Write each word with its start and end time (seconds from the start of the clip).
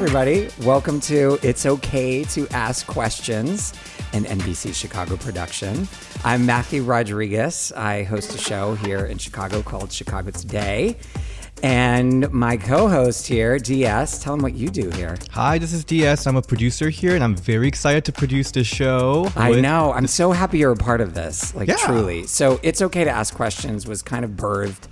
Everybody. 0.00 0.48
Welcome 0.62 1.00
to 1.00 1.40
It's 1.42 1.66
Okay 1.66 2.22
to 2.22 2.46
Ask 2.50 2.86
Questions, 2.86 3.72
an 4.12 4.26
NBC 4.26 4.72
Chicago 4.72 5.16
production. 5.16 5.88
I'm 6.24 6.46
Matthew 6.46 6.84
Rodrigues. 6.84 7.72
I 7.72 8.04
host 8.04 8.32
a 8.32 8.38
show 8.38 8.76
here 8.76 9.06
in 9.06 9.18
Chicago 9.18 9.60
called 9.60 9.90
Chicago 9.90 10.30
Today. 10.30 10.96
And 11.64 12.30
my 12.32 12.56
co 12.56 12.86
host 12.86 13.26
here, 13.26 13.58
DS, 13.58 14.22
tell 14.22 14.34
them 14.36 14.42
what 14.44 14.54
you 14.54 14.70
do 14.70 14.88
here. 14.90 15.16
Hi, 15.32 15.58
this 15.58 15.72
is 15.72 15.84
DS. 15.84 16.28
I'm 16.28 16.36
a 16.36 16.42
producer 16.42 16.90
here, 16.90 17.16
and 17.16 17.24
I'm 17.24 17.34
very 17.34 17.66
excited 17.66 18.04
to 18.04 18.12
produce 18.12 18.52
this 18.52 18.68
show. 18.68 19.28
I 19.34 19.50
know. 19.60 19.92
I'm 19.92 20.06
so 20.06 20.30
happy 20.30 20.58
you're 20.58 20.70
a 20.70 20.76
part 20.76 21.00
of 21.00 21.14
this. 21.14 21.52
Like, 21.56 21.68
Yeah. 21.68 21.74
truly. 21.76 22.24
So, 22.28 22.60
It's 22.62 22.80
Okay 22.80 23.02
to 23.02 23.10
Ask 23.10 23.34
Questions 23.34 23.84
was 23.88 24.02
kind 24.02 24.24
of 24.24 24.30
birthed 24.32 24.86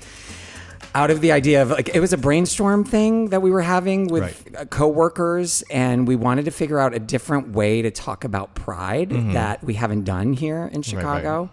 out 1.00 1.10
of 1.10 1.18
the 1.20 1.30
idea 1.40 1.60
of 1.62 1.68
like 1.70 1.90
it 1.94 2.00
was 2.00 2.12
a 2.12 2.16
brainstorm 2.26 2.82
thing 2.84 3.28
that 3.32 3.40
we 3.42 3.50
were 3.50 3.60
having 3.76 4.00
with 4.08 4.22
Right. 4.22 4.60
uh, 4.60 4.64
coworkers 4.80 5.62
and 5.70 6.08
we 6.08 6.16
wanted 6.16 6.44
to 6.46 6.50
figure 6.50 6.78
out 6.78 6.94
a 6.94 6.98
different 7.14 7.44
way 7.52 7.82
to 7.82 7.90
talk 7.90 8.24
about 8.24 8.54
pride 8.54 9.10
Mm-hmm. 9.10 9.32
that 9.34 9.62
we 9.62 9.74
haven't 9.74 10.04
done 10.04 10.32
here 10.32 10.62
in 10.72 10.80
Chicago. 10.82 11.50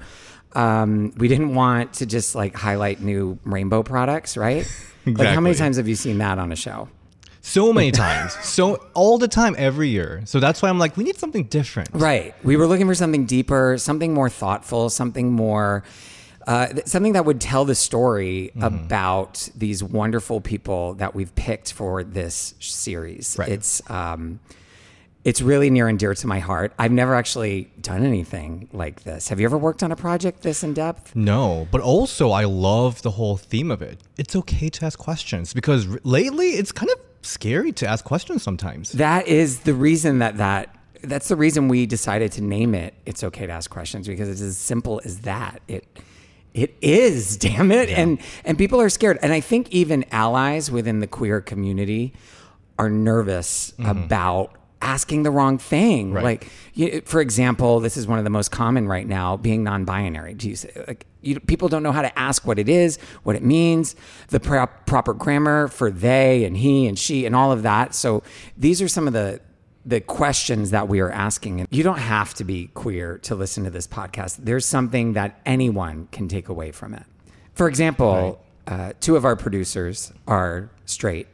Um, 0.54 1.14
we 1.18 1.28
didn't 1.28 1.56
want 1.56 1.94
to 1.96 2.06
just 2.06 2.36
like 2.36 2.56
highlight 2.56 3.02
new 3.02 3.38
rainbow 3.44 3.84
products, 3.84 4.38
right? 4.38 4.66
Like 5.06 5.28
how 5.36 5.42
many 5.42 5.54
times 5.56 5.76
have 5.76 5.88
you 5.90 5.96
seen 5.96 6.18
that 6.20 6.40
on 6.40 6.54
a 6.54 6.56
show? 6.56 6.88
So 7.42 7.74
many 7.74 7.92
times. 8.06 8.32
so 8.42 8.82
all 8.94 9.18
the 9.18 9.28
time, 9.28 9.54
every 9.58 9.90
year. 9.90 10.22
So 10.24 10.40
that's 10.40 10.62
why 10.62 10.70
I'm 10.70 10.80
like, 10.80 10.96
we 10.96 11.04
need 11.04 11.18
something 11.18 11.44
different. 11.44 11.90
Right. 11.92 12.34
We 12.42 12.56
were 12.56 12.68
looking 12.68 12.88
for 12.88 12.96
something 12.96 13.26
deeper, 13.26 13.76
something 13.78 14.14
more 14.14 14.30
thoughtful, 14.30 14.90
something 14.90 15.28
more, 15.34 15.84
uh, 16.48 16.68
th- 16.68 16.88
something 16.88 17.14
that 17.14 17.26
would 17.26 17.40
tell 17.42 17.66
the 17.66 17.76
story 17.76 18.52
Mm-hmm. 18.56 18.64
about 18.64 19.50
these 19.56 19.84
wonderful 19.84 20.42
people 20.42 20.94
that 20.96 21.16
we've 21.16 21.34
picked 21.36 21.74
for 21.74 22.04
this 22.04 22.54
series. 22.60 23.36
Right. 23.40 23.50
It's, 23.50 23.82
um, 23.90 24.40
it's 25.24 25.42
really 25.42 25.70
near 25.70 25.88
and 25.88 25.98
dear 25.98 26.14
to 26.14 26.28
my 26.28 26.40
heart. 26.40 26.74
I've 26.78 26.92
never 26.92 27.16
actually 27.16 27.72
done 27.82 28.04
anything 28.06 28.68
like 28.74 29.04
this. 29.04 29.30
Have 29.30 29.40
you 29.40 29.46
ever 29.46 29.58
worked 29.58 29.82
on 29.84 29.92
a 29.92 29.96
project 29.96 30.42
this 30.42 30.64
in 30.64 30.74
depth? 30.74 31.16
No, 31.16 31.68
but 31.72 31.80
also 31.82 32.32
I 32.32 32.44
love 32.44 33.02
the 33.04 33.12
whole 33.12 33.38
theme 33.38 33.72
of 33.72 33.82
it. 33.82 34.00
It's 34.18 34.36
okay 34.36 34.70
to 34.70 34.86
ask 34.86 35.00
questions 35.00 35.54
because 35.54 35.88
r- 35.90 36.00
lately 36.04 36.48
it's 36.52 36.72
kind 36.74 36.92
of 36.92 37.00
scary 37.22 37.72
to 37.72 37.88
ask 37.88 38.04
questions 38.04 38.44
sometimes. 38.44 38.92
That 38.92 39.28
is 39.28 39.62
the 39.62 39.74
reason 39.74 40.20
that 40.20 40.38
that 40.38 40.76
that's 41.04 41.28
the 41.30 41.36
reason 41.38 41.68
we 41.70 41.86
decided 41.86 42.32
to 42.34 42.42
name 42.42 42.74
it 42.76 42.94
it's 43.06 43.24
okay 43.26 43.46
to 43.46 43.52
ask 43.52 43.70
questions 43.70 44.08
because 44.08 44.28
it's 44.30 44.42
as 44.42 44.58
simple 44.58 45.02
as 45.06 45.20
that. 45.22 45.62
It 45.70 45.86
it 46.54 46.76
is, 46.82 47.38
damn 47.38 47.72
it. 47.72 47.90
And 47.90 48.20
and 48.46 48.58
people 48.58 48.80
are 48.82 48.90
scared. 48.90 49.20
And 49.22 49.34
I 49.34 49.40
think 49.40 49.70
even 49.72 50.06
allies 50.12 50.72
within 50.72 51.00
the 51.00 51.08
queer 51.08 51.42
community 51.42 52.14
are 52.78 52.90
nervous 52.90 53.72
mm-hmm. 53.72 53.90
about 53.90 54.56
asking 54.82 55.24
the 55.24 55.32
wrong 55.32 55.58
thing. 55.58 56.14
Right. 56.14 56.24
Like 56.24 56.48
you, 56.74 57.02
for 57.06 57.22
example, 57.22 57.80
this 57.80 57.96
is 57.98 58.06
one 58.06 58.18
of 58.18 58.26
the 58.26 58.30
most 58.30 58.52
common 58.52 58.88
right 58.88 59.08
now, 59.08 59.38
being 59.38 59.64
non-binary. 59.64 60.34
Do 60.36 60.50
you 60.50 60.56
say 60.56 60.72
like 60.88 61.06
you, 61.22 61.40
people 61.40 61.70
don't 61.70 61.84
know 61.84 61.94
how 61.94 62.02
to 62.02 62.20
ask 62.20 62.46
what 62.46 62.60
it 62.60 62.68
is, 62.68 62.98
what 63.24 63.36
it 63.36 63.44
means, 63.44 63.96
the 64.28 64.40
pro- 64.40 64.68
proper 64.68 65.14
grammar 65.14 65.70
for 65.70 65.90
they 65.90 66.44
and 66.44 66.58
he 66.58 66.86
and 66.88 67.00
she 67.00 67.26
and 67.26 67.36
all 67.36 67.52
of 67.52 67.64
that. 67.64 67.96
So 67.96 68.24
these 68.58 68.82
are 68.82 68.90
some 68.90 69.08
of 69.08 69.14
the 69.14 69.40
the 69.86 70.00
questions 70.00 70.72
that 70.72 70.88
we 70.88 71.00
are 71.00 71.12
asking. 71.12 71.60
And 71.60 71.68
you 71.72 71.84
don't 71.84 72.00
have 72.00 72.34
to 72.36 72.44
be 72.44 72.68
queer 72.68 73.18
to 73.20 73.36
listen 73.36 73.64
to 73.66 73.70
this 73.70 73.88
podcast. 73.88 74.38
There's 74.38 74.66
something 74.66 75.14
that 75.14 75.42
anyone 75.46 76.08
can 76.12 76.28
take 76.28 76.50
away 76.50 76.72
from 76.72 76.94
it. 76.94 77.04
For 77.54 77.68
example, 77.68 78.44
uh, 78.66 78.94
two 79.00 79.16
of 79.16 79.26
our 79.26 79.36
producers 79.36 80.14
are 80.28 80.70
straight 80.86 81.28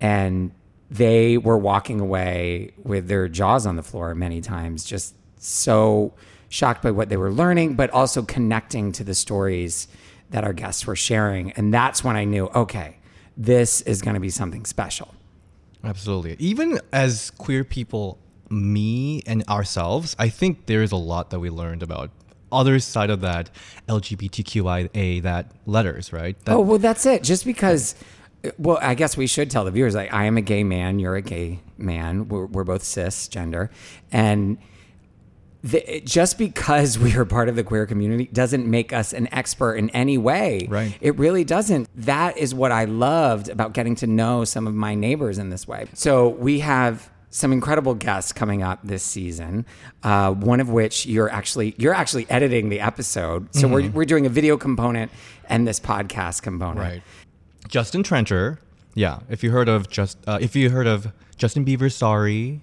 and 0.00 0.50
they 0.90 1.38
were 1.38 1.58
walking 1.58 2.00
away 2.00 2.72
with 2.82 3.08
their 3.08 3.28
jaws 3.28 3.66
on 3.66 3.76
the 3.76 3.82
floor 3.82 4.14
many 4.14 4.40
times, 4.40 4.84
just 4.84 5.14
so 5.36 6.14
shocked 6.48 6.82
by 6.82 6.90
what 6.90 7.08
they 7.08 7.16
were 7.16 7.30
learning, 7.30 7.74
but 7.74 7.90
also 7.90 8.22
connecting 8.22 8.90
to 8.92 9.04
the 9.04 9.14
stories 9.14 9.86
that 10.30 10.44
our 10.44 10.52
guests 10.52 10.86
were 10.86 10.96
sharing. 10.96 11.52
And 11.52 11.72
that's 11.72 12.02
when 12.02 12.16
I 12.16 12.24
knew, 12.24 12.46
okay, 12.54 12.96
this 13.36 13.82
is 13.82 14.02
going 14.02 14.14
to 14.14 14.20
be 14.20 14.30
something 14.30 14.64
special. 14.64 15.14
Absolutely. 15.84 16.36
Even 16.38 16.80
as 16.92 17.30
queer 17.32 17.64
people, 17.64 18.18
me 18.50 19.22
and 19.26 19.46
ourselves, 19.48 20.16
I 20.18 20.28
think 20.28 20.66
there 20.66 20.82
is 20.82 20.92
a 20.92 20.96
lot 20.96 21.30
that 21.30 21.40
we 21.40 21.50
learned 21.50 21.82
about 21.82 22.10
other 22.50 22.78
side 22.78 23.10
of 23.10 23.20
that 23.20 23.50
LGBTQIA 23.88 25.22
that 25.22 25.52
letters, 25.66 26.12
right? 26.12 26.38
That, 26.44 26.56
Oh, 26.56 26.60
well, 26.60 26.78
that's 26.78 27.04
it. 27.06 27.22
Just 27.22 27.44
because, 27.44 27.94
well, 28.58 28.78
I 28.80 28.94
guess 28.94 29.16
we 29.16 29.26
should 29.26 29.50
tell 29.50 29.64
the 29.64 29.70
viewers 29.70 29.94
like, 29.94 30.12
I 30.12 30.24
am 30.24 30.36
a 30.36 30.40
gay 30.40 30.64
man, 30.64 30.98
you're 30.98 31.16
a 31.16 31.22
gay 31.22 31.60
man, 31.76 32.28
we're, 32.28 32.46
we're 32.46 32.64
both 32.64 32.82
cisgender. 32.82 33.68
And 34.10 34.58
the, 35.62 36.00
just 36.04 36.38
because 36.38 36.98
we 36.98 37.14
are 37.16 37.24
part 37.24 37.48
of 37.48 37.56
the 37.56 37.64
queer 37.64 37.86
community 37.86 38.28
doesn't 38.32 38.66
make 38.66 38.92
us 38.92 39.12
an 39.12 39.28
expert 39.32 39.74
in 39.74 39.90
any 39.90 40.16
way. 40.16 40.66
Right. 40.68 40.96
It 41.00 41.16
really 41.18 41.44
doesn't. 41.44 41.88
That 41.96 42.36
is 42.36 42.54
what 42.54 42.70
I 42.70 42.84
loved 42.84 43.48
about 43.48 43.72
getting 43.72 43.94
to 43.96 44.06
know 44.06 44.44
some 44.44 44.66
of 44.66 44.74
my 44.74 44.94
neighbors 44.94 45.38
in 45.38 45.50
this 45.50 45.66
way. 45.66 45.86
So 45.94 46.28
we 46.28 46.60
have 46.60 47.10
some 47.30 47.52
incredible 47.52 47.94
guests 47.94 48.32
coming 48.32 48.62
up 48.62 48.80
this 48.82 49.02
season. 49.02 49.66
Uh, 50.02 50.32
one 50.32 50.60
of 50.60 50.70
which 50.70 51.06
you're 51.06 51.30
actually 51.30 51.74
you're 51.76 51.94
actually 51.94 52.28
editing 52.30 52.68
the 52.68 52.80
episode. 52.80 53.54
So 53.54 53.68
we're 53.68 53.90
we're 53.90 54.04
doing 54.04 54.26
a 54.26 54.30
video 54.30 54.56
component 54.56 55.10
and 55.48 55.66
this 55.66 55.80
podcast 55.80 56.42
component. 56.42 56.78
Right. 56.78 57.02
Justin 57.68 58.02
Tranter. 58.02 58.58
Yeah. 58.94 59.20
If 59.28 59.42
you 59.42 59.50
heard 59.50 59.68
of 59.68 59.90
just 59.90 60.18
uh, 60.26 60.38
if 60.40 60.56
you 60.56 60.70
heard 60.70 60.86
of 60.86 61.12
Justin 61.36 61.64
Bieber's 61.64 61.94
Sorry, 61.94 62.62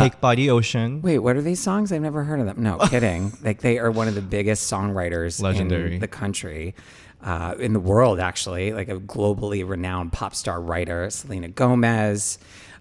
Cake 0.00 0.20
by 0.20 0.34
the 0.34 0.50
Ocean. 0.50 1.02
Wait, 1.02 1.18
what 1.18 1.36
are 1.36 1.42
these 1.42 1.60
songs? 1.60 1.92
I've 1.92 2.02
never 2.02 2.24
heard 2.24 2.40
of 2.40 2.46
them. 2.46 2.62
No, 2.62 2.78
kidding. 2.88 3.32
like 3.42 3.60
they 3.60 3.78
are 3.78 3.90
one 3.90 4.08
of 4.08 4.14
the 4.14 4.22
biggest 4.22 4.70
songwriters 4.70 5.40
Legendary. 5.42 5.94
in 5.94 6.00
the 6.00 6.08
country, 6.08 6.74
uh, 7.22 7.54
in 7.58 7.72
the 7.72 7.80
world 7.80 8.20
actually. 8.20 8.72
Like 8.72 8.88
a 8.88 8.96
globally 8.98 9.66
renowned 9.68 10.12
pop 10.12 10.34
star 10.34 10.60
writer, 10.60 11.08
Selena 11.10 11.48
Gomez. 11.48 12.38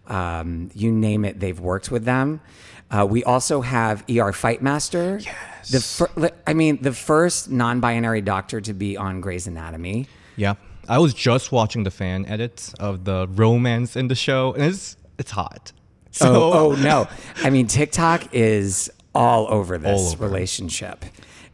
Um, 0.08 0.72
you 0.74 0.92
name 0.92 1.26
it, 1.26 1.40
they've 1.40 1.60
worked 1.60 1.92
with 1.92 2.06
them. 2.06 2.42
Uh, 2.90 3.06
we 3.10 3.24
also 3.24 3.62
have 3.62 4.02
ER 4.10 4.34
Fightmaster. 4.34 5.24
Yes. 5.24 5.70
The 5.70 5.80
fir- 5.80 6.32
I 6.46 6.54
mean, 6.54 6.82
the 6.82 6.92
first 6.92 7.50
non-binary 7.50 8.22
doctor 8.22 8.60
to 8.60 8.74
be 8.74 8.98
on 8.98 9.22
Grey's 9.22 9.48
Anatomy. 9.48 10.08
Yeah. 10.36 10.56
I 10.90 10.98
was 10.98 11.14
just 11.14 11.52
watching 11.54 11.84
the 11.84 11.92
fan 11.92 12.26
edits 12.26 12.74
of 12.74 13.06
the 13.06 13.28
romance 13.30 13.96
in 13.96 14.08
the 14.10 14.16
show, 14.16 14.52
and 14.54 14.64
it's 14.64 14.98
it's 15.18 15.32
hot. 15.32 15.72
So 16.22 16.52
oh, 16.52 16.52
oh 16.54 16.76
no. 16.76 17.08
I 17.38 17.50
mean, 17.50 17.68
TikTok 17.68 18.34
is 18.34 18.92
all 19.16 19.48
over 19.50 19.78
this 19.78 20.00
All 20.02 20.08
over. 20.10 20.26
relationship. 20.26 21.06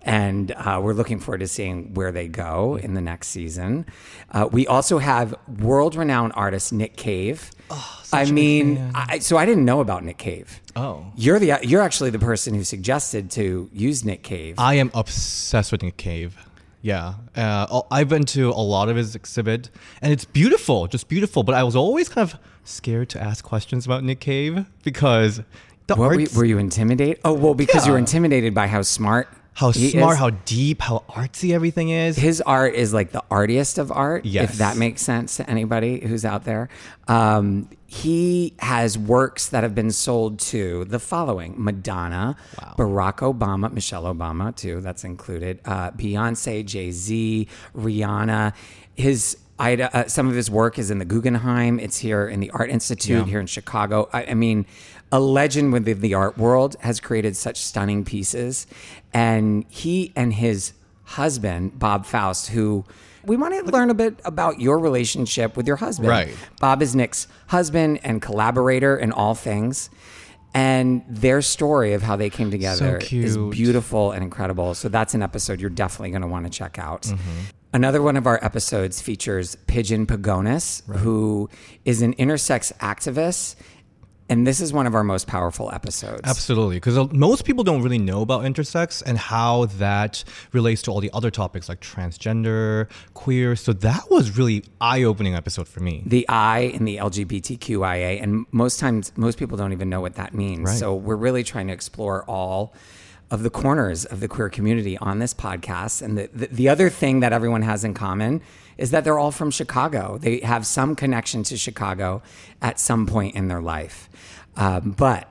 And 0.02 0.52
uh, 0.54 0.80
we're 0.82 0.94
looking 0.94 1.20
forward 1.20 1.40
to 1.40 1.48
seeing 1.48 1.94
where 1.94 2.14
they 2.14 2.30
go 2.30 2.78
in 2.78 2.94
the 2.94 3.02
next 3.02 3.28
season. 3.28 3.86
Uh, 4.32 4.48
we 4.50 4.66
also 4.66 5.00
have 5.00 5.36
world 5.60 5.96
renowned 5.96 6.32
artist 6.36 6.72
Nick 6.72 6.96
Cave. 6.96 7.52
Oh, 7.70 8.04
I 8.14 8.32
mean, 8.32 8.92
I, 8.96 9.20
so 9.20 9.36
I 9.36 9.46
didn't 9.46 9.66
know 9.66 9.82
about 9.82 10.06
Nick 10.06 10.18
Cave. 10.18 10.62
Oh. 10.78 11.12
You're 11.18 11.40
the 11.40 11.60
you're 11.62 11.82
actually 11.82 12.12
the 12.12 12.20
person 12.20 12.54
who 12.54 12.64
suggested 12.64 13.30
to 13.32 13.70
use 13.74 14.06
Nick 14.06 14.24
Cave. 14.24 14.56
I 14.58 14.76
am 14.76 14.92
obsessed 14.94 15.74
with 15.74 15.84
Nick 15.84 15.98
Cave. 15.98 16.38
Yeah, 16.82 17.16
uh, 17.36 17.82
I've 17.90 18.08
been 18.08 18.26
to 18.26 18.50
a 18.50 18.62
lot 18.62 18.88
of 18.88 18.96
his 18.96 19.16
exhibit, 19.16 19.70
and 20.02 20.14
it's 20.14 20.26
beautiful, 20.26 20.88
just 20.88 21.10
beautiful. 21.10 21.44
But 21.44 21.56
I 21.56 21.64
was 21.64 21.76
always 21.76 22.08
kind 22.08 22.30
of 22.32 22.40
scared 22.64 23.10
to 23.10 23.22
ask 23.22 23.44
questions 23.44 23.86
about 23.86 24.04
Nick 24.04 24.20
Cave 24.20 24.66
because 24.84 25.42
the 25.88 25.96
what 25.96 26.10
were 26.10 26.20
you, 26.20 26.28
were 26.36 26.46
you 26.46 26.58
intimidated? 26.58 27.20
Oh 27.26 27.34
well, 27.34 27.56
because 27.56 27.86
you 27.86 27.94
were 27.94 27.98
intimidated 27.98 28.54
by 28.54 28.68
how 28.68 28.82
smart 28.84 29.28
how 29.58 29.72
He 29.72 29.90
smart, 29.90 30.14
is- 30.14 30.20
how 30.20 30.30
deep, 30.46 30.82
how 30.84 31.04
artsy 31.10 31.52
everything 31.52 31.90
is. 31.90 32.16
his 32.16 32.42
art 32.42 32.76
is 32.76 32.94
like 32.94 33.12
the 33.12 33.24
artiest 33.32 33.80
of 33.80 33.92
art, 33.92 34.24
if 34.24 34.54
that 34.60 34.78
makes 34.78 35.02
sense 35.02 35.38
to 35.38 35.50
anybody 35.50 36.00
who's 36.06 36.24
out 36.24 36.44
there. 36.44 36.70
Um, 37.08 37.68
he 37.88 38.54
has 38.60 39.00
works 39.00 39.50
that 39.50 39.64
have 39.64 39.74
been 39.74 39.90
sold 39.92 40.38
to 40.54 40.86
the 40.86 41.00
following 41.00 41.56
Madonna, 41.58 42.36
Barack 42.78 43.18
Obama, 43.34 43.74
Michelle 43.74 44.04
Obama, 44.04 44.56
too, 44.56 44.80
that's 44.82 45.04
included, 45.04 45.60
uh, 45.66 45.90
Beyonce, 45.92 46.64
Jay 46.64 46.92
Z, 46.92 47.48
Rihanna. 47.76 48.54
His 48.94 49.38
Ida, 49.60 49.90
uh, 49.98 50.08
some 50.08 50.28
of 50.28 50.36
his 50.36 50.52
work 50.52 50.78
is 50.78 50.92
in 50.92 51.00
the 51.00 51.06
Guggenheim. 51.06 51.80
It's 51.80 51.98
here 51.98 52.28
in 52.28 52.42
the 52.42 52.52
Art 52.52 52.70
Institute 52.70 53.18
Yeah. 53.18 53.26
here 53.26 53.40
in 53.40 53.48
Chicago. 53.48 54.08
I, 54.14 54.26
I 54.26 54.34
mean, 54.36 54.68
a 55.12 55.20
legend 55.20 55.74
within 55.74 56.02
the 56.02 56.14
art 56.14 56.38
world 56.38 56.76
has 56.82 57.00
created 57.00 57.36
such 57.36 57.62
stunning 57.62 58.04
pieces. 58.04 58.68
And 59.14 59.66
he 59.70 60.12
and 60.16 60.34
his 60.34 60.74
husband, 61.04 61.80
Bob 61.80 62.06
Faust, 62.06 62.50
who 62.50 62.86
we 63.24 63.38
want 63.38 63.54
to 63.54 63.72
learn 63.72 63.90
a 63.90 63.94
bit 63.94 64.20
about 64.26 64.60
your 64.60 64.80
relationship 64.80 65.58
with 65.58 65.68
your 65.68 65.78
husband. 65.78 66.10
Right. 66.10 66.36
Bob 66.60 66.82
is 66.82 66.96
Nick's 66.96 67.28
husband 67.48 68.00
and 68.04 68.22
collaborator 68.22 68.98
in 68.98 69.12
all 69.12 69.36
things. 69.36 69.90
And 70.54 71.04
their 71.08 71.42
story 71.42 71.94
of 71.94 72.02
how 72.02 72.16
they 72.16 72.30
came 72.30 72.50
together 72.50 73.00
is 73.12 73.38
beautiful 73.38 74.12
and 74.12 74.24
incredible. 74.24 74.74
So 74.74 74.90
that's 74.90 75.14
an 75.14 75.22
episode 75.22 75.62
you're 75.62 75.70
definitely 75.70 76.10
going 76.12 76.22
to 76.22 76.28
want 76.28 76.46
to 76.46 76.50
check 76.50 76.80
out. 76.80 77.04
Mm-hmm. 77.04 77.40
Another 77.74 78.02
one 78.02 78.18
of 78.18 78.26
our 78.26 78.44
episodes 78.44 79.02
features 79.02 79.56
Pidgeon 79.68 80.08
Pagonis, 80.08 80.84
who 80.88 81.50
is 81.86 82.02
an 82.02 82.16
intersex 82.16 82.74
activist. 82.78 83.56
And 84.30 84.46
this 84.46 84.60
is 84.60 84.74
one 84.74 84.86
of 84.88 84.94
our 84.94 85.04
most 85.04 85.26
powerful 85.26 85.72
episodes. 85.72 86.22
Absolutely, 86.26 86.78
because 86.78 86.98
uh, 86.98 87.08
most 87.12 87.46
people 87.46 87.64
don't 87.64 87.82
really 87.82 87.98
know 87.98 88.22
about 88.22 88.44
intersex 88.44 89.02
and 89.06 89.18
how 89.18 89.66
that 89.78 90.24
relates 90.52 90.82
to 90.84 90.92
all 90.92 91.00
the 91.00 91.12
other 91.14 91.32
topics 91.32 91.70
like 91.70 91.80
transgender, 91.80 92.90
queer. 93.14 93.56
So 93.56 93.72
that 93.74 94.12
was 94.12 94.38
really 94.38 94.66
eye-opening 94.82 95.34
episode 95.34 95.68
for 95.68 95.80
me. 95.80 96.04
the 96.06 96.28
I 96.28 96.60
in 96.60 96.84
the 96.84 96.98
LGBTQIA, 96.98 98.22
and 98.22 98.46
most 98.52 98.80
times 98.80 99.12
most 99.16 99.38
people 99.38 99.58
don't 99.58 99.72
even 99.72 99.90
know 99.90 100.02
what 100.02 100.16
that 100.16 100.34
means. 100.34 100.70
Right. 100.70 100.78
So 100.78 100.94
we're 100.96 101.16
really 101.16 101.44
trying 101.44 101.68
to 101.68 101.74
explore 101.74 102.24
all 102.26 102.74
of 103.30 103.44
the 103.44 103.50
corners 103.50 104.06
of 104.06 104.20
the 104.20 104.28
queer 104.28 104.50
community 104.50 104.98
on 104.98 105.20
this 105.20 105.34
podcast. 105.34 106.02
And 106.02 106.18
the, 106.18 106.30
the, 106.34 106.48
the 106.48 106.70
other 106.70 106.90
thing 106.90 107.20
that 107.22 107.34
everyone 107.34 107.62
has 107.62 107.84
in 107.84 107.94
common 107.94 108.42
is 108.78 108.92
that 108.92 109.04
they're 109.04 109.20
all 109.20 109.32
from 109.32 109.52
Chicago. 109.52 110.18
They 110.18 110.40
have 110.40 110.66
some 110.66 110.96
connection 110.96 111.44
to 111.44 111.58
Chicago 111.58 112.22
at 112.62 112.80
some 112.80 113.06
point 113.06 113.36
in 113.36 113.48
their 113.48 113.62
life. 113.62 114.07
Um, 114.58 114.92
but 114.98 115.28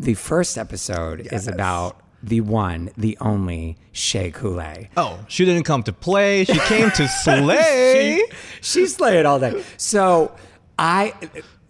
the 0.00 0.14
first 0.14 0.56
episode 0.56 1.28
is 1.32 1.48
about 1.48 2.00
the 2.22 2.40
one, 2.40 2.90
the 2.96 3.16
only 3.20 3.76
Shea 3.92 4.30
Couleé. 4.32 4.88
Oh, 4.96 5.18
she 5.28 5.44
didn't 5.44 5.64
come 5.64 5.82
to 5.84 5.92
play; 5.92 6.44
she 6.44 6.58
came 6.60 6.90
to 6.92 7.08
slay. 7.24 8.22
she 8.60 8.86
slayed 8.86 9.26
all 9.26 9.38
day. 9.38 9.62
So 9.76 10.34
I 10.78 11.14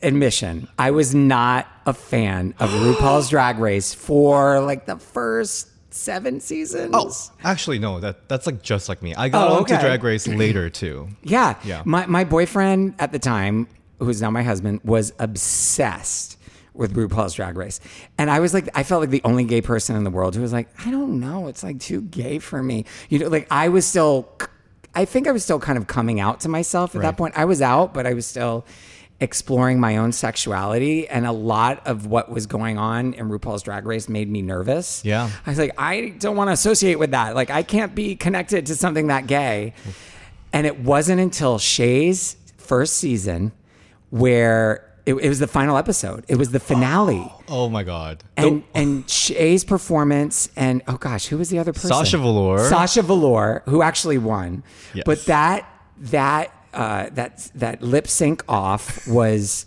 admission, 0.03 0.69
I 0.79 0.91
was 0.93 1.15
not 1.15 1.67
a 1.87 1.93
fan 1.93 2.55
of 2.61 2.71
RuPaul's 2.73 3.29
Drag 3.31 3.59
Race 3.59 3.93
for 3.95 4.61
like 4.61 4.87
the 4.87 4.97
first 4.97 5.69
seven 5.93 6.41
seasons. 6.41 6.91
oh, 6.95 7.13
actually, 7.43 7.79
no. 7.79 7.99
That 8.01 8.29
that's 8.29 8.47
like 8.47 8.63
just 8.63 8.89
like 8.89 9.03
me. 9.03 9.15
I 9.15 9.29
got 9.31 9.49
Oh, 9.51 9.57
onto. 9.59 9.77
Drag 9.79 10.03
Race 10.05 10.27
later 10.45 10.71
too. 10.71 11.09
Yeah. 11.23 11.59
Yeah. 11.65 11.83
My 11.85 12.07
my 12.07 12.25
boyfriend 12.25 12.95
at 12.99 13.13
the 13.13 13.19
time, 13.19 13.67
who's 13.99 14.23
now 14.23 14.31
my 14.31 14.43
husband, 14.43 14.81
was 14.85 15.13
obsessed 15.19 16.38
with 16.79 16.95
RuPaul's 16.95 17.35
Drag 17.35 17.57
Race. 17.57 17.81
And 18.17 18.31
I 18.31 18.41
was 18.41 18.55
like 18.55 18.69
I 18.75 18.83
felt 18.83 19.01
like 19.01 19.11
the 19.11 19.23
only 19.25 19.45
gay 19.45 19.61
person 19.61 19.97
in 19.97 20.05
the 20.05 20.11
world 20.11 20.35
who 20.35 20.41
was 20.41 20.53
like, 20.53 20.69
I 20.87 20.91
don't 20.91 21.21
know, 21.21 21.49
it's 21.49 21.63
like 21.63 21.81
too 21.81 22.03
gay 22.03 22.39
for 22.39 22.63
me. 22.63 22.87
You 23.09 23.19
know, 23.19 23.29
like 23.29 23.49
I 23.51 23.69
was 23.69 23.85
still 23.85 24.33
I 24.95 25.05
think 25.05 25.27
I 25.29 25.33
was 25.33 25.45
still 25.45 25.61
kind 25.61 25.77
of 25.77 25.87
coming 25.87 26.19
out 26.19 26.41
to 26.41 26.49
myself 26.49 26.97
at 26.97 27.03
that 27.03 27.17
point. 27.17 27.35
I 27.37 27.45
was 27.45 27.61
out, 27.61 27.93
but 27.93 28.07
I 28.07 28.15
was 28.15 28.27
still 28.27 28.65
exploring 29.21 29.81
my 29.81 29.97
own 29.97 30.13
sexuality 30.13 31.09
and 31.09 31.27
a 31.27 31.33
lot 31.33 31.85
of 31.87 32.07
what 32.07 32.31
was 32.31 32.47
going 32.47 32.79
on 32.79 33.15
in 33.15 33.29
RuPaul's 33.29 33.63
Drag 33.63 33.85
Race 33.85 34.09
made 34.09 34.31
me 34.31 34.43
nervous. 34.43 35.05
Yeah. 35.05 35.31
I 35.45 35.51
was 35.51 35.59
like, 35.59 35.75
I 35.77 36.11
don't 36.19 36.37
want 36.37 36.49
to 36.49 36.53
associate 36.53 37.01
with 37.01 37.11
that. 37.11 37.35
Like, 37.35 37.51
I 37.51 37.65
can't 37.65 37.95
be 37.95 38.15
connected 38.15 38.67
to 38.67 38.77
something 38.77 39.09
that 39.09 39.27
gay. 39.27 39.75
And 40.53 40.67
it 40.67 40.79
wasn't 40.81 41.21
until 41.21 41.59
Shea's 41.59 42.37
first 42.57 42.97
season 42.97 43.53
where 44.11 44.88
it, 45.09 45.15
it 45.15 45.29
was 45.29 45.39
the 45.39 45.47
final 45.47 45.77
episode. 45.77 46.25
It 46.29 46.37
was 46.37 46.51
the 46.51 46.61
finale. 46.61 47.33
Oh 47.49 47.69
my 47.69 47.83
god. 47.83 48.23
And 48.37 48.63
and 48.75 49.09
Shea's 49.09 49.65
performance 49.65 50.51
and 50.55 50.83
oh 50.87 50.97
gosh, 50.99 51.27
who 51.27 51.39
was 51.39 51.49
the 51.51 51.59
other 51.59 51.73
person? 51.73 51.89
Sasha 51.89 52.19
Velour. 52.19 52.69
Sasha 52.69 53.03
Velour, 53.03 53.63
who 53.67 53.83
actually 53.83 54.19
won. 54.19 54.63
Yes. 54.95 55.05
But 55.07 55.25
that 55.27 55.67
that 55.99 56.53
uh, 56.75 57.09
that 57.13 57.51
that 57.55 57.83
lip 57.83 58.07
sync 58.07 58.43
off 58.49 59.07
was 59.09 59.67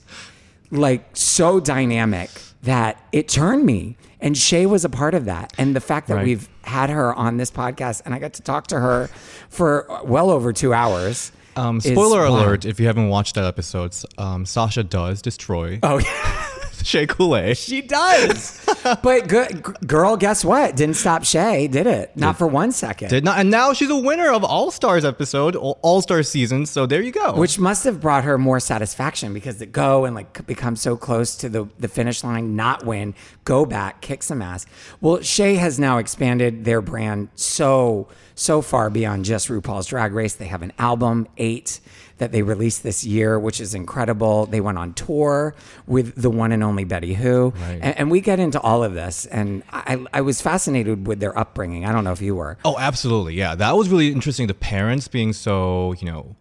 like 0.70 1.04
so 1.14 1.60
dynamic 1.60 2.30
that 2.64 3.04
it 3.12 3.28
turned 3.28 3.66
me. 3.66 3.98
And 4.24 4.38
Shea 4.38 4.68
was 4.68 4.86
a 4.86 4.90
part 4.90 5.16
of 5.16 5.26
that. 5.26 5.52
And 5.58 5.76
the 5.76 5.82
fact 5.82 6.08
that 6.08 6.16
Right. 6.18 6.26
we've 6.26 6.48
had 6.64 6.92
her 6.92 7.12
on 7.16 7.38
this 7.38 7.50
podcast 7.50 8.04
and 8.06 8.14
I 8.14 8.20
got 8.20 8.34
to 8.34 8.44
talk 8.44 8.68
to 8.68 8.80
her 8.80 9.10
for 9.50 9.88
well 10.06 10.30
over 10.30 10.54
two 10.54 10.72
hours. 10.74 11.32
Um, 11.56 11.80
spoiler 11.82 12.24
alert: 12.26 12.66
If 12.66 12.80
you 12.80 12.88
haven't 12.88 13.10
watched 13.10 13.36
that 13.36 13.46
episode, 13.46 13.96
um, 14.18 14.46
Sasha 14.46 14.84
does 14.84 15.22
destroy 15.22 15.80
Oh, 15.84 15.98
yeah. 16.00 16.46
Shea 16.84 17.08
Couleé. 17.08 17.58
She 17.58 17.82
does. 17.82 18.64
but 19.04 19.28
good, 19.28 19.66
g- 19.66 19.72
girl, 19.86 20.18
guess 20.18 20.44
what? 20.44 20.76
Didn't 20.76 20.96
stop 20.96 21.24
Shea, 21.24 21.68
did 21.68 21.88
it? 21.88 22.16
Not 22.16 22.38
for 22.38 22.48
one 22.48 22.72
second. 22.72 23.10
Did 23.10 23.24
not, 23.24 23.40
and 23.40 23.50
now 23.50 23.74
she's 23.74 23.90
a 23.90 23.98
winner 23.98 24.32
of 24.32 24.44
All 24.44 24.72
Stars 24.72 25.06
episode, 25.06 25.56
All 25.56 26.02
Star 26.02 26.24
season. 26.24 26.66
So 26.66 26.86
there 26.86 27.02
you 27.02 27.12
go. 27.12 27.36
Which 27.36 27.60
must 27.60 27.84
have 27.84 28.02
brought 28.02 28.24
her 28.24 28.38
more 28.38 28.60
satisfaction 28.60 29.34
because 29.34 29.58
to 29.58 29.66
go 29.66 30.06
and 30.06 30.16
like 30.16 30.46
become 30.46 30.76
so 30.76 30.98
close 30.98 31.36
to 31.38 31.50
the, 31.50 31.68
the 31.80 31.88
finish 31.88 32.24
line, 32.24 32.56
not 32.56 32.86
win, 32.86 33.14
go 33.46 33.66
back, 33.66 34.02
kick 34.02 34.24
some 34.24 34.42
ass. 34.42 34.66
Well, 35.00 35.22
Shea 35.22 35.56
has 35.56 35.80
now 35.80 35.98
expanded 35.98 36.66
their 36.66 36.82
brand 36.82 37.30
so, 37.36 38.08
so 38.36 38.62
far 38.62 38.90
beyond 38.90 39.26
just 39.26 39.48
RuPaul's 39.50 39.88
Drag 39.88 40.14
Race. 40.14 40.34
They 40.36 40.46
have 40.46 40.62
an 40.62 40.74
album, 40.80 41.28
Eight, 41.38 41.80
that 42.22 42.32
they 42.32 42.44
released 42.44 42.84
this 42.84 43.04
year, 43.04 43.40
which 43.40 43.60
is 43.60 43.74
incredible. 43.74 44.46
They 44.46 44.62
went 44.62 44.78
on 44.78 44.94
tour 44.94 45.56
with 45.88 46.14
the 46.22 46.30
one 46.30 46.52
and 46.52 46.64
only 46.64 46.84
Betty 46.84 47.16
Who. 47.16 47.50
Right. 47.50 47.80
And, 47.82 47.98
and 47.98 48.12
we 48.12 48.22
get 48.22 48.40
into 48.40 48.62
all 48.62 48.84
of 48.84 48.94
this. 48.94 49.26
And 49.26 49.64
I, 49.72 50.06
I 50.14 50.22
was 50.22 50.40
fascinated 50.40 51.08
with 51.08 51.20
their 51.20 51.36
upbringing. 51.36 51.84
I 51.84 51.92
don't 51.92 52.04
know 52.04 52.12
if 52.12 52.22
you 52.22 52.36
were. 52.36 52.60
Oh, 52.64 52.78
absolutely. 52.78 53.34
Yeah, 53.34 53.56
that 53.56 53.76
was 53.76 53.90
really 53.90 54.12
interesting. 54.12 54.46
The 54.46 54.54
parents 54.54 55.08
being 55.08 55.34
so, 55.34 55.94
you 55.94 56.06
know, 56.06 56.36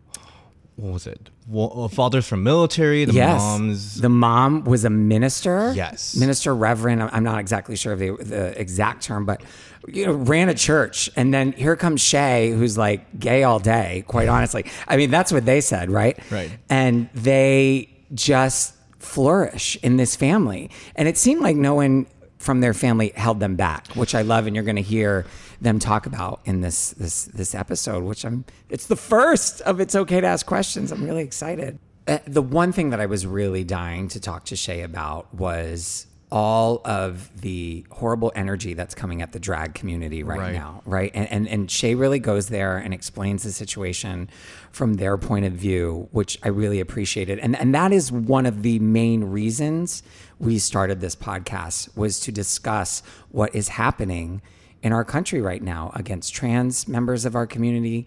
what 0.80 0.92
was 0.94 1.06
it? 1.06 1.30
Well, 1.46 1.84
uh, 1.84 1.88
fathers 1.88 2.26
from 2.26 2.42
military, 2.42 3.04
the 3.04 3.12
yes. 3.12 3.40
moms. 3.40 4.00
The 4.00 4.08
mom 4.08 4.64
was 4.64 4.84
a 4.84 4.90
minister. 4.90 5.72
Yes. 5.74 6.16
Minister, 6.16 6.54
reverend. 6.54 7.02
I'm- 7.02 7.10
I'm 7.12 7.24
not 7.24 7.38
exactly 7.38 7.76
sure 7.76 7.92
of 7.92 7.98
the, 7.98 8.16
the 8.16 8.58
exact 8.58 9.02
term, 9.02 9.26
but 9.26 9.42
you 9.88 10.06
know, 10.06 10.12
ran 10.12 10.48
a 10.48 10.54
church. 10.54 11.10
And 11.16 11.34
then 11.34 11.52
here 11.52 11.76
comes 11.76 12.00
Shea, 12.00 12.50
who's 12.50 12.78
like 12.78 13.18
gay 13.18 13.42
all 13.44 13.58
day, 13.58 14.04
quite 14.06 14.28
honestly. 14.28 14.64
I 14.88 14.96
mean, 14.96 15.10
that's 15.10 15.32
what 15.32 15.44
they 15.44 15.60
said, 15.60 15.90
right? 15.90 16.18
Right. 16.30 16.50
And 16.68 17.08
they 17.14 17.88
just 18.14 18.74
flourish 18.98 19.76
in 19.82 19.96
this 19.96 20.16
family. 20.16 20.70
And 20.96 21.08
it 21.08 21.16
seemed 21.18 21.40
like 21.40 21.56
no 21.56 21.74
one 21.74 22.06
from 22.38 22.60
their 22.60 22.74
family 22.74 23.12
held 23.16 23.38
them 23.40 23.56
back, 23.56 23.88
which 23.88 24.14
I 24.14 24.22
love. 24.22 24.46
And 24.46 24.54
you're 24.56 24.64
going 24.64 24.76
to 24.76 24.82
hear 24.82 25.26
them 25.60 25.78
talk 25.78 26.06
about 26.06 26.40
in 26.44 26.60
this, 26.60 26.90
this, 26.90 27.24
this 27.26 27.54
episode, 27.54 28.02
which 28.04 28.24
I'm, 28.24 28.44
it's 28.68 28.86
the 28.86 28.96
first 28.96 29.60
of 29.62 29.80
It's 29.80 29.94
Okay 29.94 30.20
to 30.20 30.26
Ask 30.26 30.46
Questions. 30.46 30.90
I'm 30.92 31.04
really 31.04 31.22
excited. 31.22 31.78
Uh, 32.06 32.18
the 32.26 32.42
one 32.42 32.72
thing 32.72 32.90
that 32.90 33.00
I 33.00 33.06
was 33.06 33.26
really 33.26 33.62
dying 33.64 34.08
to 34.08 34.20
talk 34.20 34.44
to 34.46 34.56
Shea 34.56 34.82
about 34.82 35.32
was 35.34 36.06
all 36.32 36.80
of 36.84 37.28
the 37.40 37.84
horrible 37.90 38.30
energy 38.36 38.72
that's 38.72 38.94
coming 38.94 39.20
at 39.20 39.32
the 39.32 39.40
drag 39.40 39.74
community 39.74 40.22
right, 40.22 40.38
Right. 40.38 40.54
now, 40.54 40.80
right? 40.86 41.10
And, 41.12 41.28
and 41.30 41.48
and 41.48 41.68
Shea 41.70 41.96
really 41.96 42.20
goes 42.20 42.48
there 42.48 42.76
and 42.78 42.94
explains 42.94 43.42
the 43.42 43.50
situation 43.50 44.30
from 44.70 44.94
their 44.94 45.18
point 45.18 45.44
of 45.44 45.52
view, 45.54 46.08
which 46.12 46.38
I 46.44 46.48
really 46.48 46.78
appreciated. 46.78 47.40
And 47.40 47.56
and 47.56 47.74
that 47.74 47.92
is 47.92 48.12
one 48.12 48.46
of 48.46 48.62
the 48.62 48.78
main 48.78 49.24
reasons 49.24 50.04
we 50.38 50.58
started 50.60 51.00
this 51.00 51.16
podcast 51.16 51.96
was 51.96 52.20
to 52.20 52.30
discuss 52.32 53.02
what 53.30 53.52
is 53.52 53.68
happening 53.70 54.40
in 54.82 54.92
our 54.92 55.04
country 55.04 55.40
right 55.40 55.62
now 55.62 55.92
against 55.94 56.34
trans 56.34 56.88
members 56.88 57.24
of 57.24 57.34
our 57.36 57.46
community, 57.46 58.06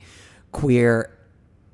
queer 0.51 1.09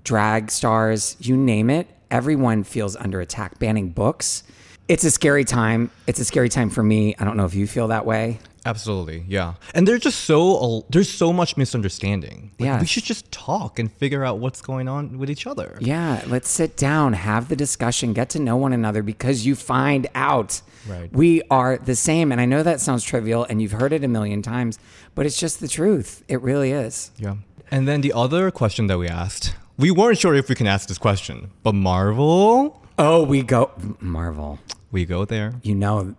drag 0.04 0.52
stars, 0.52 1.16
you 1.20 1.36
name 1.38 1.70
it, 1.70 1.88
everyone 2.12 2.64
feels 2.64 2.96
under 2.96 3.22
attack. 3.22 3.60
Banning 3.60 3.90
books. 3.90 4.44
It's 4.88 5.04
a 5.04 5.12
scary 5.12 5.46
time. 5.46 5.92
It's 6.08 6.20
a 6.20 6.26
scary 6.26 6.50
time 6.50 6.70
for 6.70 6.82
me. 6.82 7.16
I 7.20 7.24
don't 7.24 7.38
know 7.38 7.46
if 7.46 7.54
you 7.54 7.68
feel 7.68 7.90
that 7.90 8.06
way. 8.06 8.40
Absolutely, 8.66 9.24
yeah. 9.28 9.54
And 9.74 9.88
there's 9.88 10.02
just 10.02 10.22
so 10.22 10.86
there's 10.90 11.10
so 11.10 11.32
much 11.32 11.56
misunderstanding. 11.56 12.52
Like, 12.60 12.66
Yes. 12.66 12.82
we 12.82 12.88
should 12.88 13.04
just 13.06 13.32
talk 13.32 13.80
and 13.80 13.90
figure 13.92 14.26
out 14.26 14.40
what's 14.40 14.62
going 14.62 14.88
on 14.90 15.18
with 15.18 15.30
each 15.30 15.48
other. 15.48 15.78
Yeah, 15.80 16.24
let's 16.28 16.50
sit 16.50 16.76
down, 16.76 17.14
have 17.14 17.48
the 17.48 17.56
discussion, 17.56 18.12
get 18.14 18.30
to 18.32 18.40
know 18.40 18.58
one 18.58 18.74
another 18.74 19.02
because 19.02 19.46
you 19.46 19.56
find 19.56 20.08
out 20.14 20.62
Right. 20.88 21.12
We 21.12 21.42
are 21.52 21.78
the 21.78 21.96
same. 21.96 22.32
And 22.32 22.40
I 22.40 22.46
know 22.46 22.64
that 22.64 22.80
sounds 22.80 23.04
trivial 23.04 23.46
and 23.50 23.62
you've 23.62 23.74
heard 23.74 23.94
it 23.94 24.04
a 24.04 24.08
million 24.08 24.42
times, 24.42 24.80
but 25.16 25.26
it's 25.26 25.38
just 25.40 25.60
the 25.60 25.68
truth. 25.68 26.24
It 26.28 26.42
really 26.42 26.72
is. 26.72 27.12
Yeah. 27.18 27.36
And 27.72 27.88
then 27.88 28.02
the 28.02 28.14
other 28.14 28.50
question 28.52 28.88
that 28.88 28.98
we 28.98 29.08
asked, 29.08 29.56
we 29.78 29.92
weren't 29.92 30.18
sure 30.18 30.34
if 30.36 30.50
we 30.50 30.56
can 30.56 30.68
ask 30.68 30.88
this 30.88 30.98
question, 30.98 31.52
but 31.64 31.74
Marvel, 31.76 32.82
Oh, 32.98 33.24
we 33.24 33.44
go, 33.44 33.72
Marvel. 34.02 34.60
we 34.92 35.06
go 35.06 35.24
there. 35.26 35.54
You 35.64 35.76
know, 35.76 36.16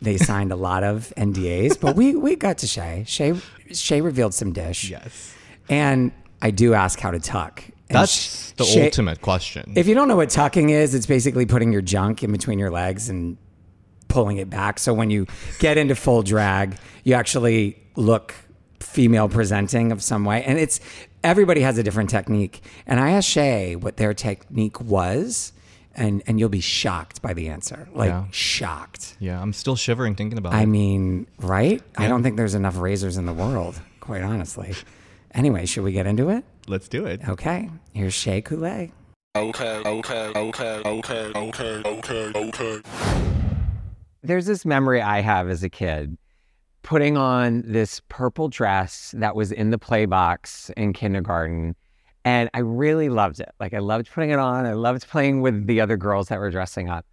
they 0.00 0.16
signed 0.16 0.50
a 0.52 0.56
lot 0.56 0.82
of 0.82 1.12
NDAs, 1.16 1.78
but 1.80 1.94
we, 1.96 2.14
we 2.16 2.36
got 2.36 2.58
to 2.58 2.66
Shea. 2.66 3.04
Shea, 3.06 3.34
Shea 3.72 4.00
revealed 4.00 4.32
some 4.34 4.52
dish. 4.52 4.88
Yes. 4.90 5.34
And 5.68 6.10
I 6.40 6.50
do 6.50 6.74
ask 6.74 6.98
how 7.00 7.10
to 7.10 7.20
tuck. 7.20 7.62
And 7.90 7.98
That's 7.98 8.52
the 8.52 8.64
Shea- 8.64 8.86
ultimate 8.86 9.20
question. 9.20 9.74
If 9.76 9.86
you 9.86 9.94
don't 9.94 10.08
know 10.08 10.16
what 10.16 10.30
tucking 10.30 10.70
is, 10.70 10.94
it's 10.94 11.04
basically 11.06 11.44
putting 11.46 11.70
your 11.72 11.82
junk 11.82 12.22
in 12.22 12.32
between 12.32 12.58
your 12.58 12.70
legs 12.70 13.08
and 13.10 13.36
pulling 14.12 14.36
it 14.36 14.50
back. 14.50 14.78
So 14.78 14.92
when 14.92 15.10
you 15.10 15.26
get 15.58 15.78
into 15.78 15.94
full 15.94 16.22
drag, 16.22 16.76
you 17.02 17.14
actually 17.14 17.82
look 17.96 18.34
female 18.80 19.28
presenting 19.28 19.90
of 19.90 20.02
some 20.02 20.24
way. 20.24 20.44
And 20.44 20.58
it's 20.58 20.80
everybody 21.24 21.62
has 21.62 21.78
a 21.78 21.82
different 21.82 22.10
technique. 22.10 22.62
And 22.86 23.00
I 23.00 23.10
asked 23.12 23.28
Shea 23.28 23.74
what 23.74 23.96
their 23.96 24.12
technique 24.12 24.80
was, 24.80 25.52
and 25.94 26.22
and 26.26 26.38
you'll 26.38 26.48
be 26.50 26.60
shocked 26.60 27.22
by 27.22 27.32
the 27.32 27.48
answer. 27.48 27.88
Like 27.94 28.10
Yeah. 28.10 28.24
shocked. 28.30 29.16
yeah, 29.18 29.40
I'm 29.40 29.52
still 29.54 29.76
shivering 29.76 30.14
thinking 30.14 30.38
about 30.38 30.52
I 30.52 30.58
it. 30.58 30.62
I 30.62 30.66
mean, 30.66 31.26
right? 31.38 31.82
I 31.96 32.06
don't 32.06 32.22
think 32.22 32.36
there's 32.36 32.54
enough 32.54 32.78
razors 32.78 33.16
in 33.16 33.24
the 33.26 33.32
world, 33.34 33.80
quite 34.00 34.22
honestly. 34.22 34.74
Anyway, 35.34 35.64
should 35.64 35.84
we 35.84 35.92
get 35.92 36.06
into 36.06 36.28
it? 36.28 36.44
Let's 36.68 36.88
do 36.88 37.06
it. 37.06 37.26
Okay. 37.26 37.70
Here's 37.94 38.12
Shea 38.14 38.42
Couleé. 38.42 38.92
Okay, 39.34 39.80
okay, 39.86 40.30
okay, 40.36 40.82
okay, 40.84 41.32
okay, 41.34 41.82
okay, 41.86 42.32
okay. 42.34 43.41
There's 44.22 44.46
this 44.46 44.64
memory 44.64 45.00
I 45.00 45.20
have 45.20 45.48
as 45.48 45.62
a 45.62 45.68
kid 45.68 46.16
putting 46.82 47.16
on 47.16 47.62
this 47.64 48.00
purple 48.08 48.48
dress 48.48 49.14
that 49.16 49.36
was 49.36 49.52
in 49.52 49.70
the 49.70 49.78
play 49.78 50.04
box 50.06 50.70
in 50.76 50.92
kindergarten. 50.92 51.76
And 52.24 52.50
I 52.54 52.60
really 52.60 53.08
loved 53.08 53.40
it. 53.40 53.50
Like, 53.58 53.74
I 53.74 53.78
loved 53.78 54.10
putting 54.12 54.30
it 54.30 54.38
on. 54.38 54.66
I 54.66 54.74
loved 54.74 55.08
playing 55.08 55.42
with 55.42 55.66
the 55.66 55.80
other 55.80 55.96
girls 55.96 56.28
that 56.28 56.38
were 56.38 56.50
dressing 56.50 56.88
up. 56.88 57.04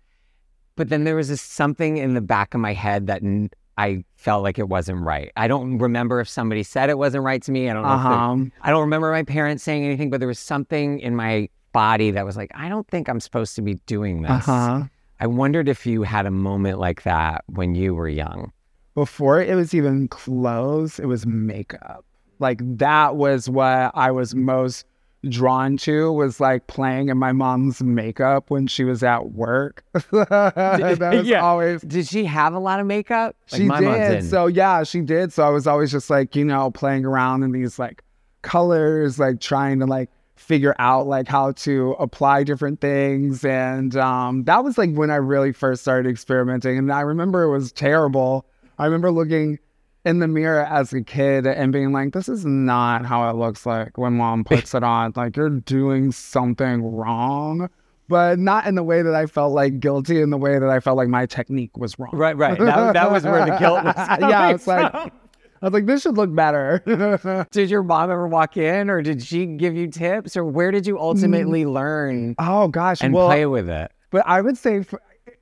But 0.76 0.90
then 0.90 1.04
there 1.04 1.16
was 1.16 1.30
this 1.30 1.42
something 1.42 1.98
in 1.98 2.14
the 2.14 2.22
back 2.22 2.54
of 2.54 2.62
my 2.62 2.74
head 2.74 3.08
that 3.08 3.24
n- 3.24 3.50
I 3.78 4.04
felt 4.16 4.44
like 4.44 4.60
it 4.60 4.70
wasn't 4.70 5.02
right. 5.02 5.32
I 5.36 5.48
don't 5.48 5.78
remember 5.78 6.20
if 6.20 6.30
somebody 6.30 6.64
said 6.64 6.90
it 6.90 6.98
wasn't 6.98 7.24
right 7.24 7.42
to 7.44 7.52
me. 7.52 7.70
I 7.70 7.74
don't 7.74 7.84
know. 7.84 7.90
Uh-huh. 7.90 8.38
I 8.62 8.70
don't 8.70 8.82
remember 8.82 9.12
my 9.12 9.24
parents 9.24 9.64
saying 9.64 9.86
anything, 9.86 10.10
but 10.10 10.20
there 10.20 10.28
was 10.28 10.40
something 10.40 11.00
in 11.00 11.16
my 11.16 11.50
body 11.72 12.12
that 12.12 12.26
was 12.26 12.38
like, 12.38 12.52
I 12.56 12.70
don't 12.70 12.88
think 12.88 13.08
I'm 13.08 13.20
supposed 13.20 13.56
to 13.56 13.62
be 13.62 13.76
doing 13.86 14.22
this. 14.22 14.48
Uh-huh. 14.48 14.84
I 15.20 15.28
wondered 15.28 15.68
if 15.68 15.86
you 15.86 16.04
had 16.04 16.26
a 16.26 16.32
moment 16.32 16.80
like 16.80 17.04
that 17.04 17.44
when 17.48 17.76
you 17.76 17.94
were 17.94 18.08
young. 18.10 18.52
Before 18.96 19.42
it 19.42 19.56
was 19.56 19.74
even 19.74 20.08
clothes, 20.08 21.00
it 21.00 21.06
was 21.06 21.26
makeup. 21.26 22.06
Like 22.40 22.60
that 22.78 23.16
was 23.18 23.50
what 23.50 23.92
I 23.94 24.12
was 24.12 24.34
most 24.34 24.86
drawn 25.28 25.76
to 25.76 26.10
was 26.14 26.40
like 26.40 26.68
playing 26.68 27.10
in 27.10 27.18
my 27.18 27.34
mom's 27.34 27.84
makeup 27.84 28.50
when 28.50 28.68
she 28.68 28.86
was 28.86 29.04
at 29.04 29.32
work. 29.32 29.84
that 30.12 31.10
was 31.14 31.28
Yeah. 31.28 31.42
always 31.44 31.82
Did 31.82 32.08
she 32.08 32.24
have 32.26 32.54
a 32.54 32.60
lot 32.60 32.80
of 32.80 32.86
makeup? 32.88 33.36
Like 33.52 33.62
she 33.62 33.68
did. 33.68 34.24
So 34.30 34.48
yeah, 34.48 34.84
she 34.84 35.02
did. 35.02 35.34
So 35.34 35.44
I 35.44 35.50
was 35.50 35.68
always 35.68 35.92
just 35.92 36.10
like, 36.10 36.36
you 36.38 36.46
know, 36.46 36.72
playing 36.72 37.04
around 37.06 37.44
in 37.44 37.52
these 37.52 37.78
like 37.78 38.02
colors, 38.42 39.20
like 39.20 39.42
trying 39.42 39.80
to 39.80 39.86
like 39.86 40.10
figure 40.40 40.76
out 40.80 41.06
like 41.06 41.28
how 41.28 41.52
to 41.52 41.92
apply 42.00 42.44
different 42.44 42.80
things. 42.82 43.44
And 43.44 43.96
um, 43.98 44.46
that 44.46 44.64
was 44.64 44.78
like 44.78 44.94
when 44.94 45.12
I 45.12 45.18
really 45.18 45.52
first 45.52 45.82
started 45.82 46.10
experimenting. 46.10 46.78
And 46.78 46.92
I 46.92 47.02
remember 47.02 47.44
it 47.44 47.52
was 47.52 47.72
terrible. 47.72 48.46
I 48.78 48.86
remember 48.86 49.12
looking 49.12 49.60
in 50.06 50.20
the 50.20 50.28
mirror 50.28 50.66
as 50.66 50.94
a 50.94 51.02
kid 51.02 51.46
and 51.46 51.74
being 51.74 51.92
like, 51.92 52.14
this 52.14 52.30
is 52.30 52.46
not 52.46 53.06
how 53.06 53.30
it 53.30 53.36
looks 53.36 53.66
like 53.66 53.98
when 53.98 54.14
mom 54.14 54.44
puts 54.46 54.74
it 54.74 54.84
on. 54.84 55.14
Like 55.16 55.36
you're 55.36 55.50
doing 55.50 56.12
something 56.12 56.84
wrong. 56.84 57.70
But 58.08 58.40
not 58.40 58.66
in 58.66 58.74
the 58.74 58.82
way 58.82 59.04
that 59.04 59.14
I 59.14 59.28
felt 59.28 59.54
like 59.54 59.80
guilty, 59.80 60.20
in 60.20 60.32
the 60.32 60.38
way 60.38 60.58
that 60.58 60.70
I 60.70 60.80
felt 60.80 60.98
like 60.98 61.10
my 61.10 61.28
technique 61.28 61.78
was 61.78 62.00
wrong. 62.00 62.10
right, 62.14 62.36
right. 62.36 62.58
That, 62.58 62.94
that 62.94 63.12
was 63.12 63.24
where 63.24 63.46
the 63.46 63.56
guilt 63.58 63.84
was. 63.84 63.94
yeah, 64.20 64.50
it's 64.50 64.66
like. 64.66 65.14
I 65.62 65.66
was 65.66 65.74
like, 65.74 65.86
this 65.86 66.04
should 66.04 66.18
look 66.18 66.34
better. 66.34 67.48
Did 67.52 67.70
your 67.70 67.84
mom 67.84 68.12
ever 68.12 68.28
walk 68.28 68.58
in, 68.58 68.90
or 68.90 69.02
did 69.02 69.22
she 69.22 69.46
give 69.46 69.76
you 69.76 69.88
tips, 69.88 70.38
or 70.38 70.46
where 70.46 70.72
did 70.72 70.88
you 70.88 71.00
ultimately 71.00 71.66
mm. 71.66 71.74
learn 71.74 72.36
oh 72.40 72.68
gosh, 72.70 73.02
and 73.02 73.14
well, 73.14 73.28
play 73.28 73.46
with 73.46 73.70
it? 73.70 73.92
but 74.10 74.24
I 74.26 74.42
would 74.42 74.58
say 74.58 74.80
f- 74.80 74.94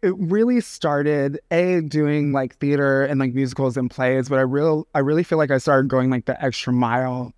it 0.01 0.15
really 0.17 0.61
started 0.61 1.39
a 1.51 1.81
doing 1.81 2.31
like 2.31 2.57
theater 2.57 3.03
and 3.03 3.19
like 3.19 3.33
musicals 3.33 3.77
and 3.77 3.89
plays. 3.89 4.29
But 4.29 4.39
I 4.39 4.43
real 4.43 4.87
I 4.93 4.99
really 4.99 5.23
feel 5.23 5.37
like 5.37 5.51
I 5.51 5.57
started 5.57 5.87
going 5.87 6.09
like 6.09 6.25
the 6.25 6.41
extra 6.43 6.73
mile 6.73 7.33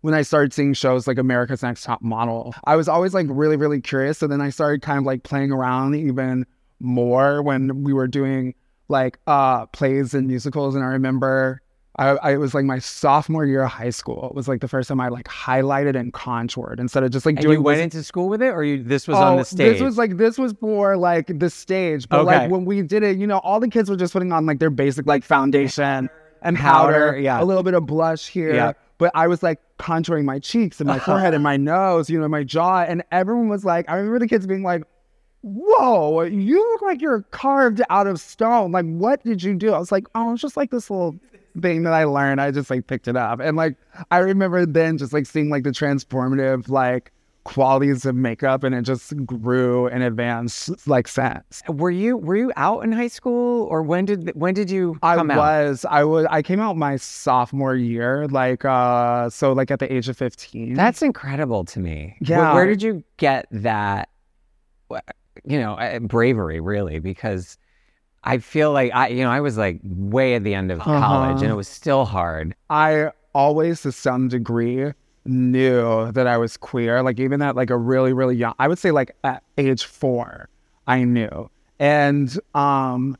when 0.00 0.14
I 0.14 0.22
started 0.22 0.52
seeing 0.52 0.74
shows 0.74 1.06
like 1.06 1.18
America's 1.18 1.62
Next 1.62 1.84
Top 1.84 2.02
Model. 2.02 2.54
I 2.64 2.76
was 2.76 2.88
always 2.88 3.14
like 3.14 3.26
really 3.30 3.56
really 3.56 3.80
curious, 3.80 4.18
so 4.18 4.26
then 4.26 4.40
I 4.40 4.50
started 4.50 4.82
kind 4.82 4.98
of 4.98 5.04
like 5.04 5.22
playing 5.22 5.52
around 5.52 5.94
even 5.94 6.46
more 6.80 7.42
when 7.42 7.84
we 7.84 7.92
were 7.92 8.08
doing 8.08 8.54
like 8.88 9.18
uh 9.26 9.66
plays 9.66 10.14
and 10.14 10.26
musicals. 10.26 10.74
And 10.74 10.84
I 10.84 10.88
remember. 10.88 11.60
I, 11.96 12.08
I 12.08 12.32
it 12.32 12.38
was 12.38 12.54
like 12.54 12.64
my 12.64 12.80
sophomore 12.80 13.44
year 13.44 13.62
of 13.62 13.70
high 13.70 13.90
school. 13.90 14.26
It 14.28 14.34
was 14.34 14.48
like 14.48 14.60
the 14.60 14.66
first 14.66 14.88
time 14.88 15.00
I 15.00 15.06
like 15.10 15.28
highlighted 15.28 15.94
and 15.94 16.12
contoured 16.12 16.80
instead 16.80 17.04
of 17.04 17.12
just 17.12 17.24
like 17.24 17.36
And 17.36 17.42
doing 17.44 17.58
you 17.58 17.62
went 17.62 17.76
this- 17.78 17.84
into 17.84 18.02
school 18.02 18.28
with 18.28 18.42
it, 18.42 18.48
or 18.48 18.64
you 18.64 18.82
this 18.82 19.06
was 19.06 19.16
on 19.16 19.34
Oh, 19.34 19.36
the 19.36 19.44
stage? 19.44 19.74
This 19.74 19.80
was 19.80 19.96
like 19.96 20.16
this 20.16 20.36
was 20.36 20.54
for 20.54 20.96
like 20.96 21.38
the 21.38 21.48
stage, 21.48 22.08
but 22.08 22.22
Okay. 22.22 22.36
like 22.36 22.50
when 22.50 22.64
we 22.64 22.82
did 22.82 23.04
it, 23.04 23.16
you 23.16 23.28
know, 23.28 23.38
all 23.38 23.60
the 23.60 23.68
kids 23.68 23.88
were 23.88 23.94
just 23.96 24.12
putting 24.12 24.32
on 24.32 24.44
like 24.44 24.58
their 24.58 24.70
basic 24.70 25.06
like 25.06 25.22
foundation 25.22 26.10
and 26.42 26.56
powder, 26.56 27.10
Powder, 27.10 27.18
yeah. 27.20 27.40
a 27.40 27.44
little 27.44 27.62
bit 27.62 27.74
of 27.74 27.86
blush 27.86 28.26
here. 28.26 28.52
Yeah. 28.52 28.72
But 28.98 29.12
I 29.14 29.28
was 29.28 29.44
like 29.44 29.60
contouring 29.78 30.24
my 30.24 30.40
cheeks 30.40 30.80
and 30.80 30.88
my 30.88 30.98
forehead 31.08 31.32
and 31.32 31.44
my 31.44 31.56
nose, 31.56 32.10
you 32.10 32.20
know, 32.20 32.26
my 32.26 32.42
jaw, 32.42 32.80
and 32.82 33.04
everyone 33.12 33.48
was 33.48 33.64
like, 33.64 33.88
I 33.88 33.94
remember 33.94 34.18
the 34.18 34.26
kids 34.26 34.48
being 34.48 34.64
like, 34.64 34.82
"Whoa, 35.44 36.22
you 36.22 36.58
look 36.72 36.82
like 36.82 37.00
you're 37.02 37.22
carved 37.30 37.82
out 37.90 38.06
of 38.06 38.18
stone. 38.18 38.72
Like, 38.72 38.86
what 38.86 39.22
did 39.24 39.42
you 39.42 39.54
do?" 39.54 39.72
I 39.72 39.78
was 39.78 39.92
like, 39.92 40.06
"Oh, 40.14 40.32
it's 40.32 40.42
just 40.42 40.56
like 40.56 40.70
this 40.70 40.90
little." 40.90 41.16
thing 41.62 41.84
that 41.84 41.92
I 41.92 42.02
learned, 42.02 42.40
I 42.40 42.50
just 42.50 42.68
like 42.68 42.88
picked 42.88 43.06
it 43.06 43.16
up. 43.16 43.38
And 43.38 43.56
like 43.56 43.76
I 44.10 44.18
remember 44.18 44.66
then 44.66 44.98
just 44.98 45.12
like 45.12 45.24
seeing 45.24 45.50
like 45.50 45.62
the 45.62 45.70
transformative 45.70 46.68
like 46.68 47.12
qualities 47.44 48.06
of 48.06 48.14
makeup 48.16 48.64
and 48.64 48.74
it 48.74 48.82
just 48.82 49.14
grew 49.26 49.86
and 49.86 50.02
advanced 50.02 50.88
like 50.88 51.06
since. 51.06 51.62
were 51.68 51.90
you 51.90 52.16
were 52.16 52.36
you 52.36 52.52
out 52.56 52.80
in 52.80 52.90
high 52.90 53.08
school, 53.08 53.66
or 53.66 53.82
when 53.82 54.04
did 54.04 54.32
when 54.34 54.54
did 54.54 54.70
you 54.70 54.98
I 55.02 55.14
come 55.14 55.30
out? 55.30 55.36
was 55.36 55.86
I 55.88 56.02
was 56.04 56.26
I 56.30 56.42
came 56.42 56.58
out 56.58 56.76
my 56.76 56.96
sophomore 56.96 57.76
year, 57.76 58.26
like 58.28 58.64
uh 58.64 59.30
so 59.30 59.52
like 59.52 59.70
at 59.70 59.78
the 59.78 59.92
age 59.92 60.08
of 60.08 60.16
15. 60.16 60.74
That's 60.74 61.02
incredible 61.02 61.64
to 61.66 61.78
me. 61.78 62.16
Yeah. 62.20 62.52
Where, 62.54 62.66
did 62.66 62.82
you 62.82 63.04
get 63.18 63.46
that, 63.52 64.08
you 65.44 65.58
know, 65.58 65.74
uh, 65.74 65.98
bravery 66.00 66.60
really? 66.60 66.98
Because 66.98 67.58
I 68.22 68.38
feel 68.38 68.72
like 68.72 68.92
I, 68.94 69.08
you 69.08 69.22
know, 69.22 69.30
I 69.30 69.40
was 69.40 69.58
like 69.58 69.80
way 69.84 70.34
at 70.34 70.44
the 70.44 70.54
end 70.54 70.70
of 70.70 70.80
college 70.80 71.42
and 71.42 71.50
it 71.50 71.54
was 71.54 71.68
still 71.68 72.04
hard. 72.04 72.54
I 72.70 73.10
always 73.34 73.82
to 73.82 73.92
some 73.92 74.28
degree 74.28 74.92
knew 75.26 76.12
that 76.12 76.26
I 76.26 76.38
was 76.38 76.56
queer. 76.56 77.02
Like 77.02 77.20
even 77.20 77.42
at 77.42 77.56
like 77.56 77.70
a 77.70 77.76
really, 77.76 78.12
really 78.12 78.36
young 78.36 78.54
I 78.58 78.68
would 78.68 78.78
say 78.78 78.90
like 78.90 79.14
at 79.24 79.42
age 79.58 79.84
four, 79.84 80.48
I 80.86 81.04
knew. 81.04 81.50
And 81.78 82.36
um, 82.54 83.16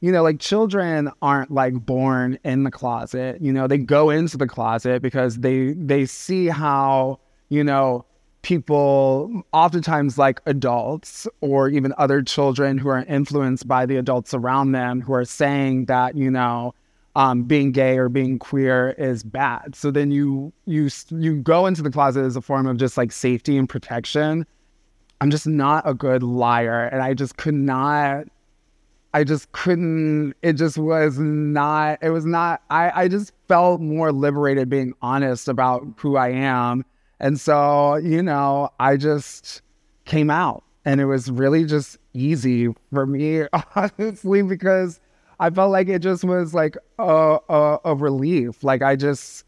you 0.00 0.10
know, 0.10 0.24
like 0.24 0.40
children 0.40 1.10
aren't 1.22 1.52
like 1.52 1.74
born 1.74 2.38
in 2.44 2.64
the 2.64 2.70
closet. 2.72 3.40
You 3.40 3.52
know, 3.52 3.68
they 3.68 3.78
go 3.78 4.10
into 4.10 4.36
the 4.36 4.48
closet 4.48 5.02
because 5.02 5.36
they 5.36 5.74
they 5.74 6.06
see 6.06 6.48
how, 6.48 7.20
you 7.48 7.62
know, 7.62 8.04
people 8.42 9.44
oftentimes 9.52 10.18
like 10.18 10.40
adults 10.46 11.26
or 11.40 11.68
even 11.68 11.94
other 11.96 12.22
children 12.22 12.76
who 12.76 12.88
are 12.88 13.04
influenced 13.04 13.66
by 13.66 13.86
the 13.86 13.96
adults 13.96 14.34
around 14.34 14.72
them 14.72 15.00
who 15.00 15.12
are 15.14 15.24
saying 15.24 15.86
that, 15.86 16.16
you 16.16 16.30
know, 16.30 16.74
um, 17.14 17.42
being 17.44 17.72
gay 17.72 17.98
or 17.98 18.08
being 18.08 18.38
queer 18.38 18.90
is 18.98 19.22
bad. 19.22 19.74
So 19.74 19.90
then 19.90 20.10
you 20.10 20.52
you 20.66 20.88
you 21.10 21.36
go 21.36 21.66
into 21.66 21.82
the 21.82 21.90
closet 21.90 22.22
as 22.24 22.36
a 22.36 22.40
form 22.40 22.66
of 22.66 22.78
just 22.78 22.96
like 22.96 23.12
safety 23.12 23.56
and 23.56 23.68
protection. 23.68 24.46
I'm 25.20 25.30
just 25.30 25.46
not 25.46 25.88
a 25.88 25.94
good 25.94 26.22
liar, 26.22 26.86
and 26.86 27.02
I 27.02 27.14
just 27.14 27.36
could 27.36 27.54
not. 27.54 28.24
I 29.14 29.24
just 29.24 29.52
couldn't. 29.52 30.34
It 30.42 30.54
just 30.54 30.78
was 30.78 31.18
not. 31.18 31.98
It 32.02 32.10
was 32.10 32.24
not. 32.24 32.62
I 32.70 33.02
I 33.02 33.08
just 33.08 33.32
felt 33.46 33.80
more 33.80 34.10
liberated 34.10 34.68
being 34.70 34.94
honest 35.02 35.48
about 35.48 35.86
who 35.98 36.16
I 36.16 36.30
am, 36.30 36.84
and 37.22 37.40
so 37.40 37.96
you 37.96 38.22
know, 38.22 38.68
I 38.78 38.98
just 38.98 39.62
came 40.04 40.30
out, 40.30 40.62
and 40.84 41.00
it 41.00 41.06
was 41.06 41.30
really 41.30 41.64
just 41.64 41.96
easy 42.12 42.68
for 42.92 43.06
me, 43.06 43.44
honestly, 43.74 44.42
because 44.42 45.00
I 45.40 45.48
felt 45.48 45.72
like 45.72 45.88
it 45.88 46.00
just 46.00 46.24
was 46.24 46.52
like 46.52 46.76
a, 46.98 47.38
a, 47.48 47.78
a 47.84 47.94
relief. 47.94 48.62
Like 48.62 48.82
I 48.82 48.96
just 48.96 49.44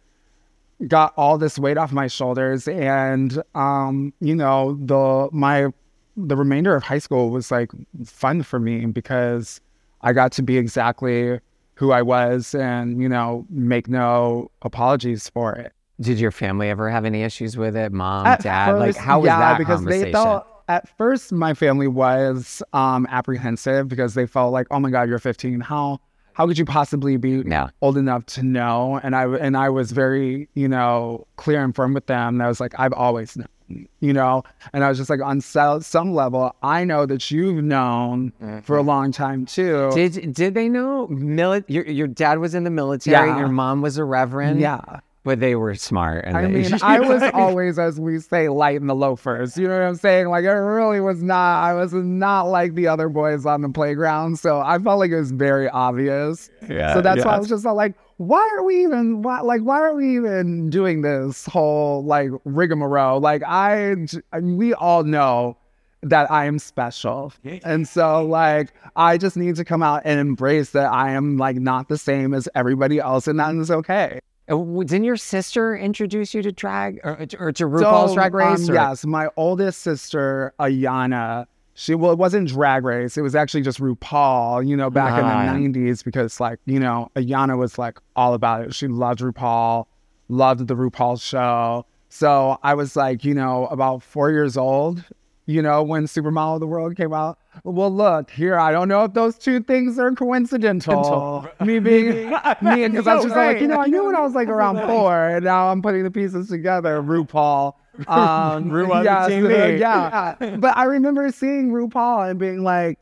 got 0.89 1.13
all 1.17 1.37
this 1.37 1.59
weight 1.59 1.77
off 1.77 1.93
my 1.93 2.07
shoulders, 2.07 2.67
and 2.67 3.43
um, 3.55 4.15
you 4.21 4.35
know, 4.35 4.79
the 4.81 5.29
my 5.33 5.69
the 6.17 6.37
remainder 6.37 6.75
of 6.75 6.83
high 6.83 6.99
school 6.99 7.31
was 7.31 7.51
like 7.51 7.71
fun 8.05 8.43
for 8.43 8.59
me 8.59 8.87
because 8.87 9.61
I 10.01 10.13
got 10.13 10.33
to 10.33 10.43
be 10.43 10.59
exactly 10.59 11.41
who 11.75 11.91
I 11.93 12.03
was 12.03 12.55
and, 12.55 13.03
you 13.03 13.09
know, 13.09 13.47
make 13.51 13.89
no 13.89 14.51
apologies 14.63 15.29
for 15.29 15.55
it. 15.55 15.73
Did 16.01 16.19
your 16.19 16.31
family 16.33 16.69
ever 16.71 16.91
have 16.91 17.05
any 17.05 17.23
issues 17.23 17.57
with 17.57 17.77
it? 17.77 17.93
Mom, 17.93 18.27
At 18.27 18.43
dad? 18.43 18.73
like, 18.73 18.97
how 18.97 19.21
was 19.21 19.27
yeah, 19.27 19.39
that 19.39 19.59
because 19.59 19.77
conversation? 19.81 20.07
they 20.07 20.13
thought 20.13 20.49
at 20.69 20.89
first 20.97 21.31
my 21.31 21.55
family 21.55 21.87
was 21.89 22.63
um, 22.73 23.07
apprehensive 23.11 23.87
because 23.89 24.15
they 24.15 24.27
felt 24.27 24.53
like, 24.53 24.67
oh 24.71 24.81
my 24.81 24.91
God, 24.91 25.09
you're 25.09 25.19
15. 25.19 25.61
How 25.61 26.01
how 26.33 26.49
could 26.49 26.59
you 26.59 26.65
possibly 26.65 27.17
be 27.17 27.45
Yeah. 27.47 27.69
old 27.81 27.97
enough 27.97 28.27
to 28.27 28.43
know? 28.43 28.99
And 29.05 29.15
I 29.15 29.27
and 29.37 29.57
I 29.57 29.69
was 29.69 29.93
very, 29.93 30.49
you 30.55 30.67
know, 30.69 31.27
clear 31.37 31.63
and 31.63 31.73
firm 31.75 31.95
with 31.95 32.07
them. 32.07 32.41
I 32.41 32.49
was 32.49 32.59
like, 32.59 32.75
I've 32.77 32.93
always 32.93 33.37
known, 33.37 33.87
you 34.01 34.13
know. 34.13 34.43
And 34.73 34.83
I 34.83 34.89
was 34.89 34.99
just 34.99 35.09
like, 35.11 35.21
on 35.23 35.41
so- 35.41 35.79
some 35.79 36.13
level, 36.13 36.57
I 36.61 36.83
know 36.83 37.07
that 37.07 37.31
you've 37.31 37.63
known 37.63 38.33
for 38.65 38.77
a 38.77 38.83
long 38.83 39.13
time 39.13 39.47
too. 39.47 39.93
Did 39.95 40.35
did 40.35 40.55
they 40.55 40.69
know? 40.69 41.07
Mili- 41.07 41.63
your 41.69 41.85
your 41.87 42.09
dad 42.09 42.39
was 42.41 42.53
in 42.57 42.65
the 42.65 42.71
military. 42.71 43.29
Yeah. 43.29 43.39
Your 43.39 43.47
mom 43.49 43.81
was 43.81 43.97
a 43.97 44.03
reverend. 44.05 44.59
yeah. 44.61 44.81
But 45.25 45.41
they 45.41 45.57
were 45.57 45.75
smart. 45.75 46.25
And 46.27 46.37
I 46.37 46.43
they, 46.43 46.49
mean, 46.49 46.79
I 46.83 47.01
was 47.09 47.23
always, 47.33 47.79
as 47.79 47.99
we 47.99 48.21
say, 48.21 48.49
light 48.49 48.77
in 48.77 48.87
the 48.87 48.95
loafers. 48.95 49.57
You 49.57 49.67
know 49.67 49.79
what 49.79 49.87
I'm 49.87 49.97
saying? 49.97 50.29
Like, 50.29 50.45
it 50.45 50.51
really 50.51 51.01
was 51.01 51.23
not, 51.23 51.65
I 51.65 51.73
was 51.73 51.93
not 51.95 52.43
like 52.43 52.75
the 52.75 52.87
other 52.87 53.09
boys 53.09 53.47
on 53.47 53.63
the 53.63 53.71
playground. 53.71 54.39
So 54.39 54.61
I 54.61 54.79
felt 54.79 54.99
like 54.99 55.11
it 55.11 55.19
was 55.19 55.33
very 55.33 55.69
obvious. 55.69 56.51
Yeah, 56.69 56.95
So 56.95 57.01
that's 57.01 57.25
why 57.25 57.35
I 57.35 57.39
was 57.39 57.49
just 57.49 57.65
like, 57.65 57.95
why 58.19 58.49
are 58.53 58.63
we 58.63 58.85
even, 58.85 59.23
why, 59.23 59.41
like, 59.41 59.63
why 59.63 59.81
are 59.81 59.95
we 59.95 60.15
even 60.17 60.71
doing 60.71 61.03
this 61.03 61.47
whole, 61.47 62.05
like, 62.05 62.31
rigmarole? 62.45 63.21
Like, 63.21 63.43
I, 63.45 63.97
we 64.41 64.73
all 64.75 65.03
know 65.03 65.57
that 66.03 66.31
I 66.31 66.45
am 66.45 66.59
special. 66.59 67.33
And 67.65 67.89
so, 67.89 68.25
like, 68.25 68.73
I 68.95 69.17
just 69.17 69.37
need 69.39 69.57
to 69.57 69.65
come 69.65 69.83
out 69.83 70.03
and 70.05 70.21
embrace 70.21 70.71
that 70.71 70.93
I 70.93 71.13
am, 71.13 71.39
like, 71.39 71.57
not 71.57 71.89
the 71.89 71.99
same 71.99 72.35
as 72.35 72.47
everybody 72.55 73.01
else. 73.01 73.27
And 73.27 73.41
that 73.41 73.55
is 73.55 73.71
okay. 73.71 74.21
Uh, 74.49 74.57
Didn't 74.85 75.05
your 75.05 75.17
sister 75.17 75.77
introduce 75.77 76.35
you 76.35 76.43
to 76.43 76.53
drag 76.53 77.01
or, 77.05 77.27
or 77.39 77.53
to 77.53 77.65
RuPaul's 77.65 78.11
So, 78.11 78.15
Drag 78.15 78.35
Race? 78.35 78.69
um, 78.69 78.75
yes, 78.75 79.05
my 79.07 79.29
oldest 79.37 79.81
sister, 79.83 80.53
Ayana, 80.59 81.47
she 81.75 81.95
well, 81.95 82.13
it 82.13 82.19
wasn't 82.19 82.49
drag 82.49 82.85
race. 82.85 83.17
It 83.17 83.23
was 83.23 83.35
actually 83.35 83.63
just 83.63 83.81
RuPaul, 83.81 84.67
you 84.67 84.77
know, 84.77 84.91
back 84.91 85.19
in 85.19 85.27
the 85.27 85.79
90s, 85.81 86.05
because 86.05 86.39
like, 86.39 86.61
you 86.67 86.79
know, 86.79 87.11
Ayana 87.17 87.59
was 87.59 87.79
like 87.79 87.99
all 88.15 88.35
about 88.35 88.63
it. 88.63 88.75
She 88.75 88.87
loved 88.87 89.21
RuPaul, 89.21 89.87
loved 90.29 90.69
the 90.69 90.77
RuPaul 90.77 91.21
show. 91.21 91.85
So 92.11 92.59
I 92.63 92.75
was 92.75 92.95
like, 92.95 93.25
you 93.25 93.35
know, 93.35 93.67
about 93.67 94.05
four 94.05 94.31
years 94.31 94.57
old, 94.57 95.03
you 95.47 95.63
know, 95.63 95.83
when 95.83 96.05
Supermodel 96.05 96.55
of 96.55 96.61
the 96.61 96.67
World 96.69 96.97
came 96.97 97.13
out. 97.13 97.39
Well, 97.63 97.91
look, 97.95 98.31
here, 98.31 98.59
I 98.59 98.73
don't 98.73 98.89
know 98.89 99.05
if 99.05 99.15
those 99.15 99.39
two 99.39 99.61
things 99.63 99.99
are 99.99 100.11
coincidental. 100.13 101.49
me 101.61 101.79
being 101.79 102.31
me, 102.63 102.89
because 102.89 103.07
I 103.07 103.15
was 103.15 103.25
just 103.25 103.37
like, 103.37 103.61
you 103.61 103.69
know, 103.69 103.79
I 103.81 103.87
knew 103.87 104.05
when 104.07 104.17
I 104.17 104.21
was 104.21 104.35
like 104.35 104.49
around 104.49 104.85
four, 104.87 105.29
and 105.29 105.45
now 105.45 105.69
I'm 105.69 105.81
putting 105.81 106.03
the 106.03 106.11
pieces 106.11 106.49
together. 106.49 107.01
RuPaul. 107.03 107.75
Um, 108.09 108.71
Ru 108.71 108.93
on 108.93 109.05
the 109.05 109.05
yes, 109.05 109.31
TV. 109.31 109.79
yeah. 109.79 110.57
But 110.59 110.77
I 110.77 110.85
remember 110.85 111.31
seeing 111.31 111.71
RuPaul 111.71 112.29
and 112.31 112.39
being 112.41 112.63
like, 112.65 112.99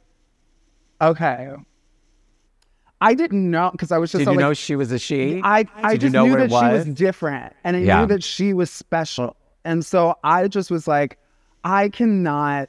okay. 1.00 1.50
I 3.00 3.14
didn't 3.14 3.50
know 3.50 3.70
because 3.72 3.90
I 3.90 3.98
was 3.98 4.12
just 4.12 4.20
Did 4.20 4.24
so, 4.26 4.30
you 4.32 4.36
like, 4.36 4.44
know 4.44 4.54
she 4.54 4.76
was 4.76 4.92
a 4.92 4.98
she? 4.98 5.40
I, 5.42 5.64
I 5.74 5.92
Did 5.92 5.92
you 5.92 5.98
just 6.08 6.12
know 6.14 6.24
knew 6.26 6.36
that 6.36 6.44
it 6.44 6.50
she 6.50 6.54
was 6.54 6.86
was? 6.86 6.94
different 6.94 7.52
and 7.64 7.76
I 7.76 7.80
Yeah. 7.80 8.00
knew 8.00 8.06
that 8.06 8.22
she 8.22 8.52
was 8.52 8.70
special. 8.70 9.34
And 9.64 9.84
so 9.84 10.14
I 10.22 10.46
just 10.46 10.70
was 10.70 10.86
like, 10.86 11.18
I 11.64 11.88
cannot 11.88 12.68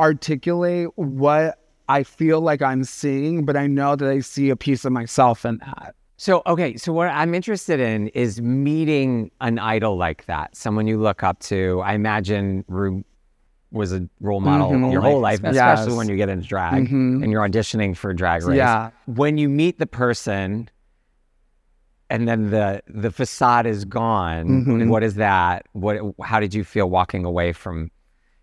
articulate 0.00 0.88
what 0.96 1.58
I 1.88 2.02
feel 2.02 2.40
like 2.40 2.62
I'm 2.62 2.84
seeing, 2.84 3.44
but 3.44 3.56
I 3.56 3.66
know 3.66 3.94
that 3.96 4.08
I 4.08 4.20
see 4.20 4.50
a 4.50 4.56
piece 4.56 4.84
of 4.84 4.92
myself 4.92 5.44
in 5.44 5.58
that. 5.58 5.94
So, 6.16 6.42
okay, 6.46 6.76
so 6.76 6.92
what 6.92 7.08
I'm 7.08 7.34
interested 7.34 7.80
in 7.80 8.08
is 8.08 8.40
meeting 8.40 9.30
an 9.40 9.58
idol 9.58 9.96
like 9.96 10.26
that, 10.26 10.54
someone 10.56 10.86
you 10.86 10.98
look 10.98 11.22
up 11.22 11.38
to. 11.40 11.80
I 11.84 11.94
imagine 11.94 12.64
Ru 12.68 13.04
was 13.72 13.92
a 13.92 14.08
role 14.20 14.40
model 14.40 14.70
Mhm. 14.72 14.92
your 14.92 15.00
whole 15.00 15.20
life, 15.20 15.40
Yes. 15.42 15.54
especially 15.54 15.96
when 15.96 16.08
you 16.08 16.16
get 16.16 16.28
into 16.28 16.46
drag 16.46 16.88
Mhm. 16.88 17.22
and 17.22 17.30
you're 17.30 17.46
auditioning 17.48 17.96
for 17.96 18.12
Drag 18.12 18.44
Race. 18.44 18.56
Yeah. 18.56 18.90
When 19.06 19.38
you 19.38 19.48
meet 19.48 19.78
the 19.78 19.86
person 19.86 20.68
and 22.10 22.26
then 22.26 22.50
the 22.50 22.82
the 22.88 23.10
facade 23.12 23.66
is 23.66 23.84
gone, 23.84 24.64
Mhm. 24.66 24.88
what 24.88 25.02
is 25.04 25.14
that? 25.14 25.66
What 25.72 25.98
how 26.22 26.40
did 26.40 26.52
you 26.52 26.64
feel 26.64 26.90
walking 26.90 27.24
away 27.24 27.52
from 27.52 27.90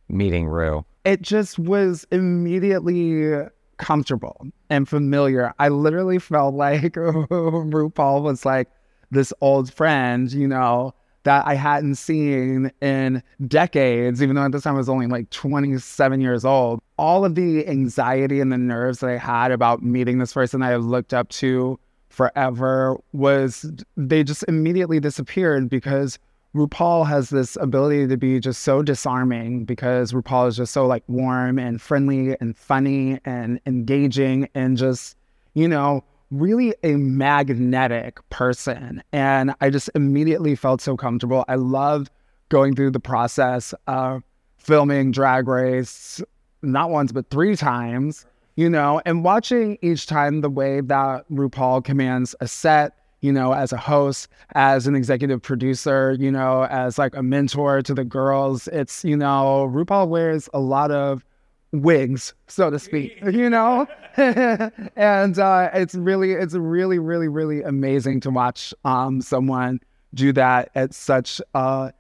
meeting 0.07 0.45
Ru? 0.47 0.85
It 1.07 1.21
just 1.21 1.57
was 1.57 2.05
immediately 2.11 3.47
comfortable 3.77 4.45
and 4.69 4.89
familiar. 4.89 5.53
I 5.57 5.69
literally 5.69 6.19
felt 6.19 6.53
like 6.53 6.93
RuPaul 6.93 8.21
was 8.23 8.45
like 8.45 8.67
this 9.09 9.31
old 9.39 9.71
friend, 9.71 10.29
you 10.29 10.49
know, 10.49 10.93
that 11.23 11.47
I 11.47 11.53
hadn't 11.53 11.95
seen 11.95 12.71
in 12.81 13.23
decades, 13.47 14.21
even 14.21 14.35
though 14.35 14.43
at 14.43 14.51
this 14.51 14.63
time 14.63 14.75
I 14.75 14.79
was 14.79 14.89
only 14.89 15.07
like 15.07 15.29
27 15.29 16.19
years 16.19 16.43
old. 16.43 16.81
All 16.97 17.23
of 17.23 17.35
the 17.35 17.65
anxiety 17.67 18.41
and 18.41 18.51
the 18.51 18.57
nerves 18.57 18.99
that 18.99 19.09
I 19.09 19.17
had 19.17 19.51
about 19.51 19.81
meeting 19.81 20.17
this 20.17 20.33
person 20.33 20.61
I 20.61 20.75
looked 20.75 21.13
up 21.13 21.29
to 21.29 21.79
forever 22.09 22.97
was, 23.13 23.65
they 23.95 24.25
just 24.25 24.43
immediately 24.49 24.99
disappeared 24.99 25.69
because 25.69 26.19
RuPaul 26.55 27.07
has 27.07 27.29
this 27.29 27.55
ability 27.57 28.07
to 28.07 28.17
be 28.17 28.39
just 28.39 28.61
so 28.61 28.81
disarming 28.81 29.65
because 29.65 30.11
RuPaul 30.11 30.47
is 30.47 30.57
just 30.57 30.73
so 30.73 30.87
like 30.87 31.03
warm 31.07 31.59
and 31.59 31.81
friendly 31.81 32.35
and 32.39 32.57
funny 32.57 33.19
and 33.25 33.59
engaging 33.65 34.49
and 34.55 34.77
just, 34.77 35.17
you 35.53 35.67
know, 35.67 36.03
really 36.31 36.73
a 36.83 36.95
magnetic 36.95 38.27
person. 38.29 39.03
And 39.11 39.53
I 39.61 39.69
just 39.69 39.89
immediately 39.95 40.55
felt 40.55 40.81
so 40.81 40.97
comfortable. 40.97 41.45
I 41.47 41.55
loved 41.55 42.09
going 42.49 42.75
through 42.75 42.91
the 42.91 42.99
process 42.99 43.73
of 43.87 44.23
filming 44.57 45.11
Drag 45.11 45.47
Race, 45.47 46.21
not 46.61 46.89
once, 46.89 47.11
but 47.11 47.29
three 47.29 47.55
times, 47.55 48.25
you 48.55 48.69
know, 48.69 49.01
and 49.05 49.23
watching 49.23 49.77
each 49.81 50.07
time 50.07 50.41
the 50.41 50.49
way 50.49 50.81
that 50.81 51.29
RuPaul 51.29 51.83
commands 51.83 52.35
a 52.39 52.47
set, 52.47 52.93
you 53.21 53.31
know, 53.31 53.53
as 53.53 53.71
a 53.71 53.77
host, 53.77 54.27
as 54.53 54.87
an 54.87 54.95
executive 54.95 55.41
producer, 55.41 56.15
you 56.19 56.31
know, 56.31 56.65
as 56.65 56.97
like 56.97 57.15
a 57.15 57.23
mentor 57.23 57.81
to 57.81 57.93
the 57.93 58.03
girls. 58.03 58.67
It's, 58.67 59.03
you 59.03 59.17
know, 59.17 59.69
RuPaul 59.73 60.07
wears 60.07 60.49
a 60.53 60.59
lot 60.59 60.91
of 60.91 61.25
wigs, 61.71 62.33
so 62.47 62.69
to 62.69 62.79
speak, 62.79 63.17
you 63.31 63.49
know? 63.49 63.87
and 64.17 65.39
uh, 65.39 65.69
it's 65.73 65.95
really, 65.95 66.33
it's 66.33 66.53
really, 66.53 66.99
really, 66.99 67.27
really 67.27 67.61
amazing 67.63 68.19
to 68.21 68.29
watch 68.29 68.73
um, 68.85 69.21
someone 69.21 69.79
do 70.13 70.31
that 70.33 70.69
at 70.75 70.93
such 70.93 71.41
a 71.53 71.91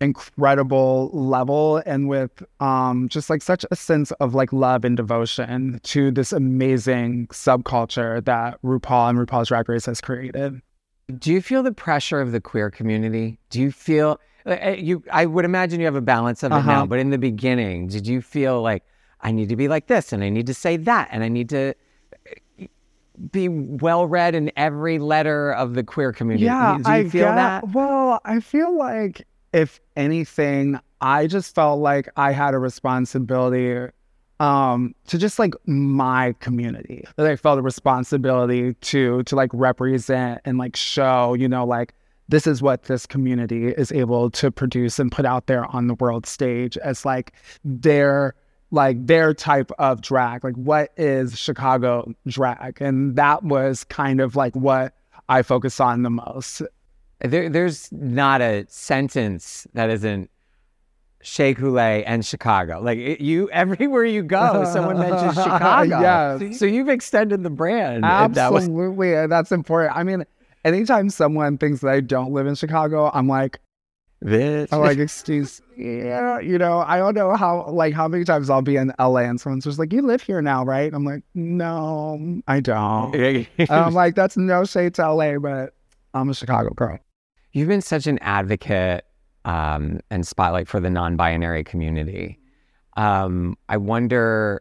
incredible 0.00 1.10
level 1.12 1.82
and 1.86 2.08
with 2.08 2.42
um, 2.60 3.08
just 3.08 3.30
like 3.30 3.42
such 3.42 3.64
a 3.70 3.76
sense 3.76 4.10
of 4.12 4.34
like 4.34 4.52
love 4.52 4.84
and 4.84 4.96
devotion 4.96 5.80
to 5.84 6.10
this 6.10 6.32
amazing 6.32 7.26
subculture 7.28 8.24
that 8.24 8.60
RuPaul 8.62 9.10
and 9.10 9.18
RuPaul's 9.18 9.48
Drag 9.48 9.68
Race 9.68 9.86
has 9.86 10.00
created. 10.00 10.60
Do 11.18 11.32
you 11.32 11.40
feel 11.40 11.62
the 11.62 11.72
pressure 11.72 12.20
of 12.20 12.32
the 12.32 12.40
queer 12.40 12.70
community? 12.70 13.38
Do 13.50 13.60
you 13.60 13.70
feel 13.70 14.20
uh, 14.44 14.70
you? 14.70 15.02
I 15.12 15.24
would 15.26 15.44
imagine 15.44 15.80
you 15.80 15.86
have 15.86 15.94
a 15.96 16.00
balance 16.00 16.42
of 16.42 16.52
it 16.52 16.56
Uh-huh. 16.56 16.70
now, 16.70 16.86
but 16.86 16.98
in 16.98 17.10
the 17.10 17.18
beginning, 17.18 17.86
did 17.88 18.06
you 18.06 18.20
feel 18.20 18.60
like 18.62 18.82
I 19.22 19.32
need 19.32 19.48
to 19.48 19.56
be 19.56 19.68
like 19.68 19.86
this 19.86 20.12
and 20.12 20.22
I 20.22 20.28
need 20.28 20.46
to 20.46 20.54
say 20.54 20.76
that 20.78 21.08
and 21.10 21.22
I 21.24 21.28
need 21.28 21.48
to 21.50 21.74
uh, 22.60 22.64
be 23.32 23.48
well 23.48 24.06
read 24.06 24.34
in 24.34 24.52
every 24.56 24.98
letter 24.98 25.52
of 25.52 25.74
the 25.74 25.82
queer 25.84 26.12
community? 26.12 26.44
Yeah, 26.46 26.74
do 26.84 26.90
you 26.90 26.96
I 26.96 27.02
feel 27.08 27.26
get- 27.28 27.34
that? 27.36 27.68
Well, 27.70 28.20
I 28.24 28.40
feel 28.40 28.76
like 28.76 29.26
if 29.56 29.80
anything, 29.96 30.78
I 31.00 31.26
just 31.26 31.54
felt 31.54 31.80
like 31.80 32.10
I 32.16 32.32
had 32.32 32.52
a 32.52 32.58
responsibility 32.58 33.90
um 34.38 34.94
to 35.06 35.16
just 35.16 35.38
like 35.38 35.54
my 35.66 36.34
community. 36.40 37.04
That 37.16 37.26
i 37.26 37.36
felt 37.36 37.58
a 37.58 37.62
responsibility 37.62 38.74
to 38.74 39.22
to 39.22 39.34
like 39.34 39.50
represent 39.54 40.42
and 40.44 40.58
like 40.58 40.76
show 40.76 41.32
you 41.32 41.48
know 41.48 41.64
like 41.64 41.94
this 42.28 42.46
is 42.46 42.60
what 42.60 42.82
this 42.82 43.06
community 43.06 43.68
is 43.68 43.90
able 43.92 44.30
to 44.32 44.50
produce 44.50 44.98
and 44.98 45.10
put 45.10 45.24
out 45.24 45.46
there 45.46 45.64
on 45.74 45.86
the 45.86 45.94
world 45.94 46.26
stage 46.26 46.76
as 46.78 47.06
like 47.06 47.32
their 47.64 48.34
like 48.70 49.06
their 49.06 49.32
type 49.32 49.70
of 49.78 50.02
drag. 50.02 50.44
Like 50.44 50.56
what 50.56 50.92
is 50.98 51.38
chicago 51.38 52.12
drag? 52.26 52.82
And 52.82 53.16
that 53.16 53.42
was 53.42 53.84
kind 53.84 54.20
of 54.20 54.36
like 54.36 54.54
what 54.54 54.92
i 55.30 55.40
focus 55.42 55.80
on 55.80 56.02
the 56.02 56.10
most 56.10 56.62
There, 57.20 57.48
there's 57.48 57.90
not 57.92 58.40
a 58.42 58.66
sentence 58.68 59.66
that 59.72 59.88
isn't 59.90 60.30
Shea 61.22 61.54
Couleé 61.54 62.04
and 62.06 62.24
Chicago. 62.24 62.80
Like 62.80 62.98
it, 62.98 63.20
you, 63.20 63.48
everywhere 63.52 64.04
you 64.04 64.22
go, 64.22 64.64
someone 64.70 64.98
mentions 64.98 65.34
Chicago. 65.42 66.00
Yes. 66.00 66.58
So 66.58 66.66
you've 66.66 66.88
extended 66.88 67.42
the 67.42 67.50
brand. 67.50 68.04
and 68.04 68.34
that 68.34 68.52
was- 68.52 68.64
Absolutely. 68.64 69.26
That's 69.26 69.50
important. 69.52 69.96
I 69.96 70.02
mean, 70.02 70.24
anytime 70.64 71.08
someone 71.10 71.58
thinks 71.58 71.80
that 71.80 71.88
I 71.88 72.00
don't 72.00 72.32
live 72.32 72.46
in 72.46 72.54
Chicago, 72.54 73.10
I'm 73.12 73.28
like, 73.28 73.60
Bitch. 74.24 74.68
I'm 74.72 74.80
like, 74.80 74.96
excuse 74.98 75.60
yeah, 75.76 76.38
you 76.40 76.56
know, 76.56 76.78
I 76.86 76.96
don't 76.96 77.14
know 77.14 77.34
how 77.36 77.66
like 77.68 77.92
how 77.92 78.08
many 78.08 78.24
times 78.24 78.48
I'll 78.48 78.62
be 78.62 78.76
in 78.76 78.90
LA 78.98 79.20
and 79.20 79.38
someone's 79.40 79.64
just 79.64 79.78
like, 79.78 79.92
You 79.92 80.00
live 80.02 80.22
here 80.22 80.40
now, 80.40 80.64
right? 80.64 80.92
I'm 80.94 81.04
like, 81.04 81.22
No, 81.34 82.40
I 82.48 82.60
don't. 82.60 83.14
I'm 83.70 83.92
like, 83.94 84.14
that's 84.14 84.36
no 84.38 84.64
shade 84.64 84.94
to 84.94 85.12
LA, 85.12 85.38
but 85.38 85.74
I'm 86.14 86.30
a 86.30 86.34
Chicago 86.34 86.70
girl. 86.70 86.98
You've 87.56 87.68
been 87.68 87.80
such 87.80 88.06
an 88.06 88.18
advocate 88.18 89.06
um, 89.46 90.00
and 90.10 90.26
spotlight 90.26 90.68
for 90.68 90.78
the 90.78 90.90
non-binary 90.90 91.64
community. 91.64 92.38
Um, 92.98 93.56
I 93.70 93.78
wonder, 93.78 94.60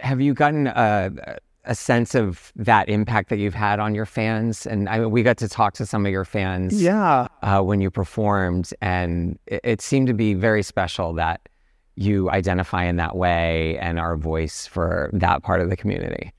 have 0.00 0.20
you 0.20 0.34
gotten 0.34 0.66
a, 0.66 1.38
a 1.64 1.74
sense 1.76 2.16
of 2.16 2.52
that 2.56 2.88
impact 2.88 3.28
that 3.28 3.38
you've 3.38 3.54
had 3.54 3.78
on 3.78 3.94
your 3.94 4.06
fans? 4.06 4.66
And 4.66 4.88
I 4.88 4.98
mean, 4.98 5.12
we 5.12 5.22
got 5.22 5.36
to 5.36 5.48
talk 5.48 5.74
to 5.74 5.86
some 5.86 6.04
of 6.04 6.10
your 6.10 6.24
fans, 6.24 6.82
Yeah. 6.82 7.28
uh, 7.42 7.60
when 7.60 7.80
you 7.80 7.92
performed, 7.92 8.74
and 8.80 9.38
it, 9.46 9.60
it 9.62 9.80
seemed 9.80 10.08
to 10.08 10.14
be 10.14 10.34
very 10.34 10.64
special 10.64 11.12
that 11.12 11.48
you 11.94 12.28
identify 12.28 12.86
in 12.86 12.96
that 12.96 13.14
way 13.14 13.78
and 13.78 14.00
are 14.00 14.14
a 14.14 14.18
voice 14.18 14.66
for 14.66 15.10
that 15.12 15.44
part 15.44 15.60
of 15.60 15.70
the 15.70 15.76
community. 15.76 16.32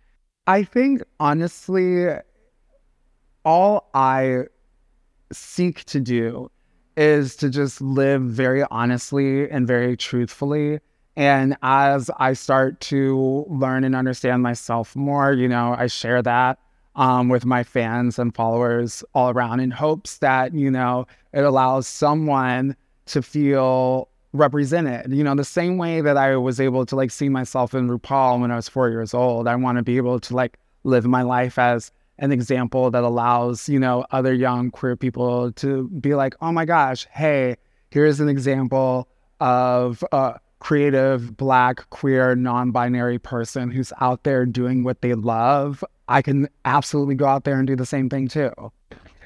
I 0.47 0.63
think 0.63 1.01
honestly, 1.17 2.07
all 3.45 3.89
I 3.93 4.47
seek 5.31 5.83
to 5.85 5.99
do 5.99 6.49
is 6.95 7.35
to 7.37 7.49
just 7.49 7.79
live 7.81 8.21
very 8.21 8.63
honestly 8.71 9.49
and 9.49 9.67
very 9.67 9.95
truthfully. 9.95 10.79
And 11.15 11.57
as 11.61 12.09
I 12.19 12.33
start 12.33 12.79
to 12.81 13.45
learn 13.49 13.83
and 13.83 13.95
understand 13.95 14.43
myself 14.43 14.95
more, 14.95 15.33
you 15.33 15.47
know, 15.47 15.75
I 15.77 15.87
share 15.87 16.21
that 16.21 16.59
um, 16.95 17.29
with 17.29 17.45
my 17.45 17.63
fans 17.63 18.19
and 18.19 18.35
followers 18.35 19.03
all 19.13 19.29
around 19.29 19.59
in 19.59 19.71
hopes 19.71 20.17
that, 20.17 20.53
you 20.53 20.69
know, 20.69 21.07
it 21.33 21.41
allows 21.41 21.87
someone 21.87 22.75
to 23.05 23.21
feel 23.21 24.09
represented. 24.33 25.11
You 25.11 25.23
know, 25.23 25.35
the 25.35 25.43
same 25.43 25.77
way 25.77 26.01
that 26.01 26.17
I 26.17 26.35
was 26.35 26.59
able 26.59 26.85
to 26.87 26.95
like 26.95 27.11
see 27.11 27.29
myself 27.29 27.73
in 27.73 27.87
RuPaul 27.87 28.41
when 28.41 28.51
I 28.51 28.55
was 28.55 28.67
four 28.67 28.89
years 28.89 29.13
old, 29.13 29.47
I 29.47 29.55
want 29.55 29.77
to 29.77 29.83
be 29.83 29.97
able 29.97 30.19
to 30.19 30.35
like 30.35 30.57
live 30.83 31.05
my 31.05 31.21
life 31.21 31.57
as 31.57 31.91
an 32.19 32.31
example 32.31 32.89
that 32.91 33.03
allows, 33.03 33.69
you 33.69 33.79
know, 33.79 34.05
other 34.11 34.33
young 34.33 34.71
queer 34.71 34.95
people 34.95 35.51
to 35.53 35.87
be 35.89 36.15
like, 36.15 36.35
oh 36.41 36.51
my 36.51 36.65
gosh, 36.65 37.07
hey, 37.11 37.55
here's 37.91 38.19
an 38.19 38.29
example 38.29 39.07
of 39.39 40.03
a 40.11 40.39
creative, 40.59 41.37
black, 41.37 41.89
queer, 41.91 42.35
non 42.35 42.71
binary 42.71 43.19
person 43.19 43.69
who's 43.69 43.93
out 44.01 44.23
there 44.23 44.45
doing 44.45 44.83
what 44.83 45.01
they 45.01 45.13
love. 45.13 45.83
I 46.07 46.21
can 46.21 46.47
absolutely 46.65 47.15
go 47.15 47.25
out 47.27 47.43
there 47.43 47.57
and 47.59 47.67
do 47.67 47.75
the 47.75 47.85
same 47.85 48.09
thing 48.09 48.27
too. 48.27 48.51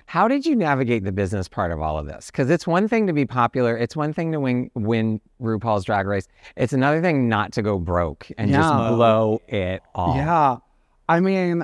How 0.07 0.27
did 0.27 0.45
you 0.45 0.57
navigate 0.57 1.05
the 1.05 1.13
business 1.13 1.47
part 1.47 1.71
of 1.71 1.79
all 1.79 1.97
of 1.97 2.05
this? 2.05 2.29
Because 2.29 2.49
it's 2.49 2.67
one 2.67 2.89
thing 2.89 3.07
to 3.07 3.13
be 3.13 3.25
popular, 3.25 3.77
it's 3.77 3.95
one 3.95 4.11
thing 4.11 4.33
to 4.33 4.41
win, 4.41 4.69
win 4.73 5.21
RuPaul's 5.41 5.85
Drag 5.85 6.05
Race. 6.05 6.27
It's 6.57 6.73
another 6.73 7.01
thing 7.01 7.29
not 7.29 7.53
to 7.53 7.61
go 7.61 7.79
broke 7.79 8.27
and 8.37 8.49
Yeah. 8.49 8.57
just 8.57 8.73
blow 8.73 9.41
it 9.47 9.81
all. 9.95 10.17
Yeah. 10.17 10.57
I 11.07 11.21
mean, 11.21 11.63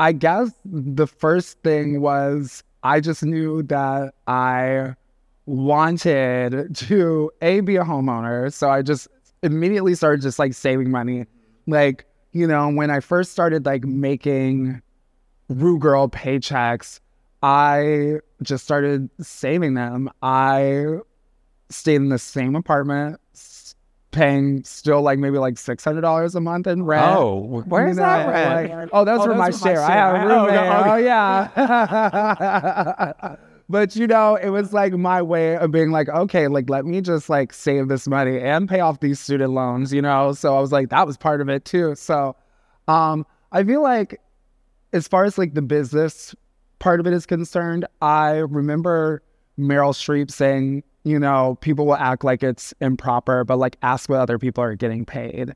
I 0.00 0.12
guess 0.12 0.50
the 0.64 1.06
first 1.06 1.62
thing 1.62 2.00
was 2.00 2.64
I 2.82 3.00
just 3.00 3.22
knew 3.22 3.62
that 3.64 4.14
I 4.26 4.94
wanted 5.44 6.74
to 6.74 7.30
A, 7.42 7.60
be 7.60 7.76
a 7.76 7.84
homeowner. 7.84 8.50
So 8.50 8.70
I 8.70 8.80
just 8.80 9.08
immediately 9.42 9.94
started 9.94 10.22
just 10.22 10.38
like 10.38 10.54
saving 10.54 10.90
money. 10.90 11.26
Like, 11.66 12.06
you 12.32 12.46
know, 12.46 12.70
when 12.70 12.90
I 12.90 13.00
first 13.00 13.32
started 13.32 13.66
like 13.66 13.84
making 13.84 14.80
Ru 15.50 15.78
Girl 15.78 16.08
paychecks, 16.08 17.00
I 17.42 18.20
just 18.42 18.64
started 18.64 19.10
saving 19.20 19.74
them. 19.74 20.08
I 20.22 20.96
stayed 21.68 21.96
in 21.96 22.08
the 22.08 22.18
same 22.18 22.56
apartment, 22.56 23.20
paying 24.12 24.62
still 24.64 25.02
like 25.02 25.18
maybe 25.18 25.38
like 25.38 25.58
six 25.58 25.84
hundred 25.84 26.00
dollars 26.02 26.34
a 26.34 26.40
month 26.40 26.66
in 26.66 26.82
rent. 26.84 27.16
Oh, 27.16 27.62
where's 27.66 27.96
You 27.96 28.02
that 28.02 28.28
rent? 28.28 28.70
like- 28.70 28.88
oh, 28.92 29.04
that's 29.04 29.20
Oh, 29.20 29.24
for 29.24 29.30
my 29.34 29.36
my 29.36 29.50
share. 29.50 29.82
I 29.82 29.88
share. 29.88 29.96
have 29.96 30.14
a 30.16 30.18
Oh, 30.24 30.28
no, 30.28 30.46
roommate. 30.46 30.86
Oh, 30.86 30.96
yeah. 30.96 31.48
but 33.68 33.94
you 33.96 34.06
know, 34.06 34.36
it 34.36 34.48
was 34.50 34.72
like 34.72 34.92
my 34.94 35.20
way 35.22 35.56
of 35.56 35.70
being 35.70 35.90
like, 35.92 36.08
okay, 36.08 36.48
like 36.48 36.68
let 36.68 36.84
me 36.84 37.00
just 37.00 37.28
like 37.30 37.52
save 37.52 37.88
this 37.88 38.08
money 38.08 38.40
and 38.40 38.68
pay 38.68 38.80
off 38.80 39.00
these 39.00 39.20
student 39.20 39.52
loans, 39.52 39.92
you 39.92 40.02
know. 40.02 40.32
So 40.32 40.56
I 40.56 40.60
was 40.60 40.72
like, 40.72 40.88
that 40.90 41.06
was 41.06 41.16
part 41.16 41.40
of 41.40 41.48
it 41.48 41.64
too. 41.64 41.94
So 41.94 42.34
um 42.88 43.24
I 43.52 43.62
feel 43.64 43.82
like 43.82 44.20
as 44.92 45.06
far 45.06 45.24
as 45.24 45.38
like 45.38 45.54
the 45.54 45.62
business 45.62 46.34
part 46.80 46.98
of 47.00 47.06
it 47.06 47.12
is 47.12 47.26
concerned, 47.26 47.86
I 48.02 48.38
remember 48.38 49.22
Meryl 49.58 49.92
Streep 49.92 50.30
saying, 50.30 50.82
you 51.04 51.18
know, 51.18 51.56
people 51.60 51.86
will 51.86 51.94
act 51.94 52.24
like 52.24 52.42
it's 52.42 52.74
improper, 52.80 53.44
but 53.44 53.58
like 53.58 53.76
ask 53.82 54.08
what 54.08 54.20
other 54.20 54.38
people 54.38 54.62
are 54.62 54.74
getting 54.74 55.04
paid. 55.04 55.54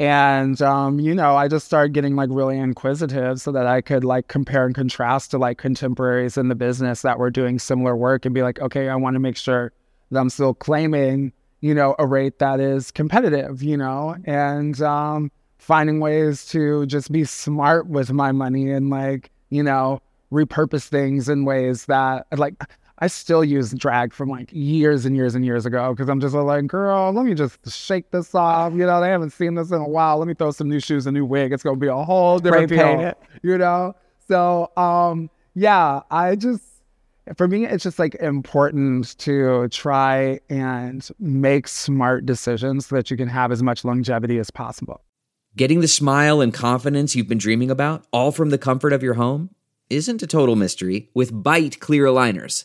And 0.00 0.60
um, 0.62 1.00
you 1.00 1.14
know, 1.14 1.36
I 1.36 1.48
just 1.48 1.66
started 1.66 1.92
getting 1.92 2.14
like 2.14 2.30
really 2.30 2.56
inquisitive 2.56 3.40
so 3.40 3.50
that 3.52 3.66
I 3.66 3.80
could 3.80 4.04
like 4.04 4.28
compare 4.28 4.64
and 4.64 4.74
contrast 4.74 5.32
to 5.32 5.38
like 5.38 5.58
contemporaries 5.58 6.36
in 6.36 6.48
the 6.48 6.54
business 6.54 7.02
that 7.02 7.18
were 7.18 7.30
doing 7.30 7.58
similar 7.58 7.96
work 7.96 8.24
and 8.24 8.34
be 8.34 8.42
like, 8.42 8.60
okay, 8.60 8.88
I 8.88 8.94
want 8.94 9.14
to 9.14 9.20
make 9.20 9.36
sure 9.36 9.72
that 10.10 10.20
I'm 10.20 10.30
still 10.30 10.54
claiming, 10.54 11.32
you 11.60 11.74
know, 11.74 11.96
a 11.98 12.06
rate 12.06 12.38
that 12.38 12.60
is 12.60 12.92
competitive, 12.92 13.62
you 13.62 13.76
know, 13.76 14.16
and 14.24 14.80
um 14.82 15.32
finding 15.58 15.98
ways 15.98 16.46
to 16.46 16.86
just 16.86 17.10
be 17.10 17.24
smart 17.24 17.88
with 17.88 18.12
my 18.12 18.30
money 18.30 18.70
and 18.70 18.90
like, 18.90 19.30
you 19.50 19.62
know, 19.62 20.00
repurpose 20.32 20.86
things 20.86 21.28
in 21.28 21.44
ways 21.44 21.86
that 21.86 22.26
like 22.36 22.54
I 23.00 23.06
still 23.06 23.44
use 23.44 23.72
drag 23.72 24.12
from 24.12 24.28
like 24.28 24.50
years 24.52 25.04
and 25.04 25.14
years 25.14 25.34
and 25.36 25.44
years 25.44 25.66
ago 25.66 25.92
because 25.94 26.08
I'm 26.08 26.20
just 26.20 26.34
like, 26.34 26.66
girl, 26.66 27.12
let 27.12 27.24
me 27.24 27.34
just 27.34 27.58
shake 27.70 28.10
this 28.10 28.34
off. 28.34 28.72
You 28.72 28.86
know, 28.86 29.00
they 29.00 29.08
haven't 29.08 29.30
seen 29.30 29.54
this 29.54 29.70
in 29.70 29.80
a 29.80 29.88
while. 29.88 30.18
Let 30.18 30.26
me 30.26 30.34
throw 30.34 30.50
some 30.50 30.68
new 30.68 30.80
shoes, 30.80 31.06
a 31.06 31.12
new 31.12 31.24
wig. 31.24 31.52
It's 31.52 31.62
gonna 31.62 31.76
be 31.76 31.86
a 31.86 31.96
whole 31.96 32.40
different 32.40 32.70
Spray 32.70 32.78
paint 32.78 33.16
You 33.42 33.58
know? 33.58 33.94
So 34.26 34.72
um 34.76 35.30
yeah, 35.54 36.00
I 36.10 36.34
just 36.34 36.64
for 37.36 37.46
me 37.46 37.66
it's 37.66 37.84
just 37.84 38.00
like 38.00 38.16
important 38.16 39.16
to 39.18 39.68
try 39.68 40.40
and 40.50 41.08
make 41.20 41.68
smart 41.68 42.26
decisions 42.26 42.86
so 42.86 42.96
that 42.96 43.10
you 43.12 43.16
can 43.16 43.28
have 43.28 43.52
as 43.52 43.62
much 43.62 43.84
longevity 43.84 44.38
as 44.38 44.50
possible. 44.50 45.02
Getting 45.56 45.80
the 45.80 45.88
smile 45.88 46.40
and 46.40 46.52
confidence 46.52 47.14
you've 47.14 47.28
been 47.28 47.38
dreaming 47.38 47.70
about, 47.70 48.06
all 48.12 48.32
from 48.32 48.50
the 48.50 48.58
comfort 48.58 48.92
of 48.92 49.02
your 49.02 49.14
home, 49.14 49.50
isn't 49.88 50.22
a 50.22 50.26
total 50.26 50.56
mystery 50.56 51.10
with 51.14 51.32
Byte 51.32 51.78
Clear 51.78 52.04
Aligners. 52.04 52.64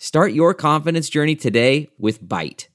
Start 0.00 0.32
your 0.32 0.54
confidence 0.54 1.08
journey 1.08 1.34
today 1.34 1.88
with 1.98 2.22
Byte. 2.22 2.68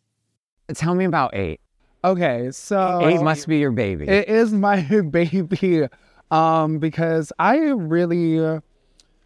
Tell 0.74 0.94
me 0.94 1.06
about 1.06 1.34
eight. 1.34 1.62
Okay, 2.04 2.52
so 2.52 3.00
Eight 3.02 3.22
must 3.22 3.48
be 3.48 3.60
your 3.60 3.72
baby. 3.72 4.10
It 4.10 4.28
is 4.28 4.52
my 4.52 4.82
baby, 5.10 5.88
um, 6.32 6.80
because 6.80 7.32
I 7.40 7.60
really, 7.60 8.46
uh, 8.46 8.60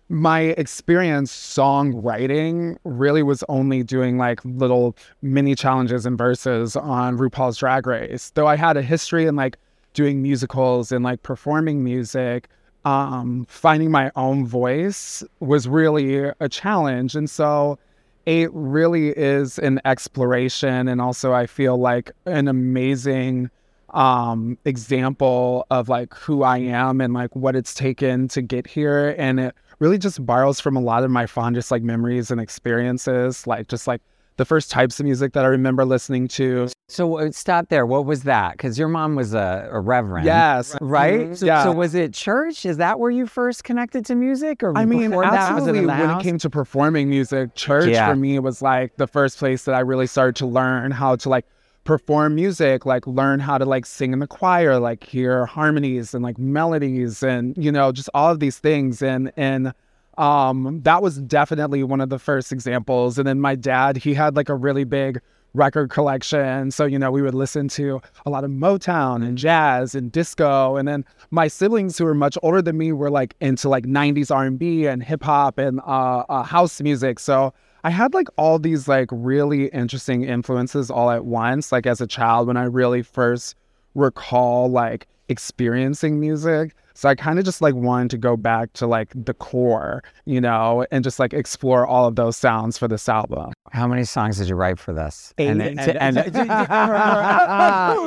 my 0.09 0.41
experience 0.41 1.35
songwriting 1.35 2.77
really 2.83 3.23
was 3.23 3.43
only 3.49 3.81
doing 3.81 4.19
like 4.19 4.45
little 4.45 4.95
mini 5.23 5.55
challenges 5.55 6.05
and 6.05 6.19
verses 6.19 6.75
on 6.75 7.17
RuPaul's 7.17 7.57
Drag 7.57 7.87
Race. 7.87 8.29
Though 8.35 8.45
I 8.45 8.57
had 8.57 8.77
a 8.77 8.83
history 8.83 9.25
in 9.25 9.35
like 9.35 9.57
doing 9.95 10.21
musicals 10.21 10.91
and 10.91 11.03
like 11.03 11.23
performing 11.23 11.83
music, 11.83 12.47
um, 12.85 13.47
finding 13.49 13.89
my 13.89 14.11
own 14.15 14.45
voice 14.45 15.23
was 15.39 15.67
really 15.67 16.31
a 16.39 16.47
challenge, 16.47 17.15
and 17.15 17.27
so 17.27 17.79
it 18.27 18.49
really 18.53 19.07
is 19.07 19.57
an 19.57 19.79
exploration 19.85 20.89
and 20.89 20.99
also 20.99 21.33
i 21.33 21.47
feel 21.47 21.77
like 21.77 22.11
an 22.25 22.49
amazing 22.49 23.49
um 23.91 24.57
example 24.65 25.65
of 25.71 25.87
like 25.87 26.13
who 26.13 26.43
i 26.43 26.57
am 26.57 26.99
and 26.99 27.13
like 27.13 27.33
what 27.37 27.55
it's 27.55 27.73
taken 27.73 28.27
to 28.27 28.41
get 28.41 28.67
here. 28.67 29.15
And 29.17 29.39
it 29.39 29.55
really 29.79 29.97
just 29.97 30.23
borrows 30.25 30.59
from 30.59 30.75
a 30.75 30.81
lot 30.81 31.05
of 31.05 31.09
my 31.09 31.25
fondest 31.25 31.71
like 31.71 31.83
memories 31.83 32.29
and 32.29 32.41
experiences 32.41 33.47
like 33.47 33.69
just 33.69 33.87
like 33.87 34.01
the 34.37 34.45
first 34.45 34.71
types 34.71 34.99
of 34.99 35.05
music 35.05 35.33
that 35.33 35.43
I 35.43 35.47
remember 35.47 35.83
listening 35.83 36.27
to. 36.29 36.69
So 36.87 37.17
uh, 37.17 37.31
stop 37.31 37.69
there. 37.69 37.85
What 37.85 38.05
was 38.05 38.23
that? 38.23 38.53
Because 38.53 38.79
your 38.79 38.87
mom 38.87 39.15
was 39.15 39.33
a, 39.33 39.67
a 39.71 39.79
reverend. 39.79 40.25
Yes. 40.25 40.75
Right? 40.79 41.35
So, 41.35 41.45
Yeah. 41.45 41.63
so 41.63 41.71
was 41.71 41.93
it 41.95 42.13
church? 42.13 42.65
Is 42.65 42.77
that 42.77 42.99
where 42.99 43.11
you 43.11 43.25
first 43.27 43.63
connected 43.63 44.05
to 44.05 44.15
music? 44.15 44.63
Or 44.63 44.77
I 44.77 44.85
mean, 44.85 45.09
before 45.09 45.23
that, 45.23 45.53
was 45.53 45.67
it 45.67 45.71
absolutely. 45.71 45.85
when 45.87 46.09
it 46.19 46.23
came 46.23 46.37
to 46.39 46.49
performing 46.49 47.09
music, 47.09 47.55
church 47.55 47.89
Yeah. 47.89 48.07
for 48.07 48.15
me 48.15 48.39
was 48.39 48.61
like 48.61 48.95
the 48.95 49.07
first 49.07 49.37
place 49.37 49.65
that 49.65 49.75
I 49.75 49.79
really 49.81 50.07
started 50.07 50.35
to 50.37 50.45
learn 50.45 50.91
how 50.91 51.15
to 51.17 51.29
like 51.29 51.45
perform 51.83 52.35
music, 52.35 52.85
like 52.85 53.07
learn 53.07 53.39
how 53.39 53.57
to 53.57 53.65
like 53.65 53.85
sing 53.85 54.13
in 54.13 54.19
the 54.19 54.27
choir, 54.27 54.77
like 54.79 55.03
hear 55.03 55.45
harmonies 55.45 56.13
and 56.13 56.23
like 56.23 56.37
melodies 56.37 57.23
and 57.23 57.57
you 57.57 57.71
know 57.71 57.91
just 57.91 58.09
all 58.13 58.29
of 58.31 58.39
these 58.39 58.59
things 58.59 59.01
and 59.01 59.31
and 59.37 59.73
um 60.17 60.81
that 60.83 61.01
was 61.01 61.19
definitely 61.19 61.83
one 61.83 62.01
of 62.01 62.09
the 62.09 62.19
first 62.19 62.51
examples. 62.51 63.17
And 63.17 63.27
then 63.27 63.39
my 63.39 63.55
dad, 63.55 63.97
he 63.97 64.13
had 64.13 64.35
like 64.35 64.49
a 64.49 64.55
really 64.55 64.83
big 64.83 65.21
record 65.53 65.89
collection. 65.89 66.71
So, 66.71 66.85
you 66.85 66.99
know, 66.99 67.11
we 67.11 67.21
would 67.21 67.33
listen 67.33 67.67
to 67.69 68.01
a 68.25 68.29
lot 68.29 68.43
of 68.43 68.51
Motown 68.51 69.25
and 69.25 69.37
jazz 69.37 69.95
and 69.95 70.11
disco. 70.11 70.75
And 70.77 70.87
then 70.87 71.03
my 71.31 71.47
siblings 71.47 71.97
who 71.97 72.05
were 72.05 72.13
much 72.13 72.37
older 72.43 72.61
than 72.61 72.77
me 72.77 72.91
were 72.91 73.09
like 73.09 73.35
into 73.41 73.67
like 73.67 73.85
90s 73.85 74.33
R&B 74.33 74.85
and 74.85 75.03
hip 75.03 75.23
hop 75.23 75.57
and 75.57 75.79
uh, 75.81 76.23
uh, 76.29 76.43
house 76.43 76.79
music. 76.81 77.19
So 77.19 77.53
I 77.83 77.89
had 77.89 78.13
like 78.13 78.27
all 78.37 78.59
these 78.59 78.87
like 78.87 79.09
really 79.11 79.67
interesting 79.67 80.23
influences 80.23 80.91
all 80.91 81.09
at 81.09 81.25
once. 81.25 81.71
Like 81.71 81.87
as 81.87 82.01
a 82.01 82.07
child, 82.07 82.47
when 82.47 82.57
I 82.57 82.63
really 82.63 83.01
first 83.01 83.55
recall 83.95 84.69
like 84.69 85.07
experiencing 85.29 86.19
music. 86.19 86.73
So 86.97 87.07
I 87.07 87.13
kind 87.13 87.37
of 87.37 87.45
just 87.45 87.61
like 87.61 87.75
wanted 87.75 88.09
to 88.09 88.17
go 88.17 88.35
back 88.35 88.73
to 88.73 88.87
like 88.87 89.13
the 89.13 89.35
core, 89.35 90.01
you 90.25 90.41
know, 90.41 90.83
and 90.89 91.03
just 91.03 91.19
like 91.19 91.31
explore 91.31 91.85
all 91.85 92.07
of 92.07 92.15
those 92.15 92.35
sounds 92.35 92.75
for 92.75 92.87
this 92.87 93.07
album. 93.07 93.53
How 93.71 93.85
many 93.85 94.03
songs 94.03 94.39
did 94.39 94.49
you 94.49 94.55
write 94.55 94.79
for 94.79 94.93
this? 94.93 95.31
Eight. 95.37 95.49
And, 95.49 95.61
and, 95.61 95.79
and, 95.79 96.15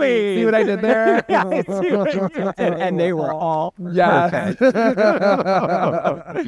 See 0.00 0.44
what 0.44 0.56
I 0.56 0.64
did 0.64 0.80
there? 0.80 1.24
Yeah, 1.30 1.44
I 1.46 1.62
see 1.62 1.92
what 1.94 2.14
you 2.14 2.28
did. 2.34 2.58
and 2.58 2.98
they 2.98 3.12
were 3.12 3.32
all 3.32 3.74
Yeah. 3.92 4.54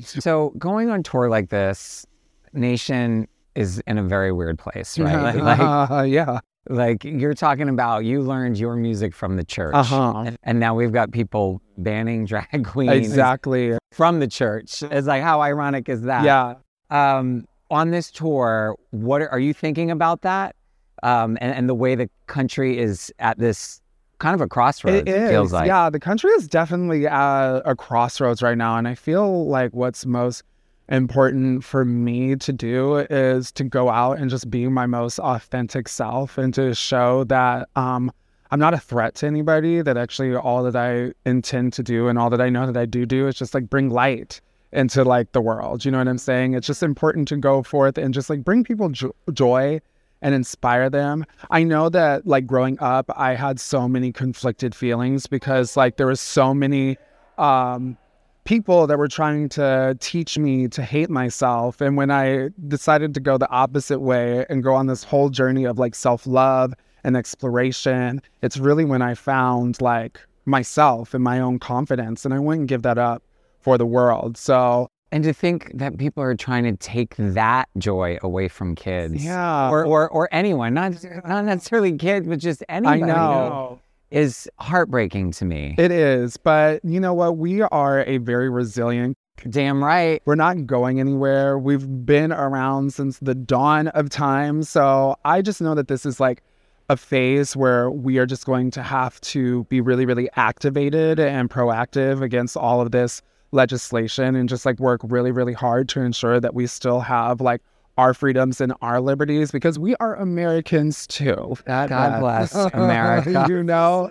So 0.02 0.52
going 0.58 0.90
on 0.90 1.04
tour 1.04 1.28
like 1.28 1.50
this, 1.50 2.04
Nation 2.52 3.28
is 3.54 3.80
in 3.86 3.98
a 3.98 4.02
very 4.02 4.32
weird 4.32 4.58
place, 4.58 4.98
right? 4.98 5.36
Like, 5.36 5.36
like, 5.36 5.60
Uh, 5.60 6.02
yeah. 6.02 6.40
Like 6.68 7.04
you're 7.04 7.34
talking 7.34 7.68
about, 7.68 8.04
you 8.04 8.20
learned 8.22 8.58
your 8.58 8.76
music 8.76 9.14
from 9.14 9.36
the 9.36 9.44
church, 9.44 9.74
Uh-huh. 9.74 10.22
and, 10.26 10.36
and 10.44 10.60
now 10.60 10.74
we've 10.74 10.92
got 10.92 11.10
people 11.12 11.60
banning 11.78 12.24
drag 12.24 12.64
queens 12.66 12.92
Exactly. 13.06 13.76
from 13.92 14.20
the 14.20 14.28
church. 14.28 14.82
It's 14.82 15.06
like 15.06 15.22
how 15.22 15.40
ironic 15.40 15.88
is 15.88 16.02
that? 16.02 16.24
Yeah. 16.24 16.54
Um, 16.90 17.46
on 17.70 17.90
this 17.90 18.10
tour, 18.10 18.76
what 18.90 19.22
are, 19.22 19.28
are 19.30 19.40
you 19.40 19.54
thinking 19.54 19.90
about 19.90 20.22
that? 20.22 20.54
Um, 21.02 21.36
and, 21.40 21.52
and 21.54 21.68
the 21.68 21.74
way 21.74 21.94
the 21.94 22.08
country 22.26 22.78
is 22.78 23.12
at 23.18 23.38
this 23.38 23.80
kind 24.18 24.34
of 24.36 24.40
a 24.40 24.46
crossroads. 24.46 24.98
It 24.98 25.08
is. 25.08 25.30
feels 25.30 25.52
like. 25.52 25.66
Yeah, 25.66 25.90
the 25.90 25.98
country 25.98 26.30
is 26.32 26.46
definitely 26.46 27.08
at 27.08 27.56
a 27.64 27.74
crossroads 27.74 28.40
right 28.40 28.56
now. 28.56 28.76
And 28.76 28.86
I 28.86 28.94
feel 28.94 29.48
like 29.48 29.72
what's 29.72 30.06
most 30.06 30.44
important 30.92 31.64
for 31.64 31.84
me 31.84 32.36
to 32.36 32.52
do 32.52 32.96
is 32.96 33.50
to 33.52 33.64
go 33.64 33.88
out 33.88 34.18
and 34.18 34.28
just 34.28 34.50
be 34.50 34.68
my 34.68 34.86
most 34.86 35.18
authentic 35.18 35.88
self 35.88 36.36
and 36.36 36.52
to 36.54 36.74
show 36.74 37.24
that 37.24 37.68
um, 37.76 38.12
I'm 38.50 38.60
not 38.60 38.74
a 38.74 38.78
threat 38.78 39.14
to 39.16 39.26
anybody, 39.26 39.80
that 39.80 39.96
actually 39.96 40.36
all 40.36 40.62
that 40.64 40.76
I 40.76 41.12
intend 41.28 41.72
to 41.74 41.82
do 41.82 42.08
and 42.08 42.18
all 42.18 42.28
that 42.28 42.42
I 42.42 42.50
know 42.50 42.66
that 42.70 42.76
I 42.76 42.84
do 42.84 43.06
do 43.06 43.26
is 43.26 43.34
just 43.34 43.54
like 43.54 43.70
bring 43.70 43.88
light 43.88 44.42
into 44.72 45.02
like 45.02 45.32
the 45.32 45.40
world. 45.40 45.84
You 45.84 45.90
know 45.90 45.98
what 45.98 46.08
I'm 46.08 46.18
saying? 46.18 46.52
It's 46.52 46.66
just 46.66 46.82
important 46.82 47.26
to 47.28 47.36
go 47.38 47.62
forth 47.62 47.96
and 47.96 48.12
just 48.12 48.28
like 48.28 48.44
bring 48.44 48.62
people 48.62 48.90
jo- 48.90 49.14
joy 49.32 49.80
and 50.20 50.34
inspire 50.34 50.90
them. 50.90 51.24
I 51.50 51.62
know 51.62 51.88
that 51.88 52.26
like 52.26 52.46
growing 52.46 52.78
up, 52.80 53.10
I 53.16 53.34
had 53.34 53.58
so 53.58 53.88
many 53.88 54.12
conflicted 54.12 54.74
feelings 54.74 55.26
because 55.26 55.74
like 55.74 55.96
there 55.96 56.06
was 56.06 56.20
so 56.20 56.52
many 56.52 56.98
um, 57.38 57.96
people 58.44 58.86
that 58.86 58.98
were 58.98 59.08
trying 59.08 59.48
to 59.50 59.96
teach 60.00 60.36
me 60.38 60.68
to 60.68 60.82
hate 60.82 61.10
myself. 61.10 61.80
And 61.80 61.96
when 61.96 62.10
I 62.10 62.50
decided 62.68 63.14
to 63.14 63.20
go 63.20 63.38
the 63.38 63.48
opposite 63.50 64.00
way 64.00 64.44
and 64.48 64.62
go 64.62 64.74
on 64.74 64.86
this 64.86 65.04
whole 65.04 65.28
journey 65.30 65.64
of 65.64 65.78
like 65.78 65.94
self 65.94 66.26
love 66.26 66.74
and 67.04 67.16
exploration, 67.16 68.20
it's 68.42 68.56
really 68.58 68.84
when 68.84 69.02
I 69.02 69.14
found 69.14 69.80
like 69.80 70.20
myself 70.44 71.14
and 71.14 71.22
my 71.22 71.38
own 71.40 71.58
confidence. 71.58 72.24
And 72.24 72.34
I 72.34 72.38
wouldn't 72.38 72.66
give 72.66 72.82
that 72.82 72.98
up 72.98 73.22
for 73.60 73.78
the 73.78 73.86
world. 73.86 74.36
So 74.36 74.88
And 75.12 75.22
to 75.24 75.32
think 75.32 75.70
that 75.74 75.98
people 75.98 76.22
are 76.22 76.34
trying 76.34 76.64
to 76.64 76.76
take 76.76 77.14
that 77.16 77.68
joy 77.78 78.18
away 78.22 78.48
from 78.48 78.74
kids. 78.74 79.24
Yeah. 79.24 79.70
Or 79.70 79.84
or, 79.84 80.08
or 80.08 80.28
anyone, 80.32 80.74
not 80.74 80.94
not 81.24 81.44
necessarily 81.44 81.96
kids, 81.96 82.26
but 82.26 82.38
just 82.38 82.64
anybody. 82.68 83.04
I 83.04 83.06
know. 83.06 83.80
Is 84.12 84.46
heartbreaking 84.58 85.32
to 85.32 85.46
me. 85.46 85.74
It 85.78 85.90
is, 85.90 86.36
but 86.36 86.84
you 86.84 87.00
know 87.00 87.14
what? 87.14 87.38
We 87.38 87.62
are 87.62 88.04
a 88.04 88.18
very 88.18 88.50
resilient. 88.50 89.16
Damn 89.48 89.82
right. 89.82 90.20
We're 90.26 90.34
not 90.34 90.66
going 90.66 91.00
anywhere. 91.00 91.58
We've 91.58 92.04
been 92.04 92.30
around 92.30 92.92
since 92.92 93.18
the 93.20 93.34
dawn 93.34 93.88
of 93.88 94.10
time. 94.10 94.64
So 94.64 95.16
I 95.24 95.40
just 95.40 95.62
know 95.62 95.74
that 95.74 95.88
this 95.88 96.04
is 96.04 96.20
like 96.20 96.42
a 96.90 96.96
phase 96.98 97.56
where 97.56 97.90
we 97.90 98.18
are 98.18 98.26
just 98.26 98.44
going 98.44 98.70
to 98.72 98.82
have 98.82 99.18
to 99.22 99.64
be 99.64 99.80
really, 99.80 100.04
really 100.04 100.28
activated 100.36 101.18
and 101.18 101.48
proactive 101.48 102.20
against 102.20 102.54
all 102.54 102.82
of 102.82 102.90
this 102.90 103.22
legislation 103.50 104.36
and 104.36 104.46
just 104.46 104.66
like 104.66 104.78
work 104.78 105.00
really, 105.04 105.32
really 105.32 105.54
hard 105.54 105.88
to 105.88 106.02
ensure 106.02 106.38
that 106.38 106.54
we 106.54 106.66
still 106.66 107.00
have 107.00 107.40
like 107.40 107.62
our 107.98 108.14
freedoms 108.14 108.60
and 108.60 108.72
our 108.80 109.00
liberties 109.00 109.50
because 109.50 109.78
we 109.78 109.94
are 109.96 110.14
Americans 110.16 111.06
too. 111.06 111.56
That- 111.66 111.88
God 111.88 112.20
bless 112.20 112.54
America. 112.74 113.46
you 113.48 113.62
know? 113.62 114.10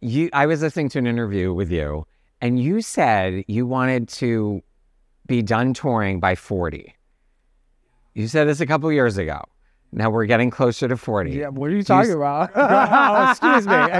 You 0.00 0.28
I 0.32 0.46
was 0.46 0.60
listening 0.62 0.88
to 0.90 0.98
an 0.98 1.06
interview 1.06 1.52
with 1.54 1.70
you 1.70 2.06
and 2.40 2.60
you 2.60 2.82
said 2.82 3.44
you 3.48 3.66
wanted 3.66 4.08
to 4.08 4.60
be 5.26 5.40
done 5.42 5.72
touring 5.72 6.20
by 6.20 6.34
40. 6.34 6.94
You 8.14 8.28
said 8.28 8.46
this 8.46 8.60
a 8.60 8.66
couple 8.66 8.92
years 8.92 9.16
ago. 9.16 9.40
Now 9.92 10.10
we're 10.10 10.26
getting 10.26 10.50
closer 10.50 10.88
to 10.88 10.96
40. 10.96 11.30
Yeah, 11.30 11.48
what 11.48 11.68
are 11.68 11.70
you 11.70 11.78
you 11.78 11.82
talking 11.84 12.10
s- 12.10 12.16
about? 12.16 12.50
oh, 12.56 13.30
excuse 13.30 13.66
me. 13.66 13.74
Excuse 13.76 13.90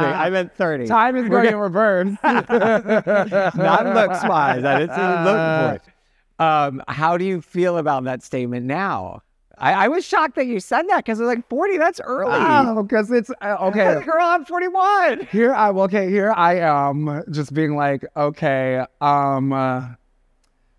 me. 0.00 0.06
I 0.06 0.30
meant 0.30 0.54
30. 0.54 0.86
Time 0.86 1.16
is 1.16 1.28
going 1.28 1.48
in 1.48 1.56
reverse. 1.56 2.16
Not 2.22 3.84
looks 3.94 4.22
wise. 4.24 4.64
I 4.64 4.78
didn't 4.78 4.94
say 4.94 5.02
you 5.02 5.24
look 5.24 5.36
for 5.36 5.72
it. 5.74 5.93
Um, 6.38 6.82
how 6.88 7.16
do 7.16 7.24
you 7.24 7.40
feel 7.40 7.78
about 7.78 8.04
that 8.04 8.22
statement 8.22 8.66
now? 8.66 9.22
I, 9.58 9.84
I 9.84 9.88
was 9.88 10.04
shocked 10.04 10.34
that 10.36 10.46
you 10.46 10.60
said 10.60 10.88
that 10.88 11.04
because 11.04 11.20
I 11.20 11.24
was 11.24 11.36
like, 11.36 11.48
40, 11.48 11.78
that's 11.78 12.00
early. 12.00 12.32
Oh, 12.34 12.82
because 12.82 13.10
it's 13.10 13.30
uh, 13.40 13.56
okay. 13.62 14.00
Girl, 14.04 14.16
I'm 14.20 14.44
41. 14.44 15.26
Here 15.30 15.54
I 15.54 15.70
okay. 15.70 16.10
Here 16.10 16.32
I 16.32 16.56
am, 16.56 17.22
just 17.30 17.54
being 17.54 17.76
like, 17.76 18.04
okay, 18.16 18.84
um, 19.00 19.52
uh, 19.52 19.88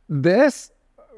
this 0.09 0.71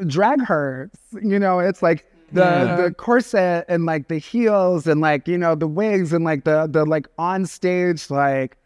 drag 0.06 0.42
hurts. 0.42 1.00
You 1.22 1.40
know, 1.40 1.60
it's 1.60 1.82
like 1.82 2.06
the 2.32 2.84
the 2.84 2.94
corset 2.98 3.66
and 3.70 3.86
like 3.86 4.08
the 4.10 4.18
heels 4.18 4.86
and 4.86 5.00
like 5.02 5.28
you 5.28 5.38
know 5.38 5.56
the 5.56 5.68
wigs 5.68 6.12
and 6.14 6.26
like 6.26 6.44
the 6.44 6.68
the 6.70 6.86
like 6.86 7.08
on 7.18 7.46
stage 7.46 8.10
like, 8.10 8.58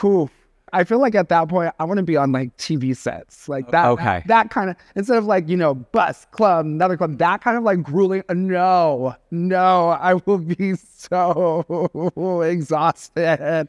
whew. 0.00 0.30
I 0.72 0.84
feel 0.84 0.98
like 0.98 1.14
at 1.14 1.28
that 1.28 1.48
point 1.48 1.72
I 1.78 1.84
want 1.84 1.98
to 1.98 2.04
be 2.04 2.16
on 2.16 2.32
like 2.32 2.56
TV 2.56 2.96
sets 2.96 3.48
like 3.48 3.70
that. 3.70 3.86
Okay. 3.86 4.22
That 4.26 4.50
kind 4.50 4.70
of 4.70 4.76
instead 4.94 5.16
of 5.16 5.24
like 5.24 5.48
you 5.48 5.56
know 5.56 5.74
bus 5.74 6.26
club 6.30 6.66
another 6.66 6.96
club 6.96 7.18
that 7.18 7.42
kind 7.42 7.56
of 7.56 7.62
like 7.62 7.82
grueling. 7.82 8.22
No, 8.30 9.14
no, 9.30 9.88
I 9.90 10.14
will 10.14 10.38
be 10.38 10.74
so 10.96 12.42
exhausted. 12.44 13.68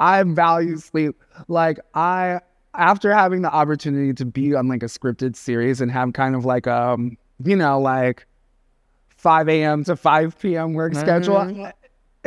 I 0.00 0.22
value 0.22 0.76
sleep. 0.78 1.22
Like 1.48 1.78
I 1.94 2.40
after 2.74 3.12
having 3.12 3.42
the 3.42 3.52
opportunity 3.52 4.12
to 4.14 4.24
be 4.24 4.54
on 4.54 4.68
like 4.68 4.82
a 4.82 4.86
scripted 4.86 5.36
series 5.36 5.80
and 5.80 5.90
have 5.90 6.12
kind 6.12 6.34
of 6.34 6.44
like 6.44 6.66
um 6.66 7.16
you 7.44 7.56
know 7.56 7.80
like 7.80 8.26
5 9.16 9.48
a.m. 9.48 9.82
to 9.84 9.96
5 9.96 10.38
p.m. 10.38 10.74
work 10.74 10.94
schedule. 10.94 11.72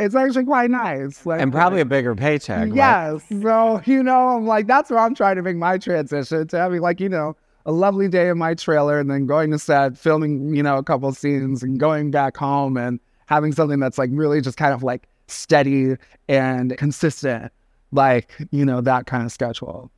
It's 0.02 0.14
actually 0.14 0.44
quite 0.44 0.70
nice. 0.70 1.24
Like, 1.24 1.40
And 1.40 1.52
probably 1.52 1.80
a 1.80 1.84
bigger 1.84 2.14
paycheck. 2.14 2.68
right? 2.68 2.74
Yes. 2.74 3.22
So, 3.42 3.80
you 3.86 4.02
know, 4.02 4.28
I'm 4.36 4.46
like, 4.46 4.66
that's 4.66 4.90
where 4.90 4.98
I'm 5.00 5.14
trying 5.14 5.36
to 5.36 5.42
make 5.42 5.56
my 5.56 5.78
transition 5.78 6.46
to 6.48 6.58
having, 6.58 6.80
like, 6.80 7.00
you 7.00 7.08
know, 7.08 7.36
a 7.66 7.72
lovely 7.72 8.08
day 8.08 8.28
in 8.28 8.38
my 8.38 8.54
trailer 8.54 8.98
and 8.98 9.10
then 9.10 9.26
going 9.26 9.50
to 9.52 9.58
set, 9.58 9.96
filming, 9.96 10.54
you 10.54 10.62
know, 10.62 10.76
a 10.78 10.82
couple 10.82 11.12
scenes 11.12 11.62
and 11.62 11.78
going 11.78 12.10
back 12.10 12.36
home 12.36 12.76
and 12.76 12.98
having 13.26 13.52
something 13.52 13.78
that's 13.78 13.98
like 13.98 14.10
really 14.12 14.40
just 14.40 14.56
kind 14.56 14.74
of 14.74 14.82
like 14.82 15.06
steady 15.28 15.96
and 16.28 16.76
consistent, 16.76 17.52
like, 17.92 18.32
you 18.50 18.64
know, 18.64 18.80
that 18.80 19.06
kind 19.06 19.24
of 19.24 19.30
schedule. 19.30 19.90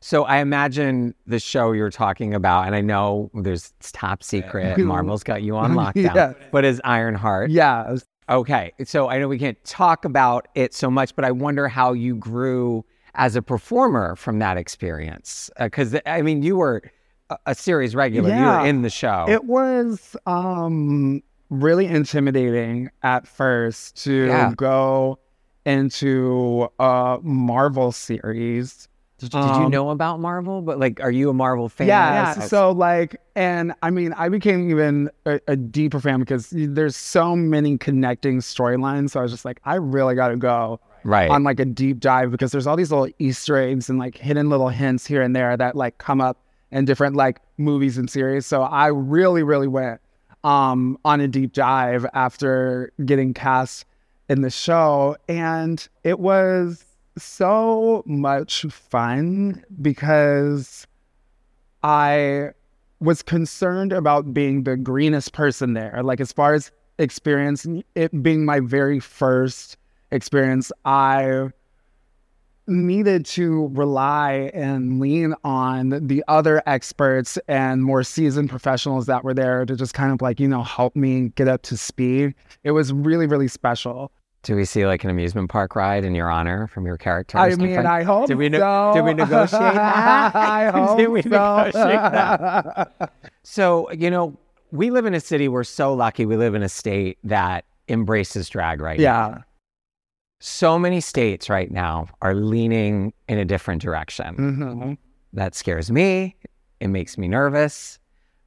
So 0.00 0.24
I 0.24 0.38
imagine 0.38 1.14
the 1.26 1.38
show 1.38 1.72
you're 1.72 1.90
talking 1.90 2.32
about, 2.34 2.66
and 2.66 2.74
I 2.76 2.80
know 2.80 3.30
there's 3.34 3.72
it's 3.78 3.90
top 3.92 4.22
secret. 4.22 4.78
Marvel's 4.78 5.22
got 5.24 5.42
you 5.42 5.56
on 5.56 5.72
lockdown, 5.74 6.14
Yeah. 6.14 6.32
but 6.52 6.64
is 6.64 6.80
Ironheart. 6.84 7.50
Yes. 7.50 8.04
Okay. 8.28 8.72
So 8.84 9.08
I 9.08 9.18
know 9.18 9.28
we 9.28 9.38
can't 9.38 9.62
talk 9.64 10.04
about 10.04 10.48
it 10.54 10.74
so 10.74 10.90
much, 10.90 11.14
but 11.14 11.24
I 11.24 11.30
wonder 11.30 11.68
how 11.68 11.92
you 11.92 12.16
grew 12.16 12.84
as 13.14 13.36
a 13.36 13.42
performer 13.42 14.16
from 14.16 14.38
that 14.40 14.56
experience. 14.56 15.50
Because, 15.58 15.96
I 16.06 16.22
mean, 16.22 16.42
you 16.42 16.56
were 16.56 16.82
a, 17.30 17.38
a 17.46 17.54
series 17.54 17.94
regular, 17.94 18.34
you 18.34 18.44
were 18.44 18.66
in 18.66 18.82
the 18.82 18.90
show. 18.90 19.26
It 19.28 19.44
was 19.44 20.16
um 20.26 21.22
really 21.48 21.86
intimidating 21.86 22.90
at 23.04 23.26
first 23.26 24.02
to 24.04 24.26
Yeah. 24.26 24.52
go 24.56 25.18
into 25.64 26.68
a 26.78 27.18
Marvel 27.22 27.92
series. 27.92 28.88
Did, 29.18 29.30
did 29.30 29.38
you 29.38 29.64
Um, 29.64 29.70
know 29.70 29.90
about 29.90 30.20
Marvel? 30.20 30.60
But 30.60 30.78
like, 30.78 31.00
are 31.00 31.10
you 31.10 31.30
a 31.30 31.32
Marvel 31.32 31.68
fan? 31.68 31.88
Yeah. 31.88 32.34
Yes. 32.36 32.50
So 32.50 32.70
like, 32.70 33.16
and 33.34 33.72
I 33.82 33.90
mean, 33.90 34.12
I 34.12 34.28
became 34.28 34.70
even 34.70 35.10
a, 35.24 35.40
a 35.48 35.56
deeper 35.56 36.00
fan 36.00 36.20
because 36.20 36.48
there's 36.50 36.96
so 36.96 37.34
many 37.34 37.78
connecting 37.78 38.38
storylines. 38.40 39.10
So 39.10 39.20
I 39.20 39.22
was 39.22 39.32
just 39.32 39.44
like, 39.44 39.60
I 39.64 39.76
really 39.76 40.14
got 40.14 40.28
to 40.28 40.36
go 40.36 40.80
right. 41.04 41.30
on 41.30 41.44
like 41.44 41.60
a 41.60 41.64
deep 41.64 42.00
dive 42.00 42.30
because 42.30 42.52
there's 42.52 42.66
all 42.66 42.76
these 42.76 42.90
little 42.90 43.08
Easter 43.18 43.56
eggs 43.56 43.88
and 43.88 43.98
like 43.98 44.18
hidden 44.18 44.50
little 44.50 44.68
hints 44.68 45.06
here 45.06 45.22
and 45.22 45.34
there 45.34 45.56
that 45.56 45.76
like 45.76 45.96
come 45.98 46.20
up 46.20 46.36
in 46.70 46.84
different 46.84 47.16
like 47.16 47.40
movies 47.56 47.96
and 47.96 48.10
series. 48.10 48.44
So 48.44 48.62
I 48.62 48.88
really, 48.88 49.42
really 49.42 49.68
went 49.68 50.00
um 50.44 50.98
on 51.04 51.20
a 51.20 51.26
deep 51.28 51.52
dive 51.54 52.04
after 52.12 52.92
getting 53.04 53.32
cast 53.32 53.86
in 54.28 54.42
the 54.42 54.50
show. 54.50 55.16
And 55.28 55.88
it 56.04 56.20
was 56.20 56.84
so 57.16 58.02
much 58.06 58.62
fun 58.62 59.64
because 59.80 60.86
I 61.82 62.50
was 63.00 63.22
concerned 63.22 63.92
about 63.92 64.32
being 64.32 64.64
the 64.64 64.76
greenest 64.76 65.32
person 65.32 65.74
there. 65.74 66.02
Like 66.02 66.20
as 66.20 66.32
far 66.32 66.54
as 66.54 66.70
experience, 66.98 67.66
it 67.94 68.22
being 68.22 68.44
my 68.44 68.60
very 68.60 69.00
first 69.00 69.76
experience, 70.10 70.72
I 70.84 71.50
needed 72.68 73.24
to 73.24 73.68
rely 73.74 74.50
and 74.52 74.98
lean 74.98 75.34
on 75.44 76.06
the 76.06 76.24
other 76.26 76.62
experts 76.66 77.38
and 77.46 77.84
more 77.84 78.02
seasoned 78.02 78.50
professionals 78.50 79.06
that 79.06 79.22
were 79.22 79.34
there 79.34 79.64
to 79.64 79.76
just 79.76 79.94
kind 79.94 80.12
of 80.12 80.20
like, 80.20 80.40
you 80.40 80.48
know, 80.48 80.62
help 80.62 80.96
me 80.96 81.28
get 81.36 81.46
up 81.46 81.62
to 81.62 81.76
speed. 81.76 82.34
It 82.64 82.72
was 82.72 82.92
really, 82.92 83.26
really 83.26 83.48
special. 83.48 84.10
Do 84.46 84.54
we 84.54 84.64
see 84.64 84.86
like 84.86 85.02
an 85.02 85.10
amusement 85.10 85.50
park 85.50 85.74
ride 85.74 86.04
in 86.04 86.14
your 86.14 86.30
honor 86.30 86.68
from 86.68 86.86
your 86.86 86.96
character? 86.96 87.36
I 87.36 87.56
mean, 87.56 87.84
I 87.84 88.04
hope 88.04 88.28
Did 88.28 88.36
we 88.38 88.48
ne- 88.48 88.58
so. 88.58 88.92
did 88.94 89.04
we 89.04 89.12
negotiate 89.12 89.50
that? 89.74 90.36
I 90.36 90.70
hope 90.70 90.98
Did 90.98 91.08
we 91.08 91.22
so. 91.22 91.28
negotiate 91.30 91.72
that? 91.74 93.12
So, 93.42 93.90
you 93.92 94.08
know, 94.08 94.38
we 94.70 94.90
live 94.90 95.04
in 95.04 95.14
a 95.14 95.20
city, 95.20 95.48
we're 95.48 95.64
so 95.64 95.94
lucky 95.94 96.26
we 96.26 96.36
live 96.36 96.54
in 96.54 96.62
a 96.62 96.68
state 96.68 97.18
that 97.24 97.64
embraces 97.88 98.48
drag 98.48 98.80
right 98.80 98.98
now. 98.98 99.02
yeah. 99.30 99.38
So 100.40 100.78
many 100.78 101.00
states 101.00 101.48
right 101.50 101.70
now 101.70 102.06
are 102.22 102.34
leaning 102.34 103.12
in 103.28 103.38
a 103.38 103.44
different 103.44 103.82
direction. 103.82 104.34
hmm 104.36 104.92
That 105.32 105.54
scares 105.56 105.90
me. 105.90 106.36
It 106.78 106.88
makes 106.88 107.18
me 107.18 107.26
nervous. 107.26 107.98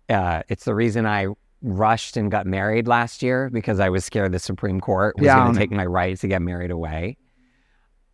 Uh, 0.07 0.43
it's 0.49 0.63
the 0.65 0.75
reason 0.75 1.05
I 1.05 1.27
rushed 1.61 2.15
and 2.17 2.31
got 2.31 2.45
married 2.45 2.87
last 2.87 3.21
year 3.21 3.49
because 3.49 3.79
I 3.79 3.89
was 3.89 4.05
scared 4.05 4.31
the 4.31 4.39
Supreme 4.39 4.79
Court 4.79 5.17
was 5.17 5.25
Yeah. 5.25 5.35
going 5.35 5.53
to 5.53 5.59
take 5.59 5.71
my 5.71 5.85
right 5.85 6.17
to 6.17 6.27
get 6.27 6.41
married 6.41 6.71
away. 6.71 7.17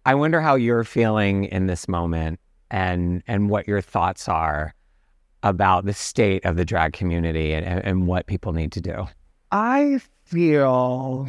I 0.05 0.15
wonder 0.15 0.41
how 0.41 0.55
you're 0.55 0.83
feeling 0.83 1.45
in 1.45 1.67
this 1.67 1.87
moment 1.87 2.39
and 2.71 3.23
and 3.27 3.49
what 3.49 3.67
your 3.67 3.81
thoughts 3.81 4.27
are 4.27 4.73
about 5.43 5.85
the 5.85 5.93
state 5.93 6.43
of 6.43 6.55
the 6.57 6.65
drag 6.65 6.93
community 6.93 7.53
and, 7.53 7.65
and, 7.85 8.07
what 8.07 8.25
people 8.25 8.51
need 8.51 8.71
to 8.71 8.81
do. 8.81 9.05
I 9.51 9.99
feel 10.23 11.27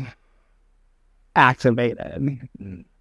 activated 1.34 2.46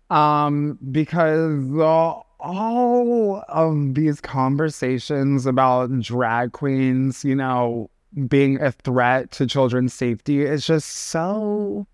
um, 0.09 0.77
because 0.91 1.71
uh, 1.79 2.19
all 2.39 3.43
of 3.47 3.95
these 3.95 4.19
conversations 4.19 5.45
about 5.45 5.97
drag 6.01 6.51
queens, 6.51 7.23
you 7.23 7.35
know, 7.35 7.89
being 8.27 8.61
a 8.61 8.71
threat 8.71 9.31
to 9.31 9.45
children's 9.45 9.93
safety 9.93 10.41
is 10.41 10.65
just 10.65 10.89
so 10.89 11.85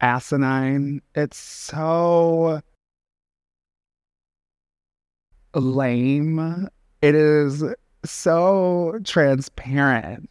mm-hmm. 0.00 0.06
asinine. 0.06 1.02
It's 1.14 1.38
so 1.38 2.60
lame. 5.54 6.68
It 7.00 7.14
is 7.14 7.64
so 8.04 8.98
transparent 9.04 10.28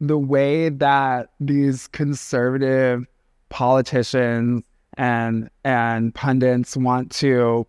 the 0.00 0.18
way 0.18 0.68
that 0.68 1.30
these 1.40 1.88
conservative 1.88 3.06
politicians 3.48 4.64
and 4.96 5.48
and 5.64 6.14
pundits 6.14 6.76
want 6.76 7.10
to 7.12 7.66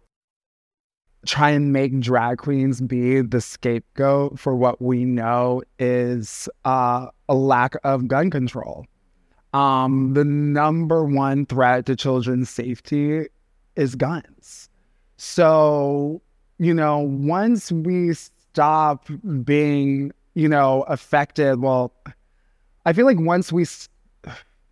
try 1.26 1.50
and 1.50 1.74
make 1.74 2.00
drag 2.00 2.38
queens 2.38 2.82
be 2.82 3.22
the 3.22 3.42
scapegoat 3.42 4.40
for 4.40 4.56
what 4.56 4.82
we 4.82 5.06
know 5.06 5.62
is 5.78 6.48
uh, 6.66 7.08
a 7.28 7.36
lack 7.36 7.76
of 7.84 8.08
gun 8.08 8.30
control. 8.30 8.86
Um, 9.54 10.14
the 10.14 10.24
number 10.24 11.04
one 11.04 11.46
threat 11.46 11.86
to 11.88 11.96
children's 11.96 12.50
safety 12.50 13.28
is 13.76 13.96
guns. 13.96 14.70
So, 15.18 16.22
you 16.60 16.74
know, 16.74 17.00
once 17.00 17.72
we 17.72 18.14
stop 18.14 19.08
being, 19.44 20.12
you 20.36 20.48
know, 20.48 20.84
affected, 20.84 21.62
well, 21.62 21.94
I 22.86 22.94
feel 22.94 23.06
like 23.06 23.20
once 23.20 23.52
we 23.52 23.64
s- 23.64 23.90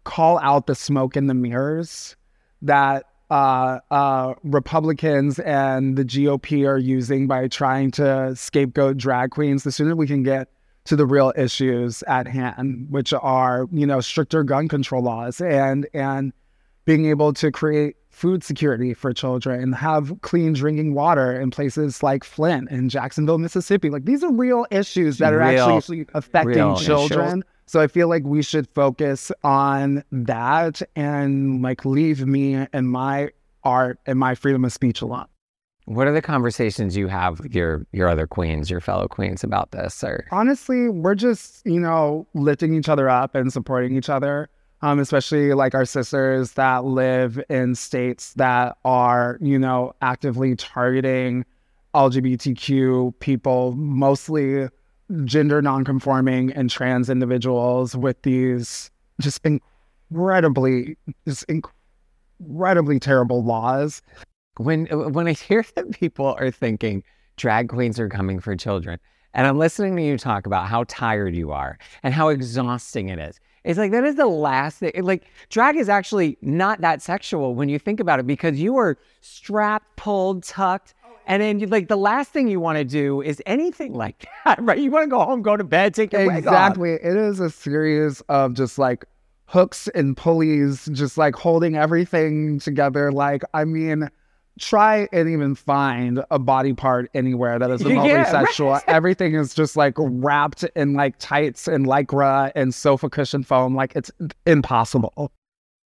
call 0.04 0.40
out 0.40 0.68
the 0.68 0.76
smoke 0.76 1.18
in 1.18 1.28
the 1.28 1.34
mirrors 1.34 2.16
that 2.62 3.06
uh, 3.30 3.80
uh, 3.92 4.34
Republicans 4.44 5.40
and 5.40 5.98
the 5.98 6.06
GOP 6.06 6.68
are 6.68 6.78
using 6.78 7.28
by 7.28 7.48
trying 7.48 7.92
to 7.92 8.36
scapegoat 8.36 8.98
drag 8.98 9.32
queens, 9.32 9.64
the 9.64 9.72
sooner 9.72 9.96
we 9.96 10.08
can 10.08 10.24
get 10.24 10.50
to 10.86 10.96
the 10.96 11.06
real 11.06 11.34
issues 11.36 12.02
at 12.04 12.28
hand, 12.28 12.88
which 12.90 13.14
are 13.14 13.68
you 13.72 13.86
know 13.86 14.00
stricter 14.00 14.44
gun 14.44 14.68
control 14.68 15.04
laws 15.04 15.42
and 15.42 15.88
and 15.94 16.32
being 16.86 17.06
able 17.06 17.34
to 17.34 17.52
create 17.52 17.98
food 18.10 18.44
security 18.44 18.94
for 18.94 19.14
children, 19.14 19.62
and 19.62 19.76
have 19.76 20.14
clean 20.22 20.54
drinking 20.54 20.94
water 20.94 21.40
in 21.40 21.52
places 21.52 22.02
like 22.02 22.24
Flint 22.24 22.70
and 22.72 22.90
Jacksonville, 22.90 23.38
Mississippi. 23.38 23.90
Like 23.90 24.06
these 24.06 24.24
are 24.24 24.32
real 24.32 24.66
issues 24.72 25.18
that 25.18 25.34
are 25.34 25.40
Real- 25.40 25.76
actually 25.76 26.06
affecting 26.14 26.76
children. 26.78 27.44
So 27.68 27.82
I 27.82 27.88
feel 27.88 28.08
like 28.08 28.24
we 28.24 28.42
should 28.42 28.68
focus 28.70 29.30
on 29.44 30.04
that 30.12 30.82
and 30.96 31.62
like 31.62 31.84
leave 31.84 32.26
me 32.26 32.66
and 32.72 32.90
my 32.90 33.32
art 33.64 34.00
and 34.06 34.18
my 34.18 34.36
freedom 34.36 34.64
of 34.64 34.72
speech 34.72 35.02
alone. 35.02 35.28
What 35.84 36.08
are 36.08 36.14
the 36.14 36.22
conversations 36.22 36.96
you 36.96 37.08
have 37.08 37.40
with 37.40 37.54
your 37.54 37.86
your 37.92 38.08
other 38.08 38.26
queens, 38.26 38.70
your 38.70 38.80
fellow 38.80 39.08
queens 39.08 39.44
about 39.44 39.72
this? 39.72 40.02
Or 40.02 40.26
honestly, 40.32 40.88
we're 40.88 41.16
just, 41.16 41.66
you 41.66 41.80
know, 41.80 42.26
lifting 42.34 42.74
each 42.74 42.88
other 42.88 43.10
up 43.10 43.36
and 43.36 43.52
supporting 43.52 43.96
each 43.96 44.10
other. 44.10 44.50
Um, 44.82 45.00
especially 45.00 45.54
like 45.54 45.74
our 45.74 45.86
sisters 45.86 46.52
that 46.52 46.86
live 46.86 47.42
in 47.50 47.74
states 47.74 48.34
that 48.34 48.78
are, 48.86 49.40
you 49.42 49.58
know, 49.58 49.94
actively 50.04 50.56
targeting 50.56 51.46
LGBTQ 51.96 53.20
people, 53.20 53.74
mostly 53.76 54.70
gender 55.26 55.62
nonconforming 55.62 56.52
and 56.54 56.70
trans 56.70 57.10
individuals 57.10 57.96
with 57.96 58.22
these 58.24 58.92
just 59.22 59.42
incredibly, 59.46 60.98
just 61.26 61.46
incredibly 62.40 63.00
terrible 63.00 63.44
laws. 63.44 64.02
when 64.58 64.86
when 65.14 65.28
I 65.28 65.34
hear 65.34 65.64
that 65.76 65.92
people 65.92 66.36
are 66.40 66.52
thinking 66.52 67.04
drag 67.38 67.70
queens 67.70 68.00
are 68.00 68.10
coming 68.10 68.40
for 68.40 68.56
children, 68.56 69.00
and 69.34 69.48
I'm 69.48 69.58
listening 69.58 69.96
to 69.96 70.04
you 70.04 70.18
talk 70.18 70.46
about 70.46 70.68
how 70.68 70.86
tired 70.88 71.36
you 71.36 71.52
are 71.52 71.78
and 72.04 72.14
how 72.14 72.30
exhausting 72.30 73.10
it 73.10 73.20
is. 73.20 73.40
It's 73.64 73.78
like 73.78 73.92
that 73.92 74.06
is 74.06 74.16
the 74.16 74.28
last 74.28 74.80
thing. 74.80 74.92
Like 75.02 75.26
drag 75.50 75.76
is 75.76 75.90
actually 75.90 76.38
not 76.42 76.82
that 76.82 77.02
sexual 77.02 77.54
when 77.54 77.70
you 77.70 77.78
think 77.78 78.00
about 78.00 78.20
it 78.20 78.26
because 78.26 78.60
you 78.60 78.78
are 78.78 78.98
strapped, 79.22 79.96
pulled, 79.98 80.44
tucked, 80.44 80.94
and 81.28 81.42
then 81.42 81.60
you, 81.60 81.68
like 81.68 81.88
the 81.88 81.98
last 81.98 82.32
thing 82.32 82.48
you 82.48 82.60
want 82.60 82.78
to 82.78 82.84
do 82.84 83.22
is 83.22 83.42
anything 83.46 83.94
like 83.94 84.26
that, 84.46 84.60
right? 84.64 84.80
You 84.80 84.90
want 84.90 85.04
to 85.04 85.10
go 85.10 85.20
home, 85.24 85.42
go 85.42 85.56
to 85.56 85.64
bed, 85.64 85.94
take 85.94 86.12
your 86.14 86.22
wig 86.26 86.48
off. 86.48 86.54
Exactly. 86.72 86.94
It 86.94 87.16
is 87.16 87.40
a 87.40 87.50
series 87.50 88.22
of 88.22 88.54
just 88.54 88.80
like 88.80 89.06
hooks 89.46 89.88
and 89.94 90.18
pulleys, 90.18 90.90
just 90.92 91.18
like 91.18 91.36
holding 91.36 91.76
everything 91.76 92.60
together. 92.60 93.12
Like, 93.12 93.44
I 93.54 93.66
mean, 93.66 94.10
try 94.60 95.08
and 95.14 95.30
even 95.30 95.54
find 95.54 96.24
a 96.32 96.40
body 96.40 96.74
part 96.74 97.10
anywhere 97.14 97.60
that 97.60 97.70
is 97.70 97.84
remotely 97.86 98.10
Yeah, 98.12 98.24
right. 98.24 98.46
sexual. 98.46 98.80
Everything 98.88 99.36
is 99.36 99.54
just 99.54 99.76
like 99.78 99.94
wrapped 99.98 100.64
in 100.76 100.94
like 100.94 101.16
tights 101.20 101.68
and 101.68 101.86
lycra 101.86 102.52
and 102.56 102.74
sofa 102.74 103.10
cushion 103.10 103.44
foam. 103.44 103.76
Like, 103.76 103.96
it's 103.96 104.12
impossible. 104.46 105.32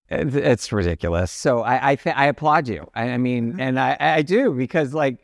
It's, 0.09 0.35
it's 0.35 0.71
ridiculous. 0.71 1.31
So 1.31 1.61
I 1.61 1.91
I, 1.91 1.95
th- 1.95 2.15
I 2.15 2.25
applaud 2.25 2.67
you. 2.67 2.89
I, 2.95 3.11
I 3.11 3.17
mean, 3.17 3.59
and 3.59 3.79
I 3.79 3.95
I 3.99 4.21
do 4.23 4.51
because 4.53 4.93
like 4.93 5.19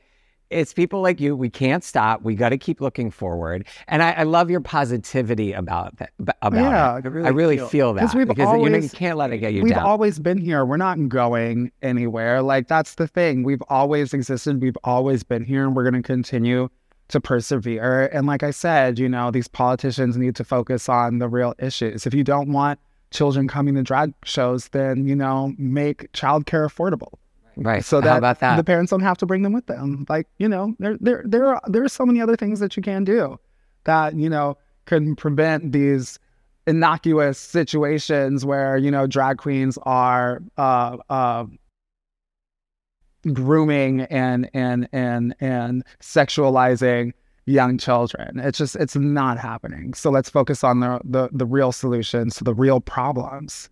it's 0.50 0.74
people 0.74 1.02
like 1.02 1.20
you. 1.20 1.36
We 1.36 1.50
can't 1.50 1.84
stop. 1.84 2.22
We 2.22 2.36
got 2.36 2.50
to 2.50 2.58
keep 2.58 2.80
looking 2.82 3.12
forward. 3.12 3.66
And 3.88 4.02
I, 4.02 4.12
I 4.14 4.24
love 4.24 4.50
your 4.50 4.62
positivity 4.62 5.52
about 5.54 5.98
that. 5.98 6.12
About 6.42 6.54
Yeah, 6.54 6.98
it. 6.98 7.06
I 7.06 7.08
really 7.10 7.28
I 7.28 7.32
really 7.32 7.58
feel- 7.58 7.68
feel, 7.68 7.94
that 7.96 8.14
we've 8.16 8.28
because 8.28 8.54
you, 8.62 8.70
know, 8.70 8.78
you 8.78 8.90
can't 8.90 9.18
let 9.18 9.32
it 9.32 9.40
get 9.40 9.54
you 9.54 9.64
We've 9.64 9.74
down. 9.74 9.86
always 9.86 10.20
been 10.20 10.38
here. 10.38 10.66
We're 10.66 10.78
not 10.78 11.10
going 11.10 11.72
anywhere. 11.82 12.42
Like 12.42 12.68
that's 12.68 12.96
the 12.96 13.08
thing. 13.08 13.44
We've 13.44 13.64
always 13.70 14.14
existed. 14.14 14.62
We've 14.62 14.78
always 14.84 15.24
been 15.24 15.44
here, 15.44 15.66
and 15.66 15.76
we're 15.76 15.90
going 15.90 16.02
to 16.02 16.08
continue 16.08 16.70
to 17.10 17.22
persevere. 17.22 18.08
And 18.14 18.28
like 18.28 18.44
I 18.44 18.52
said, 18.52 19.00
you 19.00 19.08
know, 19.10 19.32
these 19.32 19.48
politicians 19.48 20.18
need 20.18 20.36
to 20.36 20.44
focus 20.44 20.90
on 20.90 21.20
the 21.20 21.28
real 21.30 21.54
issues. 21.60 22.06
If 22.06 22.14
you 22.14 22.24
don't 22.24 22.52
want 22.52 22.80
children 23.12 23.48
coming 23.48 23.76
to 23.76 23.84
drag 23.84 24.14
shows, 24.26 24.68
then 24.70 25.08
you 25.08 25.16
know 25.16 25.54
make 25.58 26.12
childcare 26.14 26.68
affordable. 26.68 27.14
Right. 27.58 27.84
So 27.84 28.02
that 28.02 28.40
that? 28.40 28.56
the 28.56 28.64
parents 28.64 28.92
don't 28.92 29.02
have 29.02 29.18
to 29.18 29.26
bring 29.26 29.42
them 29.42 29.52
with 29.52 29.66
them. 29.66 30.06
Like 30.08 30.28
you 30.38 30.48
know, 30.48 30.76
there 30.80 30.98
there 31.02 31.24
there 31.26 31.48
are 31.48 31.62
there 31.68 31.84
are 31.84 31.90
so 31.90 32.06
many 32.06 32.22
other 32.22 32.36
things 32.36 32.60
that 32.60 32.78
you 32.78 32.84
can 32.84 33.04
do 33.04 33.40
that 33.86 34.16
you 34.16 34.30
know 34.30 34.58
can 34.86 35.16
prevent 35.16 35.72
these 35.72 36.20
innocuous 36.68 37.40
situations 37.40 38.46
where 38.46 38.78
you 38.78 38.92
know 38.92 39.08
drag 39.08 39.38
queens 39.38 39.80
are 39.84 40.44
uh, 40.58 40.98
uh, 41.10 41.46
grooming 43.34 44.02
and 44.02 44.50
and 44.54 44.88
and 44.92 45.36
and 45.40 45.84
sexualizing 46.00 47.12
young 47.48 47.80
children. 47.80 48.40
It's 48.40 48.60
just 48.60 48.76
it's 48.76 48.96
not 48.96 49.40
happening. 49.40 49.96
So 49.96 50.12
let's 50.12 50.30
focus 50.30 50.64
on 50.64 50.82
the 50.82 51.02
the, 51.04 51.30
the 51.32 51.46
real 51.46 51.72
solutions 51.72 52.36
to 52.36 52.44
the 52.44 52.54
real 52.54 52.82
problems. 52.82 53.72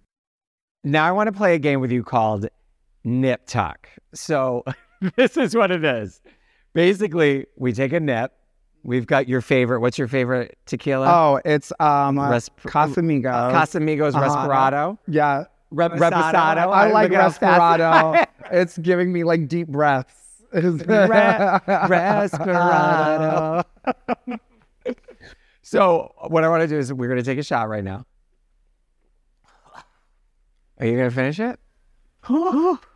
Now 0.84 1.06
I 1.06 1.12
want 1.12 1.28
to 1.28 1.34
play 1.34 1.54
a 1.54 1.60
game 1.60 1.82
with 1.82 1.92
you 1.92 2.04
called 2.04 2.48
Nip 3.06 3.46
Tuck. 3.46 3.88
So 4.14 4.64
this 5.16 5.38
is 5.38 5.56
what 5.56 5.72
it 5.72 5.86
is. 5.86 6.22
Basically, 6.74 7.46
we 7.56 7.72
take 7.72 7.94
a 7.94 8.00
nip. 8.00 8.34
We've 8.84 9.08
got 9.08 9.28
your 9.30 9.42
favorite. 9.42 9.80
What's 9.80 9.98
your 9.98 10.08
favorite 10.08 10.58
tequila? 10.66 11.08
Oh, 11.08 11.40
it's 11.46 11.72
um 11.80 12.20
uh, 12.20 12.30
Resp- 12.30 12.50
Casamigos. 12.64 13.52
Casamigos 13.54 14.14
Uh-huh. 14.16 14.28
Respirado. 14.48 14.98
yeah. 15.08 15.46
Re- 15.72 15.88
Reposado. 15.88 16.68
I 16.72 16.92
like 16.92 17.12
Look 17.12 17.20
Respirado. 17.20 18.26
it's 18.52 18.78
giving 18.78 19.12
me 19.14 19.24
like 19.24 19.48
deep 19.48 19.68
breaths. 19.68 20.14
Respirado. 22.26 23.64
so 25.62 26.12
what 26.28 26.44
I 26.44 26.50
want 26.50 26.62
to 26.62 26.68
do 26.68 26.78
is 26.78 26.92
we're 26.94 27.08
going 27.08 27.20
to 27.20 27.24
take 27.26 27.40
a 27.40 27.44
shot 27.44 27.68
right 27.70 27.84
now. 27.84 28.06
Are 30.80 30.86
you 30.86 30.96
going 30.98 31.10
to 31.10 31.16
finish 31.16 31.40
it? 31.40 31.60